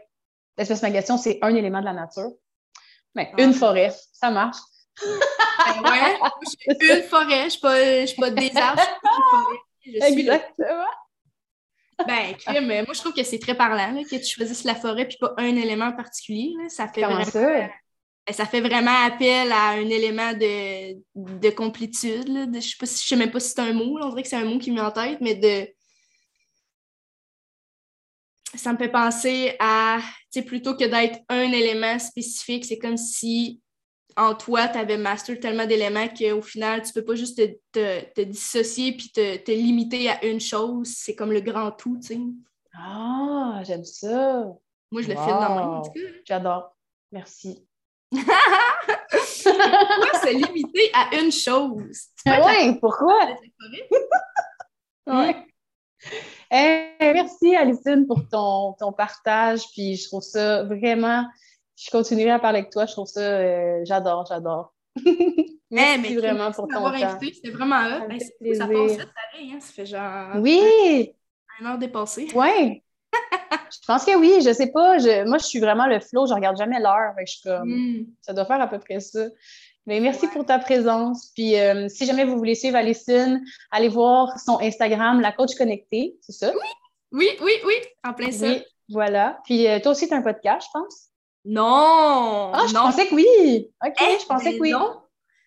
L'espèce 0.57 0.81
ma 0.81 0.91
question, 0.91 1.17
c'est 1.17 1.39
un 1.41 1.53
élément 1.55 1.79
de 1.79 1.85
la 1.85 1.93
nature. 1.93 2.31
Mais 3.15 3.31
ah. 3.37 3.41
une 3.41 3.53
forêt, 3.53 3.93
ça 4.11 4.29
marche. 4.29 4.57
ben 5.01 5.91
ouais, 5.91 6.19
je 6.43 6.49
suis 6.49 6.97
une 6.97 7.03
forêt, 7.03 7.39
je 7.39 7.45
ne 7.45 7.49
suis 7.49 7.59
pas, 7.59 8.01
je 8.01 8.05
suis 8.07 8.19
pas 8.19 8.31
des 8.31 8.57
arbres, 8.57 8.81
je 8.81 9.91
suis 9.91 9.93
une 9.93 10.01
forêt. 10.01 10.11
Exactement. 10.11 10.85
Ben, 12.07 12.35
crime, 12.37 12.67
moi, 12.67 12.93
je 12.93 12.99
trouve 12.99 13.13
que 13.13 13.23
c'est 13.23 13.39
très 13.39 13.55
parlant 13.55 13.91
là, 13.91 14.03
que 14.03 14.15
tu 14.15 14.25
choisisses 14.25 14.63
la 14.63 14.75
forêt 14.75 15.05
puis 15.05 15.17
pas 15.19 15.33
un 15.37 15.55
élément 15.55 15.91
particulier. 15.91 16.53
Là. 16.61 16.69
Ça 16.69 16.87
fait 16.87 17.03
vraiment... 17.03 17.25
ça? 17.25 17.69
Ben, 18.29 18.35
ça 18.35 18.45
fait 18.45 18.61
vraiment 18.61 19.05
appel 19.07 19.51
à 19.51 19.69
un 19.69 19.89
élément 19.89 20.33
de, 20.33 21.01
de 21.15 21.49
complétude. 21.49 22.27
je 22.27 22.45
ne 22.45 22.61
sais, 22.61 22.85
sais, 22.85 23.15
même 23.15 23.31
pas 23.31 23.39
si 23.39 23.49
c'est 23.49 23.61
un 23.61 23.73
mot, 23.73 23.97
on 23.99 24.09
dirait 24.09 24.21
que 24.21 24.27
c'est 24.27 24.35
un 24.35 24.45
mot 24.45 24.59
qui 24.59 24.69
me 24.69 24.75
met 24.75 24.81
en 24.81 24.91
tête, 24.91 25.17
mais 25.19 25.33
de. 25.33 25.67
ça 28.53 28.71
me 28.71 28.77
fait 28.77 28.91
penser 28.91 29.55
à, 29.57 29.97
tu 30.31 30.41
sais, 30.41 30.45
plutôt 30.45 30.75
que 30.75 30.83
d'être 30.83 31.17
un 31.27 31.51
élément 31.51 31.97
spécifique, 31.97 32.65
c'est 32.65 32.77
comme 32.77 32.97
si 32.97 33.61
en 34.15 34.35
toi, 34.35 34.67
tu 34.67 34.77
avais 34.77 34.97
master 34.97 35.39
tellement 35.39 35.65
d'éléments 35.65 36.07
qu'au 36.07 36.43
final, 36.43 36.83
tu 36.83 36.93
peux 36.93 37.03
pas 37.03 37.15
juste 37.15 37.41
te, 37.71 38.21
dissocier 38.21 38.91
puis 38.91 39.09
te, 39.11 39.51
limiter 39.51 40.07
à 40.07 40.23
une 40.23 40.39
chose. 40.39 40.93
C'est 40.95 41.15
comme 41.15 41.31
le 41.31 41.41
grand 41.41 41.71
tout, 41.71 41.97
tu 41.99 42.13
sais. 42.13 42.19
Ah, 42.75 43.63
j'aime 43.65 43.85
ça. 43.85 44.53
Moi, 44.91 45.01
je 45.01 45.07
le 45.07 45.15
fais 45.15 45.31
dans 45.31 45.81
mon 45.81 45.83
J'adore. 46.25 46.75
Merci. 47.11 47.65
Pourquoi 48.11 48.33
se 50.19 50.33
limiter 50.33 50.91
à 50.93 51.15
une 51.19 51.31
chose? 51.31 52.07
Oui, 52.25 52.79
pourquoi? 52.79 53.17
oui. 55.07 55.35
Eh, 56.51 56.89
merci, 56.99 57.55
Alicine, 57.55 58.07
pour 58.07 58.27
ton, 58.27 58.73
ton, 58.73 58.91
partage. 58.91 59.61
Puis 59.73 59.95
je 59.97 60.07
trouve 60.07 60.23
ça 60.23 60.63
vraiment. 60.63 61.27
Je 61.77 61.89
continuerai 61.91 62.31
à 62.31 62.39
parler 62.39 62.59
avec 62.59 62.71
toi. 62.71 62.85
Je 62.85 62.93
trouve 62.93 63.07
ça. 63.07 63.21
Euh, 63.21 63.81
j'adore, 63.83 64.25
j'adore. 64.27 64.73
merci 65.71 66.01
mais 66.01 66.15
vraiment 66.15 66.51
pour 66.51 66.67
ton 66.67 66.91
temps. 66.91 67.19
C'était 67.21 67.51
vraiment 67.51 67.81
là. 67.81 68.07
Ben, 68.07 68.19
ça, 68.55 68.67
passe 68.67 68.91
vite, 68.91 69.09
hein? 69.53 69.59
Ça 69.59 69.73
fait 69.73 69.85
genre. 69.85 70.35
Oui! 70.37 71.13
Un 71.59 71.65
heure 71.65 71.77
dépassée. 71.77 72.27
Oui! 72.33 72.81
Je 73.51 73.85
pense 73.87 74.05
que 74.05 74.15
oui, 74.15 74.41
je 74.43 74.53
sais 74.53 74.71
pas. 74.71 74.97
moi, 75.25 75.37
je 75.37 75.45
suis 75.45 75.59
vraiment 75.59 75.87
le 75.87 75.99
flow, 75.99 76.27
je 76.27 76.33
regarde 76.33 76.57
jamais 76.57 76.79
l'heure. 76.79 77.13
Hmm. 77.65 78.03
ça 78.21 78.33
doit 78.33 78.45
faire 78.45 78.61
à 78.61 78.67
peu 78.67 78.79
près 78.79 78.99
ça. 78.99 79.25
Mais 79.85 79.99
merci 79.99 80.27
pour 80.27 80.45
ta 80.45 80.59
présence. 80.59 81.31
Puis 81.33 81.59
euh, 81.59 81.87
si 81.89 82.05
jamais 82.05 82.23
vous 82.23 82.37
voulez 82.37 82.53
suivre 82.53 82.75
Alicine, 82.75 83.43
allez 83.71 83.87
voir 83.87 84.37
son 84.39 84.59
Instagram, 84.61 85.19
la 85.19 85.31
coach 85.31 85.55
connectée, 85.55 86.15
c'est 86.21 86.31
ça? 86.31 86.51
Oui, 86.53 86.67
oui, 87.11 87.29
oui, 87.41 87.53
oui, 87.65 87.73
en 88.07 88.13
plein 88.13 88.31
ça. 88.31 88.47
Oui, 88.47 88.63
voilà. 88.89 89.39
Puis 89.45 89.67
euh, 89.67 89.79
toi 89.79 89.93
aussi, 89.93 90.07
tu 90.07 90.13
as 90.13 90.17
un 90.17 90.21
podcast, 90.21 90.67
je 90.67 90.79
pense? 90.79 91.09
Non! 91.45 92.51
Ah, 92.53 92.65
je 92.67 92.73
pensais 92.73 93.07
que 93.07 93.15
oui! 93.15 93.71
OK, 93.83 93.93
eh, 93.99 94.19
je 94.21 94.25
pensais 94.27 94.57
que 94.57 94.61
oui. 94.61 94.71
Non, 94.71 95.01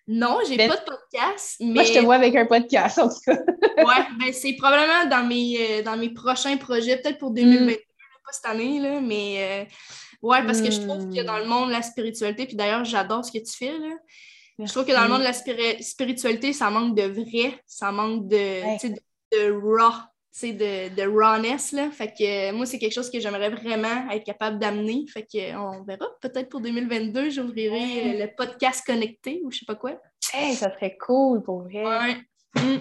non 0.07 0.39
j'ai 0.45 0.57
ben, 0.57 0.69
pas 0.69 0.75
de 0.75 0.83
podcast. 0.83 1.55
Mais... 1.61 1.73
Moi, 1.73 1.83
je 1.83 1.93
te 1.93 1.99
vois 1.99 2.15
avec 2.15 2.35
un 2.35 2.45
podcast, 2.45 2.99
en 2.99 3.07
tout 3.07 3.19
cas. 3.25 3.37
ouais, 3.77 4.05
ben 4.19 4.33
c'est 4.33 4.53
probablement 4.57 5.05
dans 5.09 5.25
mes, 5.25 5.57
euh, 5.57 5.83
dans 5.83 5.95
mes 5.95 6.09
prochains 6.09 6.57
projets, 6.57 6.97
peut-être 6.97 7.19
pour 7.19 7.31
2022, 7.31 7.71
hmm. 7.71 7.75
Pas 8.25 8.31
cette 8.31 8.45
année, 8.45 8.79
là, 8.79 9.01
mais 9.01 9.67
ouais, 10.21 10.43
parce 10.45 10.61
que 10.61 10.71
je 10.71 10.81
trouve 10.81 11.09
que 11.09 11.21
dans 11.23 11.37
le 11.37 11.45
monde 11.45 11.67
de 11.67 11.73
la 11.73 11.81
spiritualité, 11.81 12.45
puis 12.45 12.55
d'ailleurs, 12.55 12.85
j'adore 12.85 13.23
ce 13.25 13.31
que 13.31 13.43
tu 13.43 13.57
fais, 13.57 13.77
là. 13.77 13.95
Je 14.59 14.71
trouve 14.71 14.85
que 14.85 14.91
dans 14.91 15.03
le 15.03 15.09
monde 15.09 15.19
de 15.19 15.25
la 15.25 15.81
spiritualité, 15.81 16.53
ça 16.53 16.69
manque 16.69 16.95
de 16.95 17.03
vrai, 17.03 17.59
ça 17.65 17.91
manque 17.91 18.27
de, 18.27 18.87
de, 18.87 18.95
de, 19.31 19.51
raw, 19.51 19.91
de, 20.43 20.95
de 20.95 21.19
rawness. 21.19 21.71
Là. 21.71 21.89
Fait 21.89 22.13
que 22.13 22.51
moi, 22.51 22.65
c'est 22.65 22.77
quelque 22.77 22.93
chose 22.93 23.09
que 23.09 23.19
j'aimerais 23.19 23.49
vraiment 23.49 24.09
être 24.11 24.23
capable 24.23 24.59
d'amener. 24.59 25.05
Fait 25.11 25.23
que 25.23 25.55
on 25.57 25.83
verra. 25.83 26.05
Peut-être 26.21 26.49
pour 26.49 26.61
2022, 26.61 27.31
j'ouvrirai 27.31 28.15
euh, 28.15 28.25
le 28.25 28.35
podcast 28.35 28.85
connecté 28.85 29.41
ou 29.43 29.51
je 29.51 29.59
sais 29.59 29.65
pas 29.65 29.75
quoi. 29.75 29.99
Hey, 30.33 30.53
ça 30.55 30.71
serait 30.73 30.97
cool 30.97 31.41
pour 31.41 31.63
vrai. 31.63 31.85
Ouais. 31.85 32.17
Mm. 32.55 32.77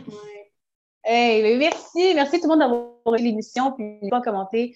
Hey, 1.05 1.43
ben, 1.43 1.59
merci. 1.59 2.15
Merci 2.15 2.37
tout 2.39 2.45
le 2.45 2.49
monde 2.49 2.61
d'avoir 2.61 3.19
vu 3.19 3.25
l'émission. 3.25 3.73
Puis, 3.73 4.11
pas 4.11 4.21
commenter 4.21 4.75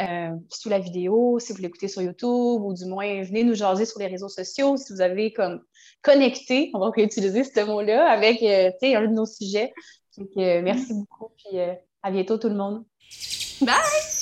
euh, 0.00 0.30
sous 0.50 0.68
la 0.68 0.78
vidéo, 0.78 1.38
si 1.38 1.52
vous 1.52 1.62
l'écoutez 1.62 1.88
sur 1.88 2.02
YouTube, 2.02 2.62
ou 2.62 2.74
du 2.74 2.84
moins, 2.86 3.22
venez 3.22 3.44
nous 3.44 3.54
jaser 3.54 3.84
sur 3.84 3.98
les 3.98 4.06
réseaux 4.06 4.28
sociaux 4.28 4.76
si 4.76 4.92
vous 4.92 5.00
avez 5.00 5.32
comme 5.32 5.62
connecté, 6.02 6.70
on 6.74 6.80
va 6.80 6.90
réutiliser 6.90 7.44
ce 7.44 7.64
mot-là, 7.64 8.10
avec 8.10 8.42
euh, 8.42 8.70
un 8.82 9.02
de 9.02 9.14
nos 9.14 9.26
sujets. 9.26 9.72
Donc, 10.16 10.28
euh, 10.36 10.62
merci 10.62 10.92
beaucoup, 10.94 11.32
puis 11.36 11.58
à 12.02 12.10
bientôt 12.10 12.38
tout 12.38 12.48
le 12.48 12.56
monde. 12.56 12.84
Bye! 13.60 14.17